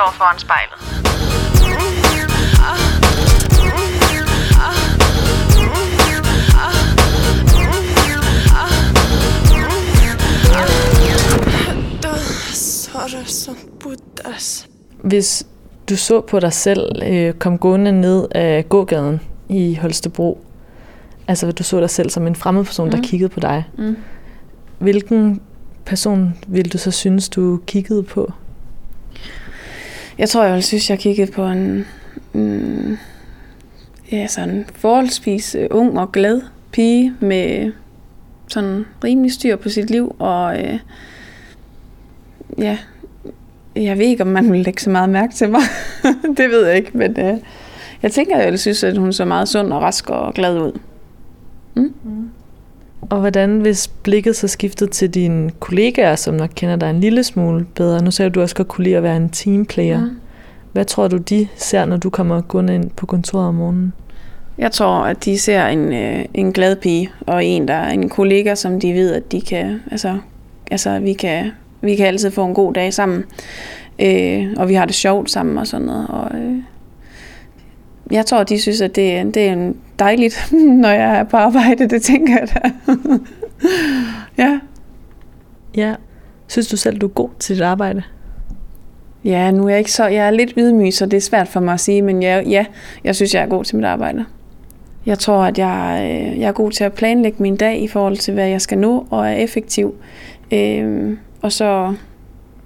står 0.00 0.12
foran 0.12 0.38
spejlet. 0.38 0.78
Hvis 15.02 15.46
du 15.88 15.96
så 15.96 16.20
på 16.20 16.40
dig 16.40 16.52
selv 16.52 17.02
øh, 17.06 17.32
komme 17.34 17.58
gående 17.58 17.92
ned 17.92 18.28
af 18.30 18.68
gågaden 18.68 19.20
i 19.48 19.74
Holstebro, 19.74 20.44
altså 21.28 21.52
du 21.52 21.62
så 21.62 21.80
dig 21.80 21.90
selv 21.90 22.10
som 22.10 22.26
en 22.26 22.34
fremmed 22.34 22.64
person, 22.64 22.86
mm. 22.86 22.90
der 22.90 23.02
kiggede 23.02 23.28
på 23.28 23.40
dig, 23.40 23.64
Mm. 23.78 23.96
hvilken 24.78 25.40
person 25.84 26.38
ville 26.46 26.70
du 26.70 26.78
så 26.78 26.90
synes, 26.90 27.28
du 27.28 27.60
kiggede 27.66 28.02
på? 28.02 28.32
Jeg 30.20 30.28
tror, 30.28 30.42
jeg 30.42 30.52
ville 30.52 30.62
synes, 30.62 30.90
jeg 30.90 30.98
kiggede 30.98 31.32
på 31.32 31.46
en, 31.46 31.86
mm, 32.32 32.98
ja, 34.12 34.26
sådan 34.26 34.66
forholdsvis 34.74 35.54
øh, 35.54 35.66
ung 35.70 35.98
og 35.98 36.12
glad 36.12 36.42
pige 36.72 37.14
med 37.20 37.72
sådan 38.48 38.84
rimelig 39.04 39.32
styr 39.32 39.56
på 39.56 39.68
sit 39.68 39.90
liv, 39.90 40.16
og 40.18 40.62
øh, 40.62 40.78
ja, 42.58 42.78
jeg 43.76 43.98
ved 43.98 44.06
ikke, 44.06 44.22
om 44.22 44.28
man 44.28 44.52
vil 44.52 44.60
lægge 44.60 44.80
så 44.80 44.90
meget 44.90 45.08
mærke 45.08 45.34
til 45.34 45.50
mig. 45.50 45.60
det 46.36 46.50
ved 46.50 46.66
jeg 46.66 46.76
ikke, 46.76 46.98
men 46.98 47.20
øh, 47.20 47.34
jeg 48.02 48.12
tænker, 48.12 48.36
jeg 48.36 48.46
ville 48.46 48.58
synes, 48.58 48.84
at 48.84 48.98
hun 48.98 49.12
så 49.12 49.24
meget 49.24 49.48
sund 49.48 49.72
og 49.72 49.82
rask 49.82 50.10
og 50.10 50.34
glad 50.34 50.58
ud. 50.58 50.78
Mm. 51.74 51.94
mm. 52.04 52.30
Og 53.00 53.20
hvordan, 53.20 53.60
hvis 53.60 53.88
blikket 53.88 54.36
så 54.36 54.48
skiftede 54.48 54.90
til 54.90 55.14
dine 55.14 55.50
kollegaer, 55.50 56.16
som 56.16 56.34
nok 56.34 56.50
kender 56.54 56.76
dig 56.76 56.90
en 56.90 57.00
lille 57.00 57.24
smule 57.24 57.66
bedre? 57.74 58.02
Nu 58.02 58.10
sagde 58.10 58.30
du 58.30 58.40
også 58.40 58.54
godt 58.54 58.68
kunne 58.68 58.84
lide 58.84 58.96
at 58.96 59.02
være 59.02 59.16
en 59.16 59.30
teamplayer. 59.30 60.00
Mm. 60.00 60.10
Hvad 60.72 60.84
tror 60.84 61.08
du, 61.08 61.16
de 61.16 61.48
ser, 61.56 61.84
når 61.84 61.96
du 61.96 62.10
kommer 62.10 62.40
gående 62.40 62.74
ind 62.74 62.90
på 62.90 63.06
kontoret 63.06 63.46
om 63.46 63.54
morgenen? 63.54 63.92
Jeg 64.58 64.72
tror, 64.72 65.04
at 65.04 65.24
de 65.24 65.38
ser 65.38 65.66
en, 65.66 65.92
øh, 65.92 66.24
en 66.34 66.52
glad 66.52 66.76
pige, 66.76 67.10
og 67.26 67.44
en, 67.44 67.68
der 67.68 67.74
er 67.74 67.90
en 67.90 68.08
kollega, 68.08 68.54
som 68.54 68.80
de 68.80 68.94
ved, 68.94 69.14
at 69.14 69.32
de 69.32 69.40
kan, 69.40 69.80
altså, 69.90 70.18
altså 70.70 70.98
vi 70.98 71.12
kan, 71.12 71.50
vi 71.80 71.96
kan 71.96 72.06
altid 72.06 72.30
få 72.30 72.44
en 72.44 72.54
god 72.54 72.72
dag 72.72 72.94
sammen. 72.94 73.24
Øh, 73.98 74.46
og 74.56 74.68
vi 74.68 74.74
har 74.74 74.84
det 74.84 74.94
sjovt 74.94 75.30
sammen 75.30 75.58
og 75.58 75.66
sådan 75.66 75.86
noget. 75.86 76.06
Og, 76.08 76.38
øh, 76.38 76.56
jeg 78.10 78.26
tror, 78.26 78.44
de 78.44 78.60
synes, 78.60 78.80
at 78.80 78.96
det, 78.96 79.34
det 79.34 79.48
er 79.48 79.52
en 79.52 79.76
dejligt, 80.00 80.52
når 80.82 80.88
jeg 80.88 81.18
er 81.18 81.24
på 81.24 81.36
arbejde. 81.36 81.88
Det 81.88 82.02
tænker 82.02 82.38
jeg 82.38 82.48
da. 82.54 82.70
ja. 84.44 84.60
Ja. 85.76 85.94
Synes 86.46 86.68
du 86.68 86.76
selv, 86.76 86.98
du 86.98 87.06
er 87.06 87.10
god 87.10 87.28
til 87.38 87.56
dit 87.56 87.62
arbejde? 87.62 88.02
Ja, 89.24 89.50
nu 89.50 89.64
er 89.64 89.68
jeg 89.68 89.78
ikke 89.78 89.92
så... 89.92 90.06
Jeg 90.06 90.26
er 90.26 90.30
lidt 90.30 90.52
ydmyg, 90.56 90.94
så 90.94 91.06
det 91.06 91.16
er 91.16 91.20
svært 91.20 91.48
for 91.48 91.60
mig 91.60 91.74
at 91.74 91.80
sige, 91.80 92.02
men 92.02 92.22
ja, 92.22 92.42
ja 92.46 92.66
jeg 93.04 93.16
synes, 93.16 93.34
jeg 93.34 93.42
er 93.42 93.46
god 93.46 93.64
til 93.64 93.76
mit 93.76 93.84
arbejde. 93.84 94.24
Jeg 95.06 95.18
tror, 95.18 95.42
at 95.42 95.58
jeg, 95.58 96.00
øh, 96.02 96.40
jeg 96.40 96.48
er 96.48 96.52
god 96.52 96.70
til 96.70 96.84
at 96.84 96.92
planlægge 96.92 97.42
min 97.42 97.56
dag 97.56 97.82
i 97.82 97.88
forhold 97.88 98.16
til, 98.16 98.34
hvad 98.34 98.48
jeg 98.48 98.60
skal 98.60 98.78
nå, 98.78 99.06
og 99.10 99.28
er 99.28 99.32
effektiv. 99.32 99.94
Øhm, 100.52 101.18
og 101.42 101.52
så, 101.52 101.94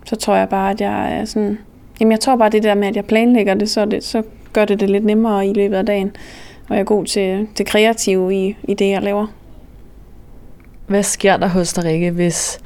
så 0.05 0.17
tror 0.17 0.37
jeg 0.37 0.49
bare, 0.49 0.71
at 0.71 0.81
jeg 0.81 1.21
er 1.21 1.25
sådan... 1.25 1.59
Jamen, 2.01 2.13
jeg 2.13 2.21
tror 2.21 2.37
bare, 2.37 2.51
det 2.51 2.63
der 2.63 2.75
med, 2.75 2.89
at 2.89 2.97
jeg 2.97 3.05
planlægger 3.05 3.55
det, 3.55 3.71
så, 3.71 3.85
det, 3.85 4.05
så 4.05 4.23
gør 4.53 4.65
det 4.65 4.81
det 4.81 4.91
lidt 4.91 5.05
nemmere 5.05 5.47
i 5.47 5.53
løbet 5.53 5.77
af 5.77 5.87
dagen. 5.87 6.17
Og 6.69 6.75
jeg 6.75 6.81
er 6.81 6.85
god 6.85 7.07
til 7.07 7.49
det 7.59 7.67
kreative 7.67 8.35
i, 8.35 8.57
i 8.63 8.75
det, 8.75 8.91
jeg 8.91 9.03
laver. 9.03 9.27
Hvad 10.87 11.03
sker 11.03 11.37
der 11.37 11.49
hos 11.49 11.73
dig, 11.73 11.85
Rikke, 11.85 12.11
hvis 12.11 12.61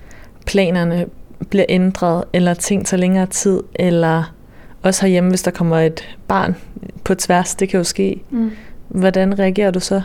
planerne 0.46 1.07
bliver 1.51 1.66
ændret, 1.68 2.24
eller 2.32 2.55
ting 2.55 2.86
tager 2.86 3.01
længere 3.01 3.26
tid, 3.26 3.62
eller 3.74 4.34
også 4.82 5.03
herhjemme, 5.03 5.30
hvis 5.30 5.42
der 5.42 5.51
kommer 5.51 5.78
et 5.78 6.18
barn 6.28 6.57
på 7.05 7.14
tværs, 7.14 7.55
det 7.55 7.68
kan 7.68 7.78
jo 7.78 7.84
ske. 7.84 8.22
Mm. 8.30 8.51
Hvordan 8.88 9.38
reagerer 9.38 9.70
du 9.70 9.80
så? 9.80 10.03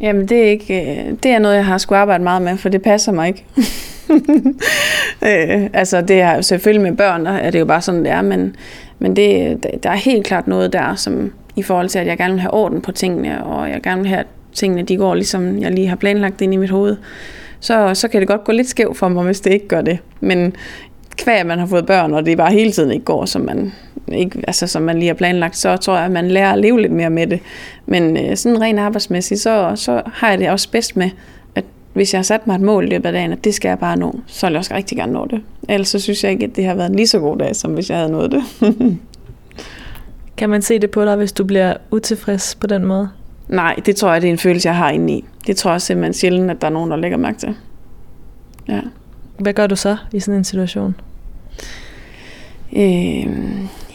Jamen, 0.00 0.28
det 0.28 0.38
er, 0.38 0.50
ikke, 0.50 0.80
øh, 0.80 1.12
det 1.22 1.30
er 1.30 1.38
noget, 1.38 1.56
jeg 1.56 1.66
har 1.66 1.78
skulle 1.78 1.98
arbejde 1.98 2.24
meget 2.24 2.42
med, 2.42 2.56
for 2.56 2.68
det 2.68 2.82
passer 2.82 3.12
mig 3.12 3.28
ikke. 3.28 3.44
øh, 5.26 5.70
altså, 5.72 6.00
det 6.00 6.20
er 6.20 6.40
selvfølgelig 6.40 6.82
med 6.82 6.96
børn, 6.96 7.26
der 7.26 7.32
er 7.32 7.50
det 7.50 7.60
jo 7.60 7.64
bare 7.64 7.80
sådan, 7.80 8.04
det 8.04 8.10
er, 8.12 8.22
men, 8.22 8.56
men 8.98 9.16
det, 9.16 9.66
der 9.82 9.90
er 9.90 9.94
helt 9.94 10.26
klart 10.26 10.46
noget 10.46 10.72
der, 10.72 10.94
som 10.94 11.32
i 11.56 11.62
forhold 11.62 11.88
til, 11.88 11.98
at 11.98 12.06
jeg 12.06 12.18
gerne 12.18 12.32
vil 12.32 12.40
have 12.40 12.54
orden 12.54 12.80
på 12.80 12.92
tingene, 12.92 13.44
og 13.44 13.70
jeg 13.70 13.82
gerne 13.82 14.00
vil 14.00 14.08
have, 14.08 14.20
at 14.20 14.26
tingene 14.52 14.82
de 14.82 14.96
går, 14.96 15.14
ligesom 15.14 15.58
jeg 15.58 15.72
lige 15.72 15.88
har 15.88 15.96
planlagt 15.96 16.38
det 16.38 16.44
ind 16.44 16.54
i 16.54 16.56
mit 16.56 16.70
hoved, 16.70 16.96
så, 17.60 17.94
så 17.94 18.08
kan 18.08 18.20
det 18.20 18.28
godt 18.28 18.44
gå 18.44 18.52
lidt 18.52 18.68
skævt 18.68 18.96
for 18.96 19.08
mig, 19.08 19.24
hvis 19.24 19.40
det 19.40 19.52
ikke 19.52 19.68
gør 19.68 19.80
det. 19.80 19.98
Men 20.20 20.56
kvæg, 21.16 21.34
at 21.34 21.46
man 21.46 21.58
har 21.58 21.66
fået 21.66 21.86
børn, 21.86 22.14
og 22.14 22.26
det 22.26 22.36
bare 22.36 22.52
hele 22.52 22.72
tiden 22.72 22.90
ikke 22.90 23.04
går, 23.04 23.24
som 23.24 23.42
man, 23.42 23.72
ikke, 24.12 24.42
altså, 24.46 24.66
som 24.66 24.82
man 24.82 24.98
lige 24.98 25.06
har 25.06 25.14
planlagt, 25.14 25.56
så 25.56 25.76
tror 25.76 25.96
jeg, 25.96 26.04
at 26.04 26.10
man 26.10 26.28
lærer 26.28 26.52
at 26.52 26.58
leve 26.58 26.80
lidt 26.80 26.92
mere 26.92 27.10
med 27.10 27.26
det. 27.26 27.40
Men 27.86 28.16
øh, 28.16 28.36
sådan 28.36 28.60
rent 28.60 28.78
arbejdsmæssigt, 28.78 29.40
så, 29.40 29.72
så 29.74 30.02
har 30.12 30.30
jeg 30.30 30.38
det 30.38 30.50
også 30.50 30.70
bedst 30.70 30.96
med, 30.96 31.10
at 31.54 31.64
hvis 31.92 32.12
jeg 32.12 32.18
har 32.18 32.22
sat 32.22 32.46
mig 32.46 32.54
et 32.54 32.60
mål 32.60 32.84
i 32.84 32.88
løbet 32.88 33.06
af 33.06 33.12
dagen, 33.12 33.32
at 33.32 33.44
det 33.44 33.54
skal 33.54 33.68
jeg 33.68 33.78
bare 33.78 33.96
nå, 33.96 34.20
så 34.26 34.46
vil 34.46 34.52
jeg 34.52 34.58
også 34.58 34.74
rigtig 34.74 34.98
gerne 34.98 35.12
nå 35.12 35.26
det. 35.30 35.40
Ellers 35.68 35.88
så 35.88 35.98
synes 35.98 36.24
jeg 36.24 36.32
ikke, 36.32 36.44
at 36.44 36.56
det 36.56 36.64
har 36.64 36.74
været 36.74 36.90
en 36.90 36.96
lige 36.96 37.06
så 37.06 37.18
god 37.18 37.38
dag, 37.38 37.56
som 37.56 37.74
hvis 37.74 37.90
jeg 37.90 37.98
havde 37.98 38.12
nået 38.12 38.32
det. 38.32 38.42
Kan 40.36 40.50
man 40.50 40.62
se 40.62 40.78
det 40.78 40.90
på 40.90 41.04
dig, 41.04 41.16
hvis 41.16 41.32
du 41.32 41.44
bliver 41.44 41.74
utilfreds 41.90 42.54
på 42.54 42.66
den 42.66 42.84
måde? 42.84 43.08
Nej, 43.48 43.74
det 43.86 43.96
tror 43.96 44.12
jeg, 44.12 44.22
det 44.22 44.28
er 44.28 44.32
en 44.32 44.38
følelse, 44.38 44.68
jeg 44.68 44.76
har 44.76 44.90
inde 44.90 45.12
i. 45.12 45.24
Det 45.46 45.56
tror 45.56 45.70
jeg 45.70 45.82
simpelthen 45.82 46.14
sjældent, 46.14 46.50
at 46.50 46.60
der 46.60 46.66
er 46.66 46.72
nogen, 46.72 46.90
der 46.90 46.96
lægger 46.96 47.18
mærke 47.18 47.38
til. 47.38 47.54
Ja. 48.68 48.80
Hvad 49.38 49.52
gør 49.52 49.66
du 49.66 49.76
så 49.76 49.96
i 50.12 50.20
sådan 50.20 50.38
en 50.38 50.44
situation? 50.44 50.94
Øh, 52.72 53.26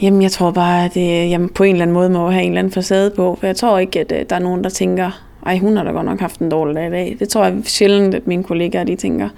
jamen, 0.01 0.21
jeg 0.21 0.31
tror 0.31 0.51
bare, 0.51 0.85
at 0.85 0.93
det, 0.93 1.29
jamen, 1.29 1.49
på 1.49 1.63
en 1.63 1.75
eller 1.75 1.83
anden 1.83 1.93
måde 1.93 2.09
må 2.09 2.29
have 2.29 2.43
en 2.43 2.51
eller 2.51 2.59
anden 2.59 2.73
facade 2.73 3.11
på. 3.15 3.37
For 3.39 3.47
jeg 3.47 3.55
tror 3.55 3.79
ikke, 3.79 3.99
at 3.99 4.11
øh, 4.11 4.25
der 4.29 4.35
er 4.35 4.39
nogen, 4.39 4.63
der 4.63 4.69
tænker, 4.69 5.23
ej, 5.45 5.57
hun 5.57 5.77
har 5.77 5.83
da 5.83 5.91
godt 5.91 6.05
nok 6.05 6.19
haft 6.19 6.39
en 6.39 6.49
dårlig 6.49 6.75
dag 6.75 6.87
i 6.87 6.91
dag. 6.91 7.15
Det 7.19 7.29
tror 7.29 7.45
jeg 7.45 7.61
sjældent, 7.63 8.15
at 8.15 8.27
mine 8.27 8.43
kollegaer 8.43 8.83
de 8.83 8.95
tænker. 8.95 9.29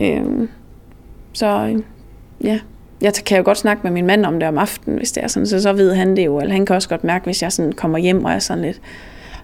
Øh, 0.00 0.48
så 1.32 1.46
øh, 1.46 1.82
ja, 2.44 2.58
jeg 3.02 3.12
kan 3.26 3.38
jo 3.38 3.44
godt 3.44 3.58
snakke 3.58 3.80
med 3.82 3.90
min 3.90 4.06
mand 4.06 4.26
om 4.26 4.40
det 4.40 4.48
om 4.48 4.58
aftenen, 4.58 4.98
hvis 4.98 5.12
det 5.12 5.24
er 5.24 5.28
sådan, 5.28 5.46
så 5.46 5.62
så 5.62 5.72
ved 5.72 5.94
han 5.94 6.16
det 6.16 6.26
jo. 6.26 6.40
Eller 6.40 6.52
han 6.52 6.66
kan 6.66 6.76
også 6.76 6.88
godt 6.88 7.04
mærke, 7.04 7.24
hvis 7.24 7.42
jeg 7.42 7.52
sådan 7.52 7.72
kommer 7.72 7.98
hjem 7.98 8.24
og 8.24 8.32
er 8.32 8.38
sådan 8.38 8.64
lidt 8.64 8.80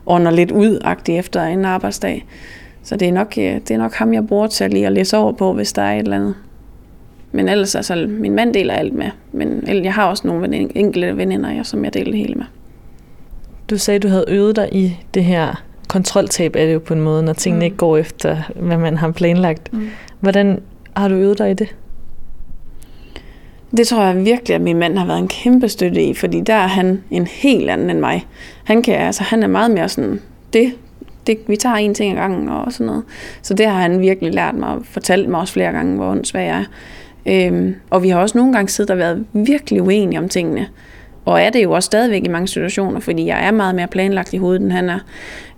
ånder 0.06 0.30
lidt 0.30 0.50
ud 0.50 0.80
efter 1.08 1.42
en 1.42 1.64
arbejdsdag. 1.64 2.26
Så 2.82 2.96
det 2.96 3.08
er, 3.08 3.12
nok, 3.12 3.34
øh, 3.38 3.44
det 3.54 3.70
er 3.70 3.78
nok 3.78 3.94
ham, 3.94 4.14
jeg 4.14 4.26
bruger 4.26 4.46
til 4.46 4.70
lige 4.70 4.86
at 4.86 4.92
læse 4.92 5.16
over 5.16 5.32
på, 5.32 5.52
hvis 5.52 5.72
der 5.72 5.82
er 5.82 5.94
et 5.94 5.98
eller 5.98 6.16
andet. 6.16 6.34
Men 7.32 7.48
ellers, 7.48 7.74
altså, 7.74 8.06
min 8.08 8.34
mand 8.34 8.54
deler 8.54 8.74
alt 8.74 8.94
med. 8.94 9.10
Men 9.32 9.64
jeg 9.84 9.94
har 9.94 10.06
også 10.06 10.26
nogle 10.26 10.56
enkelte 10.76 11.16
veninder, 11.16 11.62
som 11.62 11.84
jeg 11.84 11.94
deler 11.94 12.10
det 12.10 12.18
hele 12.18 12.34
med. 12.34 12.44
Du 13.70 13.78
sagde, 13.78 14.00
du 14.00 14.08
havde 14.08 14.24
øvet 14.28 14.56
dig 14.56 14.68
i 14.72 14.98
det 15.14 15.24
her 15.24 15.62
kontroltab, 15.88 16.56
er 16.56 16.66
det 16.66 16.74
jo 16.74 16.78
på 16.78 16.94
en 16.94 17.00
måde, 17.00 17.22
når 17.22 17.32
tingene 17.32 17.60
Mm. 17.60 17.64
ikke 17.64 17.76
går 17.76 17.96
efter, 17.96 18.36
hvad 18.56 18.78
man 18.78 18.96
har 18.96 19.10
planlagt. 19.10 19.72
Mm. 19.72 19.88
Hvordan 20.20 20.60
har 20.96 21.08
du 21.08 21.14
øvet 21.14 21.38
dig 21.38 21.50
i 21.50 21.54
det? 21.54 21.74
Det 23.76 23.86
tror 23.86 24.02
jeg 24.02 24.24
virkelig, 24.24 24.54
at 24.54 24.60
min 24.60 24.78
mand 24.78 24.98
har 24.98 25.06
været 25.06 25.18
en 25.18 25.28
kæmpe 25.28 25.68
støtte 25.68 26.02
i, 26.02 26.14
fordi 26.14 26.40
der 26.40 26.54
er 26.54 26.66
han 26.66 27.02
en 27.10 27.26
helt 27.26 27.70
anden 27.70 27.90
end 27.90 27.98
mig. 27.98 28.26
Han, 28.64 28.82
kan, 28.82 28.94
altså, 28.94 29.22
han 29.22 29.42
er 29.42 29.46
meget 29.46 29.70
mere 29.70 29.88
sådan, 29.88 30.20
det, 30.52 30.72
det, 31.26 31.38
vi 31.46 31.56
tager 31.56 31.76
en 31.76 31.94
ting 31.94 32.12
ad 32.12 32.16
gangen 32.16 32.48
og 32.48 32.72
sådan 32.72 32.86
noget. 32.86 33.02
Så 33.42 33.54
det 33.54 33.66
har 33.66 33.80
han 33.80 34.00
virkelig 34.00 34.34
lært 34.34 34.54
mig 34.54 34.68
og 34.68 34.80
fortalt 34.84 35.28
mig 35.28 35.40
også 35.40 35.52
flere 35.52 35.72
gange, 35.72 35.96
hvor 35.96 36.06
åndssvag 36.06 36.46
jeg 36.46 36.58
er. 36.58 36.64
Øhm, 37.26 37.74
og 37.90 38.02
vi 38.02 38.08
har 38.08 38.20
også 38.20 38.38
nogle 38.38 38.52
gange 38.52 38.68
siddet 38.68 38.90
og 38.90 38.98
været 38.98 39.24
virkelig 39.32 39.82
uenige 39.82 40.18
om 40.18 40.28
tingene. 40.28 40.66
Og 41.24 41.40
er 41.40 41.50
det 41.50 41.62
jo 41.62 41.72
også 41.72 41.86
stadigvæk 41.86 42.24
i 42.24 42.28
mange 42.28 42.48
situationer, 42.48 43.00
fordi 43.00 43.26
jeg 43.26 43.46
er 43.46 43.50
meget 43.50 43.74
mere 43.74 43.86
planlagt 43.86 44.32
i 44.32 44.36
hovedet, 44.36 44.62
end 44.62 44.72
han 44.72 44.88
er. 44.90 44.98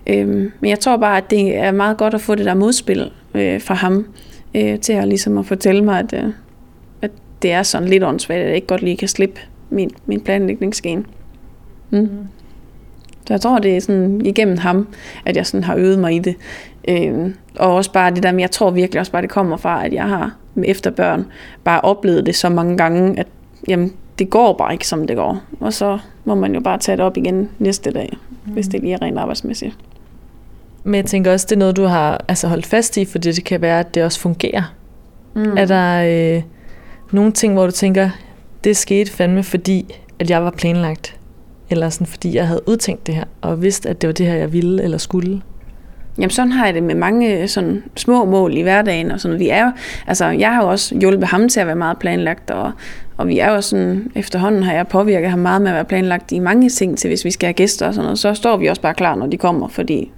Øhm, 0.07 0.51
men 0.59 0.69
jeg 0.69 0.79
tror 0.79 0.97
bare, 0.97 1.17
at 1.17 1.29
det 1.29 1.57
er 1.57 1.71
meget 1.71 1.97
godt 1.97 2.13
at 2.13 2.21
få 2.21 2.35
det 2.35 2.45
der 2.45 2.53
modspil, 2.53 3.11
øh, 3.33 3.61
fra 3.61 3.73
ham, 3.73 4.05
øh, 4.55 4.79
til 4.79 4.93
at, 4.93 5.07
ligesom 5.07 5.37
at 5.37 5.45
fortælle 5.45 5.83
mig, 5.83 5.99
at, 5.99 6.13
øh, 6.13 6.23
at 6.23 6.29
det 7.41 7.51
er 7.51 7.63
sådan 7.63 7.87
lidt 7.87 8.03
åndssvagt, 8.03 8.39
at 8.39 8.47
jeg 8.47 8.55
ikke 8.55 8.67
godt 8.67 8.81
lige 8.81 8.97
kan 8.97 9.07
slippe 9.07 9.39
min, 9.69 9.91
min 10.05 10.21
planlægningsgen. 10.21 11.05
Mm. 11.89 12.09
Så 13.27 13.33
jeg 13.33 13.41
tror, 13.41 13.59
det 13.59 13.77
er 13.77 13.81
sådan 13.81 14.21
igennem 14.25 14.57
ham, 14.57 14.87
at 15.25 15.35
jeg 15.35 15.45
sådan 15.45 15.63
har 15.63 15.75
øvet 15.75 15.99
mig 15.99 16.15
i 16.15 16.19
det. 16.19 16.35
Øh, 16.87 17.31
og 17.55 17.75
også 17.75 17.91
bare 17.91 18.11
det 18.11 18.23
der 18.23 18.31
med, 18.31 18.39
jeg 18.39 18.51
tror 18.51 18.71
virkelig 18.71 18.99
også 18.99 19.11
bare, 19.11 19.21
det 19.21 19.29
kommer 19.29 19.57
fra, 19.57 19.85
at 19.85 19.93
jeg 19.93 20.03
har 20.03 20.35
efter 20.63 20.91
børn 20.91 21.25
bare 21.63 21.81
oplevet 21.81 22.25
det 22.25 22.35
så 22.35 22.49
mange 22.49 22.77
gange, 22.77 23.19
at 23.19 23.27
jamen, 23.67 23.93
det 24.19 24.29
går 24.29 24.53
bare 24.53 24.73
ikke, 24.73 24.87
som 24.87 25.07
det 25.07 25.15
går. 25.15 25.41
Og 25.59 25.73
så 25.73 25.99
må 26.25 26.35
man 26.35 26.53
jo 26.53 26.59
bare 26.59 26.77
tage 26.77 26.97
det 26.97 27.05
op 27.05 27.17
igen 27.17 27.49
næste 27.59 27.91
dag, 27.91 28.17
mm. 28.45 28.53
hvis 28.53 28.67
det 28.67 28.81
lige 28.81 28.93
er 28.93 29.01
rent 29.01 29.17
arbejdsmæssigt. 29.17 29.77
Men 30.83 30.95
jeg 30.95 31.05
tænker 31.05 31.31
også, 31.31 31.45
det 31.49 31.55
er 31.55 31.59
noget, 31.59 31.75
du 31.75 31.83
har 31.83 32.25
altså, 32.27 32.47
holdt 32.47 32.65
fast 32.65 32.97
i, 32.97 33.05
fordi 33.05 33.31
det 33.31 33.43
kan 33.43 33.61
være, 33.61 33.79
at 33.79 33.95
det 33.95 34.03
også 34.03 34.19
fungerer. 34.19 34.73
Mm. 35.35 35.57
Er 35.57 35.65
der 35.65 36.35
øh, 36.35 36.43
nogle 37.11 37.31
ting, 37.31 37.53
hvor 37.53 37.65
du 37.65 37.71
tænker, 37.71 38.09
det 38.63 38.77
skete 38.77 39.11
fandme, 39.11 39.43
fordi 39.43 39.95
at 40.19 40.29
jeg 40.29 40.43
var 40.43 40.51
planlagt? 40.51 41.15
Eller 41.69 41.89
sådan, 41.89 42.07
fordi 42.07 42.35
jeg 42.35 42.47
havde 42.47 42.61
udtænkt 42.67 43.07
det 43.07 43.15
her, 43.15 43.23
og 43.41 43.61
vidste, 43.61 43.89
at 43.89 44.01
det 44.01 44.07
var 44.07 44.13
det 44.13 44.25
her, 44.25 44.35
jeg 44.35 44.53
ville 44.53 44.83
eller 44.83 44.97
skulle? 44.97 45.41
Jamen 46.17 46.29
sådan 46.29 46.51
har 46.51 46.65
jeg 46.65 46.73
det 46.73 46.83
med 46.83 46.95
mange 46.95 47.41
øh, 47.41 47.47
sådan 47.47 47.83
små 47.95 48.25
mål 48.25 48.57
i 48.57 48.61
hverdagen 48.61 49.11
og 49.11 49.19
sådan. 49.19 49.39
Vi 49.39 49.49
er 49.49 49.65
jo, 49.65 49.71
altså 50.07 50.25
jeg 50.25 50.53
har 50.53 50.63
jo 50.63 50.69
også 50.69 50.95
hjulpet 50.95 51.27
ham 51.27 51.49
til 51.49 51.59
at 51.59 51.67
være 51.67 51.75
meget 51.75 51.97
planlagt, 51.99 52.51
og, 52.51 52.71
og 53.17 53.27
vi 53.27 53.39
er 53.39 53.51
jo 53.51 53.61
sådan, 53.61 54.11
efterhånden 54.15 54.63
har 54.63 54.73
jeg 54.73 54.87
påvirket 54.87 55.29
ham 55.29 55.39
meget 55.39 55.61
med 55.61 55.69
at 55.69 55.75
være 55.75 55.85
planlagt 55.85 56.31
i 56.31 56.39
mange 56.39 56.69
ting 56.69 56.97
til, 56.97 57.07
hvis 57.07 57.25
vi 57.25 57.31
skal 57.31 57.47
have 57.47 57.53
gæster 57.53 57.87
og 57.87 57.93
sådan 57.93 58.05
noget, 58.05 58.19
så 58.19 58.33
står 58.33 58.57
vi 58.57 58.67
også 58.67 58.81
bare 58.81 58.93
klar, 58.93 59.15
når 59.15 59.27
de 59.27 59.37
kommer, 59.37 59.67
fordi 59.67 60.11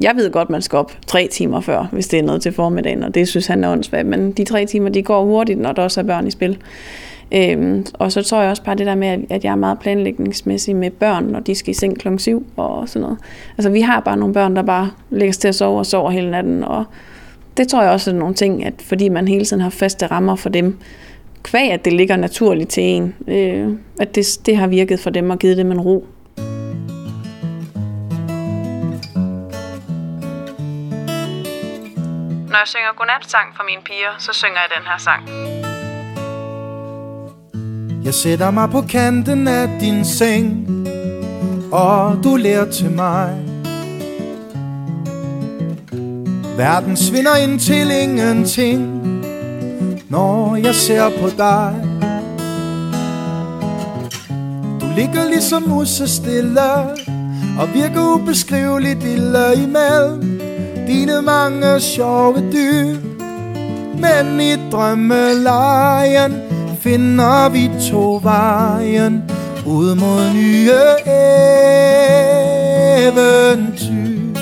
jeg 0.00 0.12
ved 0.16 0.30
godt, 0.30 0.50
man 0.50 0.62
skal 0.62 0.76
op 0.76 0.92
tre 1.06 1.28
timer 1.32 1.60
før, 1.60 1.88
hvis 1.92 2.08
det 2.08 2.18
er 2.18 2.22
noget 2.22 2.42
til 2.42 2.52
formiddagen, 2.52 3.02
og 3.02 3.14
det 3.14 3.28
synes 3.28 3.46
han 3.46 3.64
er 3.64 3.72
åndssvagt, 3.72 4.06
men 4.06 4.32
de 4.32 4.44
tre 4.44 4.66
timer, 4.66 4.88
de 4.88 5.02
går 5.02 5.24
hurtigt, 5.24 5.58
når 5.60 5.72
der 5.72 5.82
også 5.82 6.00
er 6.00 6.04
børn 6.04 6.26
i 6.26 6.30
spil. 6.30 6.58
Øhm, 7.32 7.86
og 7.92 8.12
så 8.12 8.22
tror 8.22 8.40
jeg 8.40 8.50
også 8.50 8.62
bare 8.62 8.74
det 8.74 8.86
der 8.86 8.94
med, 8.94 9.08
at- 9.30 9.44
jeg 9.44 9.50
er 9.50 9.56
meget 9.56 9.78
planlægningsmæssig 9.78 10.76
med 10.76 10.90
børn, 10.90 11.24
når 11.24 11.40
de 11.40 11.54
skal 11.54 11.70
i 11.70 11.74
seng 11.74 11.98
klokken 11.98 12.18
7 12.18 12.46
og 12.56 12.88
sådan 12.88 13.02
noget. 13.02 13.18
Altså 13.58 13.70
vi 13.70 13.80
har 13.80 14.00
bare 14.00 14.16
nogle 14.16 14.34
børn, 14.34 14.56
der 14.56 14.62
bare 14.62 14.90
lægges 15.10 15.36
sig 15.36 15.40
til 15.40 15.48
at 15.48 15.54
sove 15.54 15.78
og 15.78 15.86
sover 15.86 16.10
hele 16.10 16.30
natten, 16.30 16.64
og 16.64 16.84
det 17.56 17.68
tror 17.68 17.82
jeg 17.82 17.90
også 17.90 18.10
er 18.10 18.14
nogle 18.14 18.34
ting, 18.34 18.64
at 18.64 18.74
fordi 18.78 19.08
man 19.08 19.28
hele 19.28 19.44
tiden 19.44 19.62
har 19.62 19.70
faste 19.70 20.06
rammer 20.06 20.36
for 20.36 20.48
dem, 20.48 20.76
kvæg 21.42 21.70
at 21.72 21.84
det 21.84 21.92
ligger 21.92 22.16
naturligt 22.16 22.70
til 22.70 22.82
en, 22.84 23.14
øh, 23.28 23.68
at 24.00 24.14
det, 24.14 24.38
det 24.46 24.56
har 24.56 24.66
virket 24.66 25.00
for 25.00 25.10
dem 25.10 25.30
og 25.30 25.38
givet 25.38 25.56
dem 25.56 25.70
en 25.72 25.80
ro. 25.80 26.06
Når 32.56 32.60
jeg 32.60 32.68
synger 32.68 32.92
godnatsang 32.96 33.56
for 33.56 33.64
mine 33.64 33.82
piger, 33.82 34.14
så 34.18 34.32
synger 34.32 34.56
jeg 34.64 34.70
den 34.76 34.86
her 34.86 34.98
sang. 34.98 35.22
Jeg 38.04 38.14
sætter 38.14 38.50
mig 38.50 38.70
på 38.70 38.82
kanten 38.90 39.48
af 39.48 39.68
din 39.80 40.04
seng 40.04 40.68
Og 41.72 42.18
du 42.24 42.36
lærer 42.36 42.70
til 42.70 42.90
mig. 42.90 43.30
Verden 46.56 46.96
svinder 46.96 47.36
ind 47.36 47.60
til 47.60 47.90
ingenting 47.90 48.80
Når 50.08 50.56
jeg 50.56 50.74
ser 50.74 51.10
på 51.20 51.28
dig. 51.28 51.74
Du 54.80 54.86
ligger 54.96 55.24
ligesom 55.28 55.62
musestille 55.62 56.72
Og 57.60 57.74
virker 57.74 58.14
ubeskriveligt 58.14 59.02
lille 59.02 59.54
imellem. 59.54 60.35
Dine 60.86 61.22
mange 61.22 61.80
sjove 61.80 62.40
dyr 62.52 62.96
men 64.00 64.40
i 64.40 64.56
drømmelejen 64.72 66.42
finder 66.80 67.48
vi 67.48 67.70
to 67.90 68.20
vejen 68.22 69.22
ud 69.66 69.94
mod 69.94 70.32
nye 70.34 70.72
eventyr. 73.06 74.40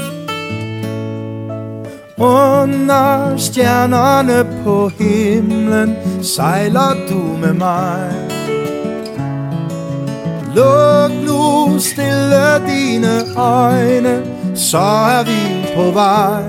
Under 2.18 3.36
stjernerne 3.36 4.46
på 4.64 4.90
himlen 4.98 5.96
sejler 6.22 6.94
du 7.10 7.36
med 7.40 7.52
mig. 7.52 8.12
Luk 10.54 11.12
nu 11.26 11.78
stille 11.78 12.66
dine 12.66 13.36
øjne, 13.36 14.22
så 14.54 14.78
er 14.78 15.24
vi 15.24 15.66
på 15.76 15.90
vej. 15.90 16.42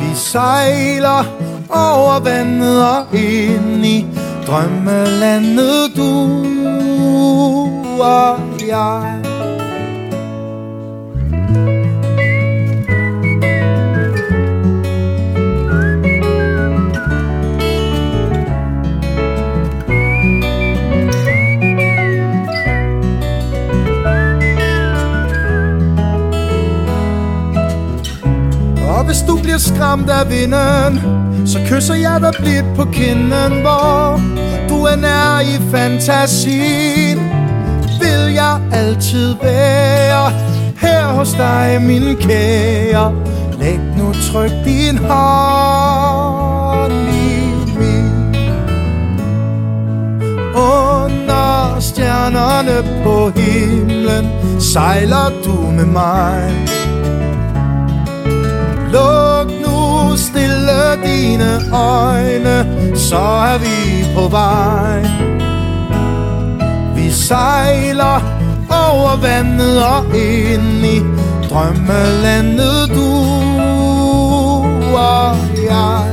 Vi 0.00 0.14
sejler 0.14 1.24
over 1.70 2.20
vandet 2.20 2.86
og 2.88 3.14
ind 3.14 3.86
i 3.86 4.06
drømmelandet 4.46 5.96
du 5.96 6.44
og 8.02 8.38
jeg. 8.68 9.23
Hvis 29.14 29.22
du 29.22 29.36
bliver 29.42 29.58
skræmt 29.58 30.10
af 30.10 30.30
vinden 30.30 30.92
Så 31.46 31.58
kysser 31.68 31.94
jeg 31.94 32.20
dig 32.20 32.32
blidt 32.38 32.64
på 32.76 32.84
kinden 32.84 33.60
Hvor 33.60 34.20
du 34.68 34.84
er 34.84 34.96
nær 34.96 35.40
i 35.40 35.70
fantasien. 35.70 37.18
Vil 38.00 38.32
jeg 38.34 38.60
altid 38.72 39.34
være 39.42 40.32
Her 40.76 41.06
hos 41.06 41.32
dig, 41.32 41.82
min 41.82 42.16
kære? 42.16 43.14
Læg 43.58 43.80
nu 43.98 44.12
tryk 44.12 44.50
din 44.64 44.98
hånd 44.98 46.92
i 46.92 47.52
min. 47.78 48.36
Under 50.54 51.76
stjernerne 51.80 53.04
på 53.04 53.32
himlen 53.36 54.30
Sejler 54.60 55.32
du 55.44 55.70
med 55.70 55.86
mig. 55.86 56.68
Luk 58.94 59.50
nu 59.62 60.16
stille 60.16 60.82
dine 61.04 61.52
øjne, 61.72 62.56
så 62.96 63.16
er 63.18 63.58
vi 63.58 64.04
på 64.14 64.28
vej. 64.28 65.00
Vi 66.96 67.10
sejler 67.10 68.20
over 68.70 69.16
vandet 69.22 69.84
og 69.84 70.16
ind 70.16 70.84
i 70.84 71.02
drømmelandet 71.50 72.88
du 72.94 73.10
og 74.96 75.36
jeg. 75.70 76.10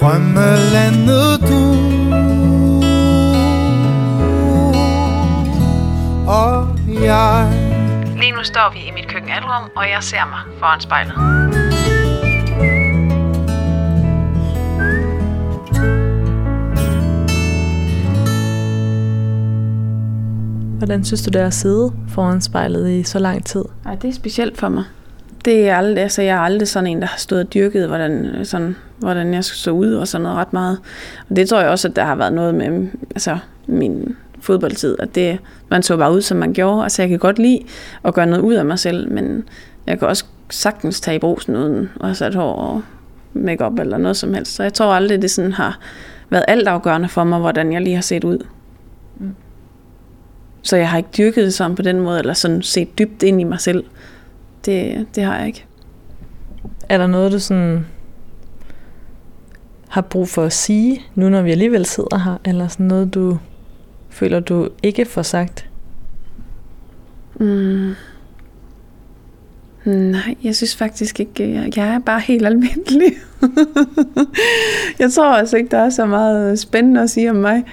Drømmelandet 0.00 1.40
du 1.48 1.74
og 6.26 6.68
jeg. 7.02 7.67
Nu 8.38 8.44
står 8.44 8.72
vi 8.72 8.78
i 8.78 8.90
mit 8.90 9.08
køkkenalrum, 9.08 9.70
og 9.74 9.90
jeg 9.90 10.02
ser 10.02 10.24
mig 10.26 10.58
foran 10.58 10.80
spejlet. 10.80 11.12
Hvordan 20.78 21.04
synes 21.04 21.22
du, 21.22 21.30
det 21.30 21.42
er 21.42 21.46
at 21.46 21.54
sidde 21.54 21.92
foran 22.08 22.40
spejlet 22.40 22.90
i 22.90 23.02
så 23.02 23.18
lang 23.18 23.44
tid? 23.44 23.64
Ej, 23.86 23.94
det 23.94 24.08
er 24.08 24.12
specielt 24.12 24.58
for 24.58 24.68
mig. 24.68 24.84
Det 25.44 25.68
er 25.68 25.76
aldrig, 25.76 26.02
altså 26.02 26.22
jeg 26.22 26.36
er 26.36 26.40
aldrig 26.40 26.68
sådan 26.68 26.86
en, 26.86 27.00
der 27.00 27.06
har 27.06 27.18
stået 27.18 27.40
og 27.46 27.54
dyrket, 27.54 27.88
hvordan, 27.88 28.40
sådan, 28.44 28.76
hvordan 28.98 29.34
jeg 29.34 29.44
så 29.44 29.70
ud 29.70 29.92
og 29.92 30.08
sådan 30.08 30.22
noget 30.22 30.38
ret 30.38 30.52
meget. 30.52 30.78
Og 31.30 31.36
det 31.36 31.48
tror 31.48 31.60
jeg 31.60 31.70
også, 31.70 31.88
at 31.88 31.96
der 31.96 32.04
har 32.04 32.14
været 32.14 32.32
noget 32.32 32.54
med 32.54 32.88
altså, 33.10 33.38
min 33.66 34.16
fodboldtid, 34.40 34.96
at 34.98 35.14
det, 35.14 35.38
man 35.70 35.82
så 35.82 35.96
bare 35.96 36.12
ud, 36.12 36.22
som 36.22 36.36
man 36.36 36.52
gjorde. 36.52 36.82
Altså 36.82 37.02
jeg 37.02 37.08
kan 37.08 37.18
godt 37.18 37.38
lide 37.38 37.60
at 38.04 38.14
gøre 38.14 38.26
noget 38.26 38.42
ud 38.42 38.54
af 38.54 38.64
mig 38.64 38.78
selv, 38.78 39.12
men 39.12 39.44
jeg 39.86 39.98
kan 39.98 40.08
også 40.08 40.24
sagtens 40.50 41.00
tage 41.00 41.14
i 41.14 41.18
brusen 41.18 41.56
uden 41.56 41.88
at 42.00 42.06
have 42.06 42.14
sat 42.14 42.34
hår 42.34 42.52
og 42.52 42.82
makeup 43.32 43.78
eller 43.78 43.98
noget 43.98 44.16
som 44.16 44.34
helst. 44.34 44.54
Så 44.54 44.62
jeg 44.62 44.74
tror 44.74 44.92
aldrig, 44.92 45.22
det 45.22 45.30
sådan 45.30 45.52
har 45.52 45.78
været 46.30 46.44
altafgørende 46.48 47.08
for 47.08 47.24
mig, 47.24 47.38
hvordan 47.38 47.72
jeg 47.72 47.80
lige 47.80 47.94
har 47.94 48.02
set 48.02 48.24
ud. 48.24 48.46
Så 50.62 50.76
jeg 50.76 50.90
har 50.90 50.98
ikke 50.98 51.10
dyrket 51.18 51.44
det 51.44 51.54
sådan 51.54 51.76
på 51.76 51.82
den 51.82 52.00
måde, 52.00 52.18
eller 52.18 52.34
sådan 52.34 52.62
set 52.62 52.98
dybt 52.98 53.22
ind 53.22 53.40
i 53.40 53.44
mig 53.44 53.60
selv. 53.60 53.84
Det, 54.64 55.06
det 55.14 55.22
har 55.22 55.38
jeg 55.38 55.46
ikke. 55.46 55.64
Er 56.88 56.98
der 56.98 57.06
noget, 57.06 57.32
du 57.32 57.38
sådan 57.38 57.86
har 59.88 60.00
brug 60.00 60.28
for 60.28 60.44
at 60.44 60.52
sige, 60.52 61.02
nu 61.14 61.28
når 61.28 61.42
vi 61.42 61.50
alligevel 61.50 61.86
sidder 61.86 62.18
her? 62.18 62.36
Eller 62.44 62.68
sådan 62.68 62.86
noget, 62.86 63.14
du 63.14 63.38
føler, 64.18 64.40
du 64.40 64.68
ikke 64.82 65.04
får 65.04 65.22
sagt? 65.22 65.68
Mm. 67.40 67.94
Nej, 69.84 70.34
jeg 70.44 70.56
synes 70.56 70.76
faktisk 70.76 71.20
ikke, 71.20 71.54
jeg, 71.54 71.76
jeg 71.76 71.88
er 71.88 71.98
bare 71.98 72.20
helt 72.20 72.46
almindelig. 72.46 73.12
jeg 74.98 75.12
tror 75.12 75.32
altså 75.36 75.56
ikke, 75.56 75.70
der 75.70 75.78
er 75.78 75.90
så 75.90 76.06
meget 76.06 76.58
spændende 76.58 77.02
at 77.02 77.10
sige 77.10 77.30
om 77.30 77.36
mig. 77.36 77.64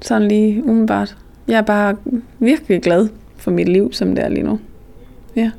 Sådan 0.00 0.28
lige 0.28 0.64
umiddelbart. 0.64 1.16
Jeg 1.48 1.58
er 1.58 1.62
bare 1.62 1.96
virkelig 2.38 2.82
glad 2.82 3.08
for 3.36 3.50
mit 3.50 3.68
liv, 3.68 3.92
som 3.92 4.14
det 4.14 4.24
er 4.24 4.28
lige 4.28 4.42
nu. 4.42 4.60
Ja. 5.36 5.50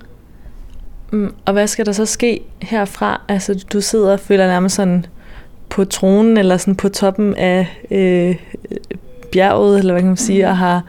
Mm, 1.11 1.34
Og 1.45 1.53
hvad 1.53 1.67
skal 1.67 1.86
der 1.86 1.91
så 1.91 2.05
ske 2.05 2.41
herfra? 2.61 3.21
Altså, 3.27 3.65
du 3.73 3.81
sidder 3.81 4.11
og 4.13 4.19
føler 4.19 4.47
nærmest 4.47 4.75
sådan 4.75 5.05
på 5.69 5.86
tronen, 5.86 6.38
eller 6.38 6.57
sådan 6.57 6.75
på 6.75 6.89
toppen 6.89 7.36
af 7.36 7.67
øh, 7.91 8.36
bjerget, 9.34 9.79
eller 9.79 9.93
hvad 9.93 10.01
kan 10.01 10.07
man 10.07 10.17
sige, 10.17 10.47
og 10.47 10.57
har, 10.57 10.84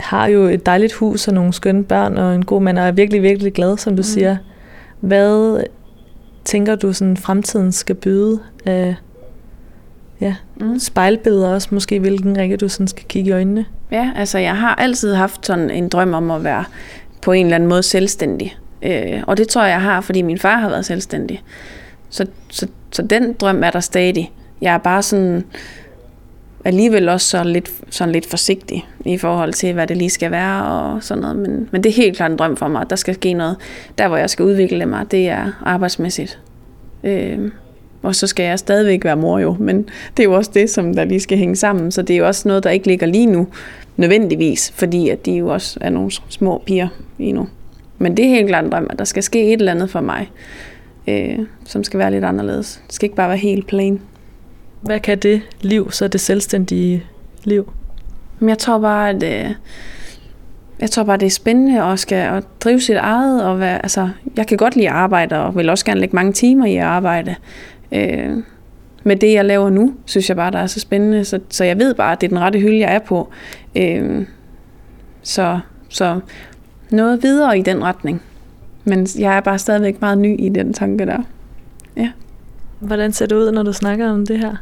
har 0.00 0.26
jo 0.26 0.44
et 0.44 0.66
dejligt 0.66 0.92
hus 0.92 1.28
og 1.28 1.34
nogle 1.34 1.52
skønne 1.52 1.84
børn 1.84 2.18
og 2.18 2.34
en 2.34 2.44
god 2.44 2.62
mand, 2.62 2.78
og 2.78 2.86
er 2.86 2.92
virkelig, 2.92 3.22
virkelig 3.22 3.52
glad, 3.52 3.76
som 3.78 3.96
du 3.96 4.00
mm. 4.00 4.02
siger. 4.02 4.36
Hvad 5.00 5.64
tænker 6.44 6.74
du, 6.74 6.92
sådan 6.92 7.16
fremtiden 7.16 7.72
skal 7.72 7.94
byde 7.94 8.40
af 8.64 8.94
ja, 10.20 10.34
mm. 10.60 10.78
spejlbilleder 10.78 11.48
også, 11.54 11.68
måske 11.70 12.00
hvilken 12.00 12.38
række 12.38 12.56
du 12.56 12.68
sådan 12.68 12.88
skal 12.88 13.04
kigge 13.08 13.30
i 13.30 13.32
øjnene? 13.32 13.64
Ja, 13.90 14.10
altså 14.16 14.38
jeg 14.38 14.56
har 14.56 14.74
altid 14.74 15.14
haft 15.14 15.46
sådan 15.46 15.70
en 15.70 15.88
drøm 15.88 16.14
om 16.14 16.30
at 16.30 16.44
være 16.44 16.64
på 17.22 17.32
en 17.32 17.46
eller 17.46 17.54
anden 17.54 17.68
måde 17.68 17.82
selvstændig. 17.82 18.56
Øh, 18.82 19.22
og 19.26 19.36
det 19.36 19.48
tror 19.48 19.62
jeg, 19.62 19.70
jeg 19.70 19.82
har, 19.82 20.00
fordi 20.00 20.22
min 20.22 20.38
far 20.38 20.56
har 20.56 20.68
været 20.68 20.84
selvstændig. 20.84 21.42
Så, 22.10 22.26
så, 22.50 22.66
så 22.90 23.02
den 23.02 23.32
drøm 23.32 23.62
er 23.64 23.70
der 23.70 23.80
stadig. 23.80 24.32
Jeg 24.60 24.74
er 24.74 24.78
bare 24.78 25.02
sådan 25.02 25.44
alligevel 26.64 27.08
også 27.08 27.28
så 27.28 27.44
lidt, 27.44 27.70
sådan 27.90 28.12
lidt 28.12 28.26
forsigtig 28.26 28.86
i 29.04 29.18
forhold 29.18 29.52
til, 29.52 29.72
hvad 29.72 29.86
det 29.86 29.96
lige 29.96 30.10
skal 30.10 30.30
være 30.30 30.64
og 30.64 31.02
sådan 31.02 31.22
noget. 31.22 31.36
Men, 31.36 31.68
men 31.72 31.82
det 31.82 31.90
er 31.90 31.94
helt 31.94 32.16
klart 32.16 32.30
en 32.30 32.36
drøm 32.36 32.56
for 32.56 32.68
mig, 32.68 32.80
at 32.80 32.90
der 32.90 32.96
skal 32.96 33.14
ske 33.14 33.32
noget. 33.32 33.56
Der, 33.98 34.08
hvor 34.08 34.16
jeg 34.16 34.30
skal 34.30 34.44
udvikle 34.44 34.86
mig, 34.86 35.10
det 35.10 35.28
er 35.28 35.52
arbejdsmæssigt. 35.62 36.38
Øh, 37.04 37.38
og 38.02 38.14
så 38.14 38.26
skal 38.26 38.44
jeg 38.44 38.58
stadigvæk 38.58 39.04
være 39.04 39.16
mor 39.16 39.38
jo, 39.38 39.56
men 39.60 39.88
det 40.16 40.22
er 40.22 40.24
jo 40.24 40.32
også 40.32 40.50
det, 40.54 40.70
som 40.70 40.94
der 40.94 41.04
lige 41.04 41.20
skal 41.20 41.38
hænge 41.38 41.56
sammen. 41.56 41.90
Så 41.90 42.02
det 42.02 42.14
er 42.14 42.18
jo 42.18 42.26
også 42.26 42.48
noget, 42.48 42.64
der 42.64 42.70
ikke 42.70 42.86
ligger 42.86 43.06
lige 43.06 43.26
nu, 43.26 43.46
nødvendigvis, 43.96 44.72
fordi 44.74 45.08
at 45.08 45.26
de 45.26 45.32
jo 45.32 45.48
også 45.48 45.78
er 45.80 45.90
nogle 45.90 46.10
små 46.28 46.62
piger 46.66 46.88
lige 47.18 47.32
nu. 47.32 47.48
Men 47.98 48.16
det 48.16 48.24
er 48.24 48.28
helt 48.28 48.48
klart 48.48 48.64
en 48.64 48.72
drøm, 48.72 48.86
at 48.90 48.98
der 48.98 49.04
skal 49.04 49.22
ske 49.22 49.52
et 49.52 49.58
eller 49.58 49.72
andet 49.72 49.90
for 49.90 50.00
mig, 50.00 50.30
øh, 51.08 51.38
som 51.64 51.84
skal 51.84 51.98
være 51.98 52.10
lidt 52.10 52.24
anderledes. 52.24 52.82
Det 52.86 52.94
skal 52.94 53.06
ikke 53.06 53.16
bare 53.16 53.28
være 53.28 53.38
helt 53.38 53.66
plain. 53.66 54.00
Hvad 54.84 55.00
kan 55.00 55.18
det 55.18 55.42
liv, 55.60 55.90
så 55.90 56.08
det 56.08 56.20
selvstændige 56.20 57.04
liv? 57.44 57.72
Men 58.38 58.48
jeg 58.48 58.58
tror 58.58 58.78
bare, 58.78 59.10
at 59.10 59.22
øh, 59.22 59.54
jeg 60.80 60.90
tror 60.90 61.04
bare, 61.04 61.16
det 61.16 61.26
er 61.26 61.30
spændende 61.30 61.82
at 61.82 61.98
skal 61.98 62.16
at 62.36 62.44
drive 62.60 62.80
sit 62.80 62.96
eget. 62.96 63.44
Og 63.44 63.60
være, 63.60 63.82
altså, 63.82 64.08
jeg 64.36 64.46
kan 64.46 64.56
godt 64.56 64.76
lide 64.76 64.88
at 64.88 64.94
arbejde, 64.94 65.38
og 65.38 65.56
vil 65.56 65.70
også 65.70 65.84
gerne 65.84 66.00
lægge 66.00 66.16
mange 66.16 66.32
timer 66.32 66.66
i 66.66 66.76
at 66.76 66.84
arbejde. 66.84 67.34
Øh, 67.92 68.36
med 69.04 69.16
det, 69.16 69.32
jeg 69.32 69.44
laver 69.44 69.70
nu, 69.70 69.94
synes 70.04 70.28
jeg 70.28 70.36
bare, 70.36 70.50
der 70.50 70.58
er 70.58 70.66
så 70.66 70.80
spændende. 70.80 71.24
Så, 71.24 71.40
så 71.48 71.64
jeg 71.64 71.78
ved 71.78 71.94
bare, 71.94 72.12
at 72.12 72.20
det 72.20 72.26
er 72.26 72.28
den 72.28 72.40
rette 72.40 72.58
hylde, 72.58 72.78
jeg 72.78 72.94
er 72.94 72.98
på. 72.98 73.28
Øh, 73.76 74.26
så, 75.22 75.60
så 75.88 76.20
noget 76.90 77.22
videre 77.22 77.58
i 77.58 77.62
den 77.62 77.84
retning. 77.84 78.22
Men 78.84 79.06
jeg 79.18 79.36
er 79.36 79.40
bare 79.40 79.58
stadigvæk 79.58 80.00
meget 80.00 80.18
ny 80.18 80.40
i 80.40 80.48
den 80.48 80.72
tanke 80.72 81.06
der. 81.06 81.22
Ja. 81.96 82.10
Hvordan 82.78 83.12
ser 83.12 83.26
det 83.26 83.36
ud, 83.36 83.52
når 83.52 83.62
du 83.62 83.72
snakker 83.72 84.10
om 84.10 84.26
det 84.26 84.38
her? 84.38 84.56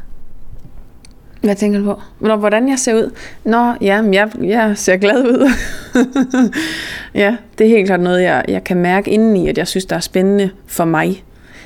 Hvad 1.43 1.55
tænker 1.55 1.79
du 1.79 1.85
på? 1.85 2.01
Nå, 2.19 2.35
hvordan 2.35 2.69
jeg 2.69 2.79
ser 2.79 2.95
ud? 2.95 3.11
Nå, 3.43 3.73
ja, 3.81 4.01
men 4.01 4.13
jeg, 4.13 4.29
jeg 4.43 4.77
ser 4.77 4.97
glad 4.97 5.23
ud. 5.23 5.49
ja, 7.21 7.35
det 7.57 7.65
er 7.65 7.69
helt 7.69 7.87
klart 7.87 7.99
noget, 7.99 8.21
jeg, 8.23 8.45
jeg 8.47 8.63
kan 8.63 8.77
mærke 8.77 9.11
indeni, 9.11 9.47
at 9.49 9.57
jeg 9.57 9.67
synes, 9.67 9.85
der 9.85 9.95
er 9.95 9.99
spændende 9.99 10.49
for 10.67 10.85
mig. 10.85 11.23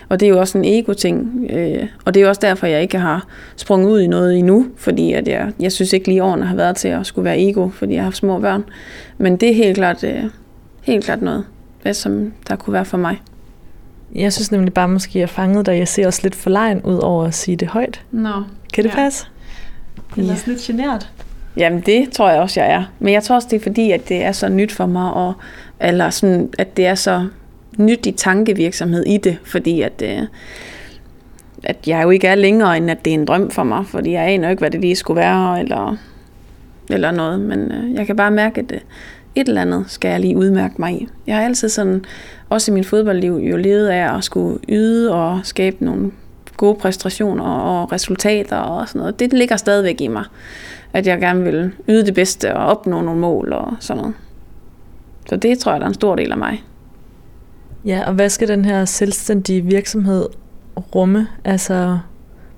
Og 0.09 0.19
det 0.19 0.25
er 0.25 0.29
jo 0.29 0.39
også 0.39 0.57
en 0.57 0.65
ego-ting. 0.65 1.47
Øh, 1.49 1.87
og 2.05 2.13
det 2.13 2.19
er 2.19 2.23
jo 2.23 2.29
også 2.29 2.41
derfor, 2.41 2.67
jeg 2.67 2.81
ikke 2.81 2.99
har 2.99 3.27
sprunget 3.55 3.91
ud 3.91 3.99
i 3.99 4.07
noget 4.07 4.37
endnu. 4.39 4.65
Fordi 4.77 5.13
at 5.13 5.27
jeg, 5.27 5.51
jeg 5.59 5.71
synes 5.71 5.93
ikke 5.93 6.07
lige 6.07 6.23
årene 6.23 6.45
har 6.45 6.55
været 6.55 6.75
til 6.75 6.87
at 6.87 7.05
skulle 7.05 7.25
være 7.25 7.39
ego, 7.49 7.69
fordi 7.69 7.93
jeg 7.93 8.01
har 8.01 8.03
haft 8.05 8.17
små 8.17 8.39
børn. 8.39 8.63
Men 9.17 9.37
det 9.37 9.49
er 9.49 9.53
helt 9.53 9.75
klart, 9.77 10.03
øh, 10.03 10.23
helt 10.81 11.05
klart 11.05 11.21
noget, 11.21 11.43
hvad 11.81 11.93
som 11.93 12.33
der 12.49 12.55
kunne 12.55 12.73
være 12.73 12.85
for 12.85 12.97
mig. 12.97 13.21
Jeg 14.15 14.33
synes 14.33 14.51
nemlig 14.51 14.73
bare, 14.73 14.87
måske 14.87 15.19
jeg 15.19 15.29
fanget 15.29 15.65
dig. 15.65 15.77
Jeg 15.77 15.87
ser 15.87 16.07
også 16.07 16.19
lidt 16.23 16.35
for 16.35 16.49
lejen 16.49 16.81
ud 16.81 16.97
over 17.03 17.25
at 17.25 17.33
sige 17.33 17.55
det 17.55 17.67
højt. 17.67 18.01
Nå. 18.11 18.29
Kan 18.73 18.83
det 18.83 18.89
Ja. 18.89 18.95
passe? 18.95 19.25
Eller 20.17 20.33
Ja. 20.33 20.39
lidt 20.51 20.59
genert. 20.59 21.11
Jamen 21.57 21.81
det 21.81 22.11
tror 22.11 22.29
jeg 22.29 22.41
også, 22.41 22.61
jeg 22.61 22.71
er. 22.71 22.83
Men 22.99 23.13
jeg 23.13 23.23
tror 23.23 23.35
også, 23.35 23.47
det 23.51 23.55
er 23.55 23.63
fordi, 23.63 23.91
at 23.91 24.09
det 24.09 24.23
er 24.23 24.31
så 24.31 24.49
nyt 24.49 24.71
for 24.71 24.85
mig, 24.85 25.13
og, 25.13 25.33
eller 25.81 26.09
sådan, 26.09 26.49
at 26.57 26.77
det 26.77 26.87
er 26.87 26.95
så 26.95 27.27
nyt 27.77 28.05
i 28.05 28.11
tankevirksomhed 28.11 29.03
i 29.05 29.17
det, 29.17 29.37
fordi 29.43 29.81
at, 29.81 30.03
øh, 30.05 30.21
at 31.63 31.77
jeg 31.87 32.03
jo 32.03 32.09
ikke 32.09 32.27
er 32.27 32.35
længere, 32.35 32.77
end 32.77 32.91
at 32.91 33.05
det 33.05 33.11
er 33.11 33.15
en 33.15 33.25
drøm 33.25 33.51
for 33.51 33.63
mig, 33.63 33.85
fordi 33.87 34.11
jeg 34.11 34.23
aner 34.27 34.49
ikke, 34.49 34.59
hvad 34.59 34.71
det 34.71 34.81
lige 34.81 34.95
skulle 34.95 35.19
være, 35.21 35.59
eller, 35.59 35.97
eller 36.89 37.11
noget, 37.11 37.39
men 37.39 37.71
øh, 37.71 37.93
jeg 37.93 38.05
kan 38.05 38.15
bare 38.15 38.31
mærke, 38.31 38.61
at 38.61 38.71
øh, 38.71 38.79
et 39.35 39.47
eller 39.47 39.61
andet 39.61 39.83
skal 39.87 40.09
jeg 40.11 40.19
lige 40.19 40.37
udmærke 40.37 40.75
mig 40.79 40.93
i. 40.93 41.07
Jeg 41.27 41.35
har 41.35 41.43
altid 41.43 41.69
sådan, 41.69 42.05
også 42.49 42.71
i 42.71 42.73
min 42.73 42.83
fodboldliv, 42.83 43.33
jo 43.33 43.57
levet 43.57 43.87
af 43.87 44.17
at 44.17 44.23
skulle 44.23 44.59
yde 44.69 45.13
og 45.13 45.39
skabe 45.43 45.85
nogle 45.85 46.11
gode 46.57 46.75
præstationer 46.75 47.45
og 47.45 47.91
resultater 47.91 48.57
og 48.57 48.87
sådan 48.87 48.99
noget. 48.99 49.19
Det 49.19 49.33
ligger 49.33 49.57
stadigvæk 49.57 50.01
i 50.01 50.07
mig, 50.07 50.23
at 50.93 51.07
jeg 51.07 51.19
gerne 51.19 51.43
vil 51.43 51.71
yde 51.87 52.05
det 52.05 52.13
bedste 52.13 52.55
og 52.55 52.65
opnå 52.65 53.01
nogle 53.01 53.19
mål 53.19 53.53
og 53.53 53.73
sådan 53.79 54.01
noget. 54.01 54.15
Så 55.29 55.35
det 55.35 55.59
tror 55.59 55.71
jeg, 55.71 55.79
der 55.79 55.85
er 55.85 55.89
en 55.89 55.93
stor 55.93 56.15
del 56.15 56.31
af 56.31 56.37
mig. 56.37 56.63
Ja, 57.85 58.03
og 58.07 58.13
hvad 58.13 58.29
skal 58.29 58.47
den 58.47 58.65
her 58.65 58.85
selvstændige 58.85 59.61
virksomhed 59.61 60.25
rumme? 60.95 61.27
Altså, 61.45 61.99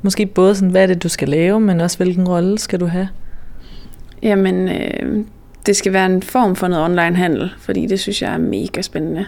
måske 0.01 0.25
både 0.25 0.55
sådan, 0.55 0.69
hvad 0.69 0.83
er 0.83 0.87
det, 0.87 1.03
du 1.03 1.09
skal 1.09 1.29
lave, 1.29 1.59
men 1.59 1.81
også 1.81 1.97
hvilken 1.97 2.27
rolle 2.27 2.57
skal 2.57 2.79
du 2.79 2.85
have? 2.85 3.09
Jamen, 4.23 4.69
øh, 4.69 5.25
det 5.65 5.75
skal 5.75 5.93
være 5.93 6.05
en 6.05 6.23
form 6.23 6.55
for 6.55 6.67
noget 6.67 6.85
online-handel, 6.85 7.49
fordi 7.59 7.85
det 7.85 7.99
synes 7.99 8.21
jeg 8.21 8.33
er 8.33 8.37
mega 8.37 8.81
spændende. 8.81 9.25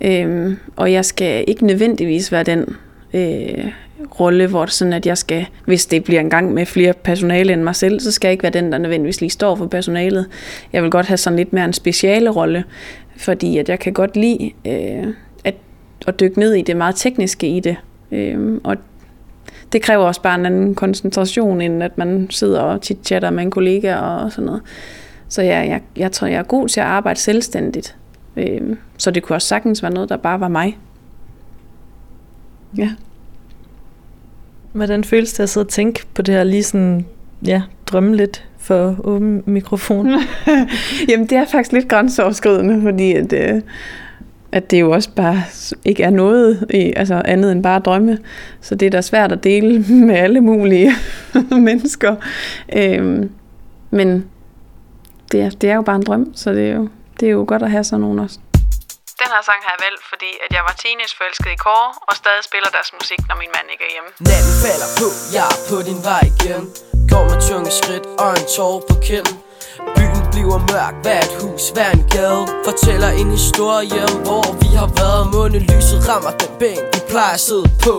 Øh, 0.00 0.56
og 0.76 0.92
jeg 0.92 1.04
skal 1.04 1.44
ikke 1.48 1.66
nødvendigvis 1.66 2.32
være 2.32 2.42
den 2.42 2.76
øh, 3.14 3.72
rolle, 4.20 4.46
hvor 4.46 4.64
det 4.64 4.74
sådan, 4.74 4.92
at 4.92 5.06
jeg 5.06 5.18
skal, 5.18 5.46
hvis 5.64 5.86
det 5.86 6.04
bliver 6.04 6.20
en 6.20 6.30
gang 6.30 6.54
med 6.54 6.66
flere 6.66 6.92
personale 6.92 7.52
end 7.52 7.62
mig 7.62 7.76
selv, 7.76 8.00
så 8.00 8.12
skal 8.12 8.28
jeg 8.28 8.32
ikke 8.32 8.42
være 8.42 8.52
den, 8.52 8.72
der 8.72 8.78
nødvendigvis 8.78 9.20
lige 9.20 9.30
står 9.30 9.56
for 9.56 9.66
personalet. 9.66 10.26
Jeg 10.72 10.82
vil 10.82 10.90
godt 10.90 11.06
have 11.06 11.16
sådan 11.16 11.36
lidt 11.36 11.52
mere 11.52 11.64
en 11.64 11.72
speciale 11.72 12.30
rolle, 12.30 12.64
fordi 13.16 13.58
at 13.58 13.68
jeg 13.68 13.78
kan 13.78 13.92
godt 13.92 14.16
lide 14.16 14.52
øh, 14.66 15.14
at, 15.44 15.54
at 16.06 16.20
dykke 16.20 16.38
ned 16.38 16.54
i 16.54 16.62
det 16.62 16.76
meget 16.76 16.96
tekniske 16.96 17.56
i 17.56 17.60
det. 17.60 17.76
Øh, 18.12 18.60
og 18.64 18.76
det 19.72 19.82
kræver 19.82 20.04
også 20.04 20.22
bare 20.22 20.34
en 20.34 20.46
anden 20.46 20.74
koncentration, 20.74 21.60
end 21.60 21.82
at 21.82 21.98
man 21.98 22.26
sidder 22.30 22.60
og 22.60 22.80
chit-chatter 22.84 23.30
med 23.30 23.42
en 23.42 23.50
kollega 23.50 23.96
og 23.96 24.32
sådan 24.32 24.46
noget. 24.46 24.62
Så 25.28 25.42
jeg, 25.42 25.68
jeg, 25.68 25.80
jeg 25.96 26.12
tror, 26.12 26.26
jeg 26.26 26.38
er 26.38 26.42
god 26.42 26.68
til 26.68 26.80
at 26.80 26.86
arbejde 26.86 27.20
selvstændigt. 27.20 27.96
Øh, 28.36 28.76
så 28.98 29.10
det 29.10 29.22
kunne 29.22 29.36
også 29.36 29.48
sagtens 29.48 29.82
være 29.82 29.92
noget, 29.92 30.08
der 30.08 30.16
bare 30.16 30.40
var 30.40 30.48
mig. 30.48 30.78
Ja. 32.78 32.90
Hvordan 34.72 35.04
føles 35.04 35.32
det 35.32 35.42
at 35.42 35.48
sidde 35.48 35.64
og 35.64 35.68
tænke 35.68 36.02
på 36.14 36.22
det 36.22 36.34
her, 36.34 36.44
lige 36.44 36.62
sådan, 36.62 37.06
ja, 37.46 37.62
drømme 37.86 38.16
lidt 38.16 38.44
for 38.58 38.96
åben 39.04 39.42
mikrofon? 39.46 40.08
Jamen, 41.08 41.26
det 41.26 41.38
er 41.38 41.44
faktisk 41.44 41.72
lidt 41.72 41.88
grænseoverskridende, 41.88 42.82
fordi 42.82 43.12
at, 43.12 43.32
øh, 43.32 43.62
at 44.52 44.70
det 44.70 44.80
jo 44.80 44.90
også 44.90 45.10
bare 45.16 45.42
ikke 45.84 46.02
er 46.02 46.10
noget 46.10 46.66
i, 46.70 46.92
altså 46.96 47.22
andet 47.24 47.52
end 47.52 47.62
bare 47.62 47.80
drømme. 47.80 48.18
Så 48.60 48.74
det 48.74 48.86
er 48.86 48.90
da 48.90 49.00
svært 49.00 49.32
at 49.32 49.44
dele 49.44 49.84
med 50.06 50.14
alle 50.14 50.40
mulige 50.40 50.90
mennesker. 51.50 52.16
Øhm, 52.76 53.30
men 53.90 54.24
det 55.32 55.40
er, 55.40 55.50
det 55.50 55.70
er 55.70 55.74
jo 55.74 55.82
bare 55.82 55.96
en 55.96 56.02
drøm, 56.02 56.32
så 56.34 56.52
det 56.52 56.70
er 56.70 56.74
jo, 56.74 56.88
det 57.20 57.26
er 57.26 57.32
jo 57.32 57.44
godt 57.48 57.62
at 57.62 57.70
have 57.70 57.84
sådan 57.84 58.00
nogen 58.00 58.18
også. 58.18 58.38
Den 59.22 59.30
her 59.36 59.42
sang 59.50 59.60
har 59.66 59.72
jeg 59.76 59.82
valgt, 59.88 60.02
fordi 60.12 60.30
at 60.44 60.50
jeg 60.56 60.62
var 60.68 60.74
teenageforelsket 60.82 61.50
i 61.56 61.58
Kåre, 61.64 61.90
og 62.08 62.14
stadig 62.20 62.42
spiller 62.50 62.70
deres 62.76 62.90
musik, 62.98 63.20
når 63.28 63.36
min 63.42 63.50
mand 63.56 63.66
ikke 63.72 63.84
er 63.88 63.92
hjemme. 63.96 64.10
Natten 64.30 64.54
falder 64.64 64.88
på, 65.00 65.08
jeg 65.36 65.46
er 65.54 65.58
på 65.70 65.76
din 65.88 66.00
vej 66.10 66.22
igen. 66.32 66.62
Går 67.10 67.24
med 67.30 67.38
tunge 67.48 67.70
skridt 67.80 68.04
og 68.22 68.30
en 68.38 68.46
tår 68.56 68.76
på 68.88 68.94
kinden. 69.08 69.36
Byen 69.96 70.22
bliver 70.32 70.60
mørk, 70.72 70.94
hver 71.04 71.20
et 71.28 71.34
hus, 71.42 71.62
hver 71.74 71.90
en 71.98 72.04
gade. 72.14 72.44
Fortæller 72.68 73.10
en 73.20 73.30
historie 73.38 74.00
om 74.10 74.16
hvor 74.28 74.46
vi 74.62 74.70
har 74.80 74.90
været. 75.00 75.24
Månelyset 75.34 76.00
rammer 76.08 76.32
den 76.42 76.52
bænk, 76.60 76.80
vi 76.94 77.00
plejer 77.10 77.34
at 77.38 77.40
sidde 77.48 77.68
på. 77.86 77.96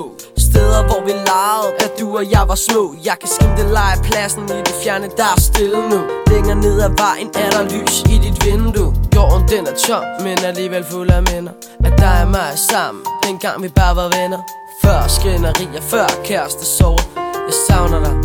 Steder 0.54 0.84
hvor 0.90 1.02
vi 1.08 1.14
legede, 1.30 1.70
at 1.86 1.92
du 2.00 2.18
og 2.20 2.26
jeg 2.32 2.44
var 2.52 2.60
små 2.68 2.84
Jeg 3.10 3.16
kan 3.22 3.30
skimte 3.36 3.64
legepladsen 3.78 4.44
i 4.44 4.60
det 4.68 4.76
fjerne, 4.84 5.08
der 5.18 5.30
er 5.36 5.40
stille 5.50 5.80
nu. 5.92 6.00
Længere 6.32 6.56
ned 6.56 6.82
ad 6.88 6.94
vejen 7.04 7.30
er 7.44 7.50
der 7.56 7.64
lys 7.74 7.96
i 8.14 8.16
dit 8.26 8.38
vindue. 8.46 8.90
Gården 9.16 9.48
den 9.54 9.64
er 9.72 9.76
tom, 9.86 10.04
men 10.26 10.38
alligevel 10.50 10.84
fuld 10.92 11.10
af 11.10 11.24
minder. 11.32 11.54
At 11.86 11.94
dig 11.98 12.18
og 12.24 12.30
mig 12.36 12.48
er 12.56 12.62
sammen, 12.72 13.04
dengang 13.26 13.64
vi 13.64 13.70
bare 13.80 13.96
var 13.96 14.10
venner. 14.18 14.42
Før 14.84 15.08
skænderier, 15.08 15.82
før 15.82 16.08
kæreste 16.24 16.66
sover 16.78 17.04
Jeg 17.48 17.56
savner 17.68 18.00
dig, 18.06 18.16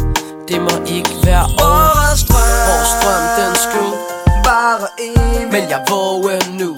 det 0.48 0.58
må 0.66 0.74
ikke 0.96 1.12
være 1.28 1.44
årets 1.70 2.22
drøm. 2.28 2.50
Vores 2.68 2.92
drøm, 3.02 3.24
den 3.38 3.52
skulle 3.64 3.96
Bare 4.48 4.88
evigt. 5.08 5.52
Men 5.52 5.64
jeg 5.72 5.80
våger 5.90 6.40
nu, 6.60 6.70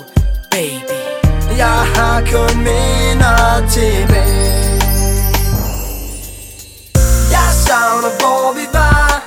baby. 0.51 0.97
Jeg 1.63 1.81
har 1.95 2.17
kun 2.33 2.57
minder 2.69 3.69
tilbage 3.75 4.70
savner 8.01 8.19
hvor 8.21 8.53
vi 8.53 8.67
var 8.73 9.23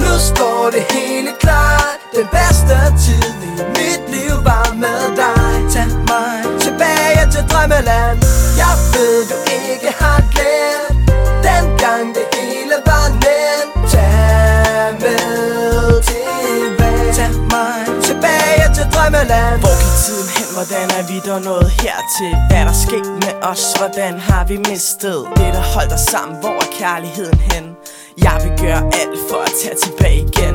Nu 0.00 0.18
står 0.18 0.70
det 0.70 0.84
hele 0.90 1.30
klart 1.40 1.98
Den 2.16 2.26
bedste 2.36 2.76
tid 3.04 3.32
i 3.42 3.52
mit 3.76 4.02
liv 4.14 4.34
var 4.44 4.74
med 4.74 5.02
dig 5.16 5.72
Tag 5.72 5.88
mig 6.10 6.60
tilbage 6.60 7.22
til 7.32 7.44
drømmeland 7.50 8.18
Jeg 8.62 8.74
ved 8.92 9.16
du 9.30 9.36
ikke 9.60 9.90
har 10.00 10.20
glemt 10.32 11.10
Dengang 11.46 12.14
det 12.16 12.26
hele 12.34 12.76
var 12.86 13.08
nemt 13.24 13.90
Tag 13.92 14.94
med 15.04 16.02
tilbage 16.02 17.12
Tag 17.18 17.32
mig 17.52 18.02
tilbage 18.02 18.66
til 18.76 18.86
drømmeland 18.94 19.60
Hvor 19.60 19.76
gik 19.82 19.94
tiden 20.04 20.28
hen? 20.36 20.48
Hvordan 20.56 20.86
er 20.98 21.04
vi 21.10 21.16
der 21.24 21.38
nået 21.38 21.70
hertil? 21.70 22.32
Hvad 22.48 22.58
er 22.58 22.64
der 22.64 22.78
sket 22.86 23.06
med 23.24 23.34
os? 23.42 23.72
Hvordan 23.78 24.20
har 24.20 24.44
vi 24.44 24.56
mistet 24.56 25.24
det, 25.36 25.54
der 25.56 25.62
holdt 25.74 25.92
os 25.92 26.00
sammen? 26.00 26.40
Hvor 26.40 26.56
er 26.64 26.70
kærligheden 26.78 27.38
hen? 27.38 27.73
Jeg 28.18 28.36
vil 28.44 28.54
gøre 28.66 28.82
alt 29.00 29.18
for 29.30 29.40
at 29.48 29.52
tage 29.62 29.76
tilbage 29.84 30.18
igen. 30.30 30.54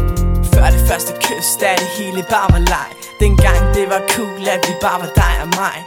Før 0.53 0.65
det 0.75 0.81
første 0.89 1.13
kys, 1.25 1.49
da 1.61 1.69
det 1.81 1.89
hele 1.97 2.25
bare 2.29 2.49
var 2.53 2.59
leg. 2.73 2.89
Dengang 3.19 3.75
det 3.75 3.85
var 3.93 4.01
cool, 4.15 4.47
at 4.55 4.61
vi 4.67 4.73
bare 4.81 4.99
var 5.03 5.11
dig 5.21 5.33
og 5.43 5.49
mig. 5.61 5.77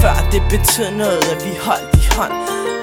Før 0.00 0.16
det 0.32 0.42
betød 0.50 0.90
noget, 0.90 1.24
at 1.32 1.38
vi 1.46 1.52
holdt 1.66 1.90
i 2.00 2.02
hånd. 2.16 2.32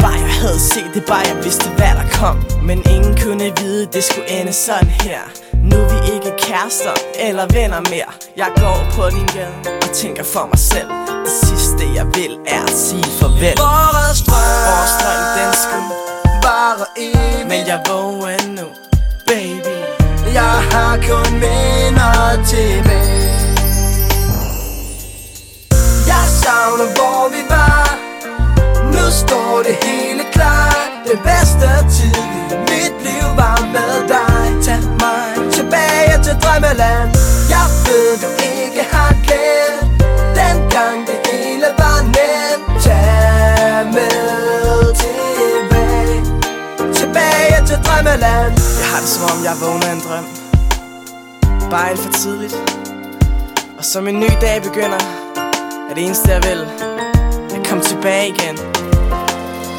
Bare 0.03 0.17
jeg 0.25 0.33
havde 0.41 0.59
set 0.59 0.91
det, 0.93 1.03
bare 1.05 1.23
jeg 1.31 1.37
vidste, 1.43 1.69
hvad 1.69 1.93
der 1.99 2.07
kom. 2.21 2.37
Men 2.69 2.77
ingen 2.95 3.13
kunne 3.23 3.47
vide, 3.61 3.85
det 3.95 4.03
skulle 4.03 4.29
ende 4.39 4.53
sådan 4.53 4.91
her. 5.03 5.21
Nu 5.69 5.75
er 5.83 5.87
vi 5.93 5.99
ikke 6.15 6.31
kærester 6.37 6.95
eller 7.27 7.45
venner 7.57 7.81
mere. 7.93 8.11
Jeg 8.37 8.49
går 8.61 8.77
på 8.95 9.03
din 9.15 9.27
gade 9.35 9.55
og 9.83 9.89
tænker 10.01 10.23
for 10.23 10.45
mig 10.51 10.59
selv. 10.73 10.89
Det 11.25 11.35
sidste 11.47 11.83
jeg 11.97 12.05
vil 12.17 12.33
er 12.47 12.63
at 12.63 12.77
sige 12.87 13.07
farvel. 13.19 13.55
Vores 13.67 14.19
drøm 14.27 14.49
Vores 14.69 14.93
drøm, 15.01 15.21
den 15.37 15.51
skulle 15.63 16.18
Bare 16.41 16.85
evigt 16.97 17.47
Men 17.47 17.67
jeg 17.67 17.79
våger 17.87 18.27
endnu, 18.27 18.67
baby. 19.27 19.75
Jeg 20.33 20.57
har 20.71 20.95
kun 21.07 21.33
minder 21.33 22.43
tilbage 22.45 23.29
Jeg 26.11 26.25
savner 26.41 26.87
hvor 26.95 27.29
vi 27.33 27.41
var. 27.49 27.89
Nu 28.93 29.03
står 29.11 29.61
det 29.67 29.75
hele 29.83 30.23
klart. 30.31 30.91
Den 31.07 31.19
bedste 31.29 31.67
tid 31.95 32.21
i 32.53 32.57
mit 32.69 32.95
liv 33.07 33.27
var 33.41 33.59
med 33.75 33.95
dig. 34.13 34.63
Tag 34.65 34.81
mig 35.03 35.53
tilbage 35.53 36.23
til 36.23 36.35
drømmeland. 36.43 37.09
Jeg 37.53 37.67
ved 37.85 38.09
du 38.23 38.29
ikke 38.51 38.83
har 38.91 39.11
glemt 39.25 39.88
drømmeland 48.10 48.53
Jeg 48.80 48.88
har 48.91 48.99
det 48.99 49.10
som 49.10 49.24
om 49.24 49.43
jeg 49.43 49.55
vågner 49.62 49.91
en 49.93 50.01
drøm. 50.07 50.26
Bare 51.70 51.89
alt 51.89 51.99
for 51.99 52.12
tidligt. 52.12 52.55
Og 53.78 53.86
som 53.86 54.07
en 54.07 54.20
ny 54.20 54.30
dag 54.41 54.62
begynder 54.64 55.01
Er 55.89 55.93
det 55.95 56.03
eneste 56.05 56.30
jeg 56.32 56.43
vil 56.43 56.62
At 57.55 57.68
komme 57.68 57.84
tilbage 57.84 58.28
igen. 58.28 58.57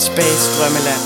Tilbage 0.01 0.37
til 0.43 0.51
drømmeland. 0.59 1.03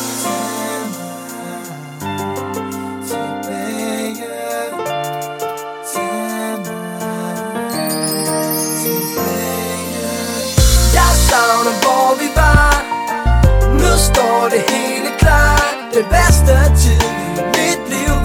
Savner 11.30 11.74
hvor 11.82 12.18
vi 12.20 12.28
var. 12.36 12.74
Nu 13.72 13.98
står 13.98 14.48
det 14.50 14.62
hele 14.70 15.08
klart. 15.18 15.74
Den 15.94 16.04
bedste 16.04 16.52
tid 16.82 17.13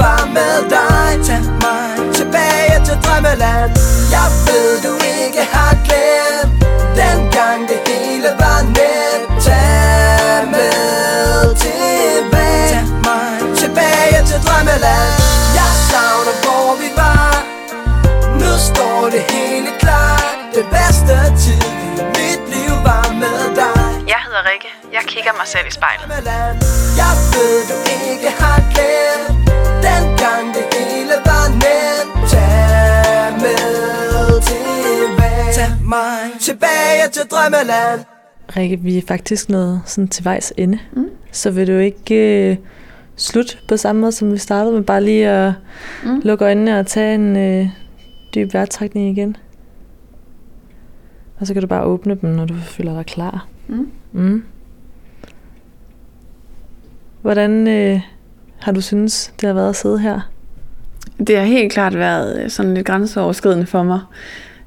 var 0.03 0.21
med 0.37 0.57
dig. 0.75 1.09
Tag 1.27 1.43
mig 1.63 1.89
tilbage 2.17 2.75
til 2.87 2.97
drømmeland. 3.03 3.71
Jeg 4.15 4.27
ved 4.45 4.69
du 4.85 4.93
ikke 5.17 5.43
har 5.53 5.73
glemt 5.87 6.53
Dengang 7.01 7.59
det 7.69 7.79
hele 7.87 8.29
var 8.41 8.59
nemt. 8.77 9.27
Tag 9.45 10.47
med 10.55 11.55
tilbage 11.63 12.69
Tag 12.73 12.87
mig 13.07 13.29
tilbage 13.61 14.19
til 14.29 14.39
drømmeland. 14.45 15.11
Jeg 15.59 15.71
savner 15.89 16.35
hvor 16.43 16.69
vi 16.81 16.89
var. 17.01 17.31
Nu 18.41 18.51
står 18.69 19.01
det 19.13 19.23
hele 19.33 19.69
klart 19.83 20.37
Den 20.55 20.65
bedste 20.77 21.15
tid 21.43 21.63
i 22.01 22.03
mit 22.17 22.41
liv 22.53 22.73
var 22.87 23.07
med 23.23 23.41
dig. 23.59 23.89
Jeg 24.13 24.19
hedder 24.25 24.43
Rikke. 24.51 24.69
Jeg 24.95 25.03
kigger 25.11 25.33
mig 25.39 25.47
selv 25.53 25.67
i 25.67 25.73
spejlet. 25.79 26.05
Jeg 27.01 27.13
ved 27.33 27.55
du 27.69 27.88
mig 35.89 36.39
tilbage 36.39 37.09
til 37.11 37.21
drømmeland 37.21 38.05
Rikke, 38.55 38.79
vi 38.79 38.97
er 38.97 39.01
faktisk 39.07 39.49
nået 39.49 39.81
sådan 39.85 40.07
til 40.07 40.25
vejs 40.25 40.53
ende. 40.57 40.79
Mm. 40.93 41.09
Så 41.31 41.51
vil 41.51 41.67
du 41.67 41.73
ikke 41.73 42.49
øh, 42.49 42.57
slutte 43.15 43.57
på 43.67 43.77
samme 43.77 44.01
måde, 44.01 44.11
som 44.11 44.31
vi 44.31 44.37
startede 44.37 44.73
med, 44.73 44.83
bare 44.83 45.03
lige 45.03 45.29
at 45.29 45.53
mm. 46.03 46.21
lukke 46.23 46.45
øjnene 46.45 46.79
og 46.79 46.87
tage 46.87 47.15
en 47.15 47.37
øh, 47.37 47.67
dyb 48.35 48.53
vejrtrækning 48.53 49.17
igen? 49.17 49.37
Og 51.39 51.47
så 51.47 51.53
kan 51.53 51.61
du 51.61 51.67
bare 51.67 51.83
åbne 51.83 52.17
dem, 52.21 52.29
når 52.29 52.45
du 52.45 52.55
føler 52.55 52.95
dig 52.95 53.05
klar. 53.05 53.47
Mm. 53.67 53.91
Mm. 54.11 54.43
Hvordan 57.21 57.67
øh, 57.67 58.01
har 58.59 58.71
du 58.71 58.81
synes, 58.81 59.33
det 59.41 59.47
har 59.47 59.53
været 59.53 59.69
at 59.69 59.75
sidde 59.75 59.99
her? 59.99 60.29
Det 61.27 61.37
har 61.37 61.45
helt 61.45 61.73
klart 61.73 61.97
været 61.97 62.43
øh, 62.43 62.49
sådan 62.49 62.73
lidt 62.73 62.87
grænseoverskridende 62.87 63.65
for 63.65 63.83
mig. 63.83 63.99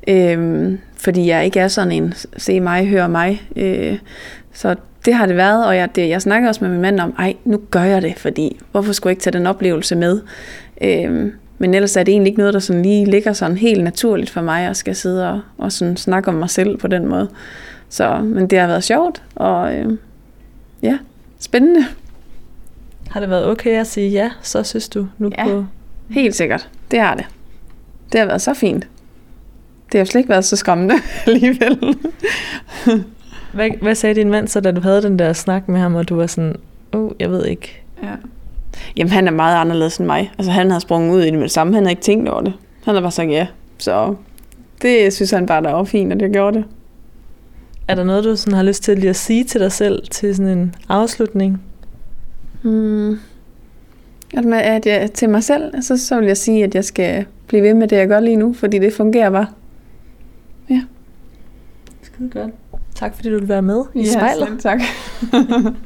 Øhm, 0.09 0.79
fordi 1.03 1.27
jeg 1.27 1.45
ikke 1.45 1.61
er 1.61 1.69
sådan 1.69 1.93
en 1.93 2.15
se 2.37 2.61
mig, 2.61 2.89
hør 2.89 3.07
mig. 3.07 3.43
Øh, 3.57 3.99
så 4.53 4.75
det 5.05 5.15
har 5.15 5.27
det 5.27 5.37
været, 5.37 5.67
og 5.67 5.77
jeg, 5.77 5.97
det, 5.97 6.09
jeg 6.09 6.23
snakker 6.23 6.49
også 6.49 6.65
med 6.65 6.71
min 6.71 6.81
mand 6.81 7.01
om, 7.01 7.15
ej, 7.19 7.35
nu 7.45 7.61
gør 7.71 7.83
jeg 7.83 8.03
det, 8.03 8.19
fordi 8.19 8.61
hvorfor 8.73 8.93
skulle 8.93 9.11
jeg 9.11 9.13
ikke 9.13 9.23
tage 9.23 9.39
den 9.39 9.47
oplevelse 9.47 9.97
med? 9.97 10.21
Øhm, 10.81 11.33
men 11.59 11.75
ellers 11.75 11.97
er 11.97 12.03
det 12.03 12.13
egentlig 12.13 12.31
ikke 12.31 12.39
noget, 12.39 12.55
der 12.55 12.61
sådan 12.61 12.83
lige 12.83 13.05
ligger 13.05 13.33
sådan 13.33 13.57
helt 13.57 13.85
naturligt 13.85 14.31
for 14.31 14.41
mig, 14.41 14.67
at 14.67 14.77
skal 14.77 14.97
sidde 14.97 15.31
og, 15.31 15.41
og 15.59 15.73
sådan 15.73 15.97
snakke 15.97 16.29
om 16.29 16.35
mig 16.35 16.51
selv 16.51 16.77
på 16.77 16.87
den 16.87 17.07
måde. 17.07 17.29
Så, 17.89 18.19
men 18.19 18.47
det 18.47 18.59
har 18.59 18.67
været 18.67 18.85
sjovt, 18.85 19.23
og 19.35 19.75
øh, 19.75 19.99
ja, 20.83 20.99
spændende. 21.39 21.87
Har 23.11 23.21
det 23.21 23.31
været 23.31 23.47
okay 23.47 23.81
at 23.81 23.87
sige 23.87 24.11
ja, 24.11 24.31
så 24.43 24.63
synes 24.63 24.89
du 24.89 25.07
nu 25.19 25.31
Ja. 25.39 25.45
på... 25.45 25.65
Helt 26.11 26.35
sikkert. 26.35 26.69
Det 26.91 27.01
har 27.01 27.15
det. 27.15 27.25
Det 28.13 28.21
har 28.21 28.27
været 28.27 28.43
så 28.43 28.55
fint. 28.55 28.87
Det 29.93 30.01
har 30.01 30.05
slet 30.05 30.19
ikke 30.19 30.29
været 30.29 30.45
så 30.45 30.57
skræmmende 30.57 30.95
alligevel. 31.27 31.97
Hvad, 33.53 33.71
hvad 33.83 33.95
sagde 33.95 34.15
din 34.15 34.31
mand 34.31 34.49
så, 34.49 34.61
da 34.61 34.71
du 34.71 34.81
havde 34.81 35.03
den 35.03 35.19
der 35.19 35.33
snak 35.33 35.69
med 35.69 35.81
ham, 35.81 35.95
og 35.95 36.09
du 36.09 36.17
var 36.17 36.27
sådan, 36.27 36.57
oh, 36.93 37.11
jeg 37.21 37.31
ved 37.31 37.47
ikke. 37.47 37.83
Ja. 38.03 38.09
Jamen, 38.97 39.11
han 39.11 39.27
er 39.27 39.33
meget 39.33 39.57
anderledes 39.57 39.97
end 39.97 40.07
mig. 40.07 40.33
Altså, 40.39 40.53
han 40.53 40.71
har 40.71 40.79
sprunget 40.79 41.15
ud 41.15 41.23
i 41.23 41.27
det 41.27 41.35
med 41.35 41.43
det 41.43 41.51
samme. 41.51 41.75
Han 41.75 41.83
har 41.83 41.91
ikke 41.91 42.03
tænkt 42.03 42.29
over 42.29 42.41
det. 42.41 42.53
Han 42.85 42.95
har 42.95 43.01
bare 43.01 43.11
sagt 43.11 43.31
ja. 43.31 43.47
Så 43.79 44.15
det 44.83 45.13
synes 45.13 45.31
han 45.31 45.47
bare, 45.47 45.63
der 45.63 45.73
var 45.73 45.85
fint, 45.85 46.13
at 46.13 46.23
jeg 46.23 46.31
gjorde 46.31 46.57
det. 46.57 46.65
Er 47.89 47.95
der 47.95 48.05
noget, 48.05 48.25
du 48.25 48.37
sådan 48.37 48.55
har 48.57 48.63
lyst 48.63 48.83
til 48.83 48.99
lige 48.99 49.11
at 49.11 49.17
sige 49.17 49.45
til 49.45 49.61
dig 49.61 49.73
selv, 49.73 50.03
til 50.11 50.37
sådan 50.37 50.59
en 50.59 50.75
afslutning? 50.89 51.63
Hmm. 52.63 53.19
At, 54.53 54.87
jeg, 54.87 55.11
til 55.13 55.31
mig 55.31 55.45
selv, 55.45 55.83
så, 55.83 55.97
så 55.97 56.19
vil 56.19 56.27
jeg 56.27 56.37
sige, 56.37 56.65
at 56.65 56.75
jeg 56.75 56.85
skal 56.85 57.25
blive 57.47 57.63
ved 57.63 57.75
med 57.75 57.89
det, 57.89 57.97
jeg 57.97 58.09
gør 58.09 58.21
lige 58.21 58.37
nu, 58.37 58.53
fordi 58.53 58.79
det 58.79 58.93
fungerer 58.93 59.31
bare. 59.31 59.47
Skide 62.03 62.31
godt. 62.31 62.51
Tak 62.95 63.15
fordi 63.15 63.31
du 63.31 63.39
vil 63.39 63.49
være 63.49 63.63
med 63.63 63.85
i 63.95 64.07
spejlet. 64.07 64.49
selv 64.49 64.61
tak. 64.61 64.81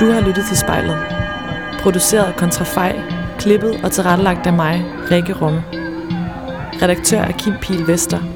Du 0.00 0.10
har 0.10 0.20
lyttet 0.20 0.44
til 0.44 0.56
spejlet. 0.56 0.96
Produceret 1.80 2.24
af 2.24 2.36
Kontrafej, 2.36 3.00
klippet 3.38 3.84
og 3.84 3.92
tilrettelagt 3.92 4.46
af 4.46 4.52
mig, 4.52 4.84
Rikke 5.10 5.32
Rumme. 5.32 5.62
Redaktør 6.82 7.18
er 7.18 7.32
Kim 7.32 7.54
Pihl 7.62 7.86
Vester. 7.86 8.35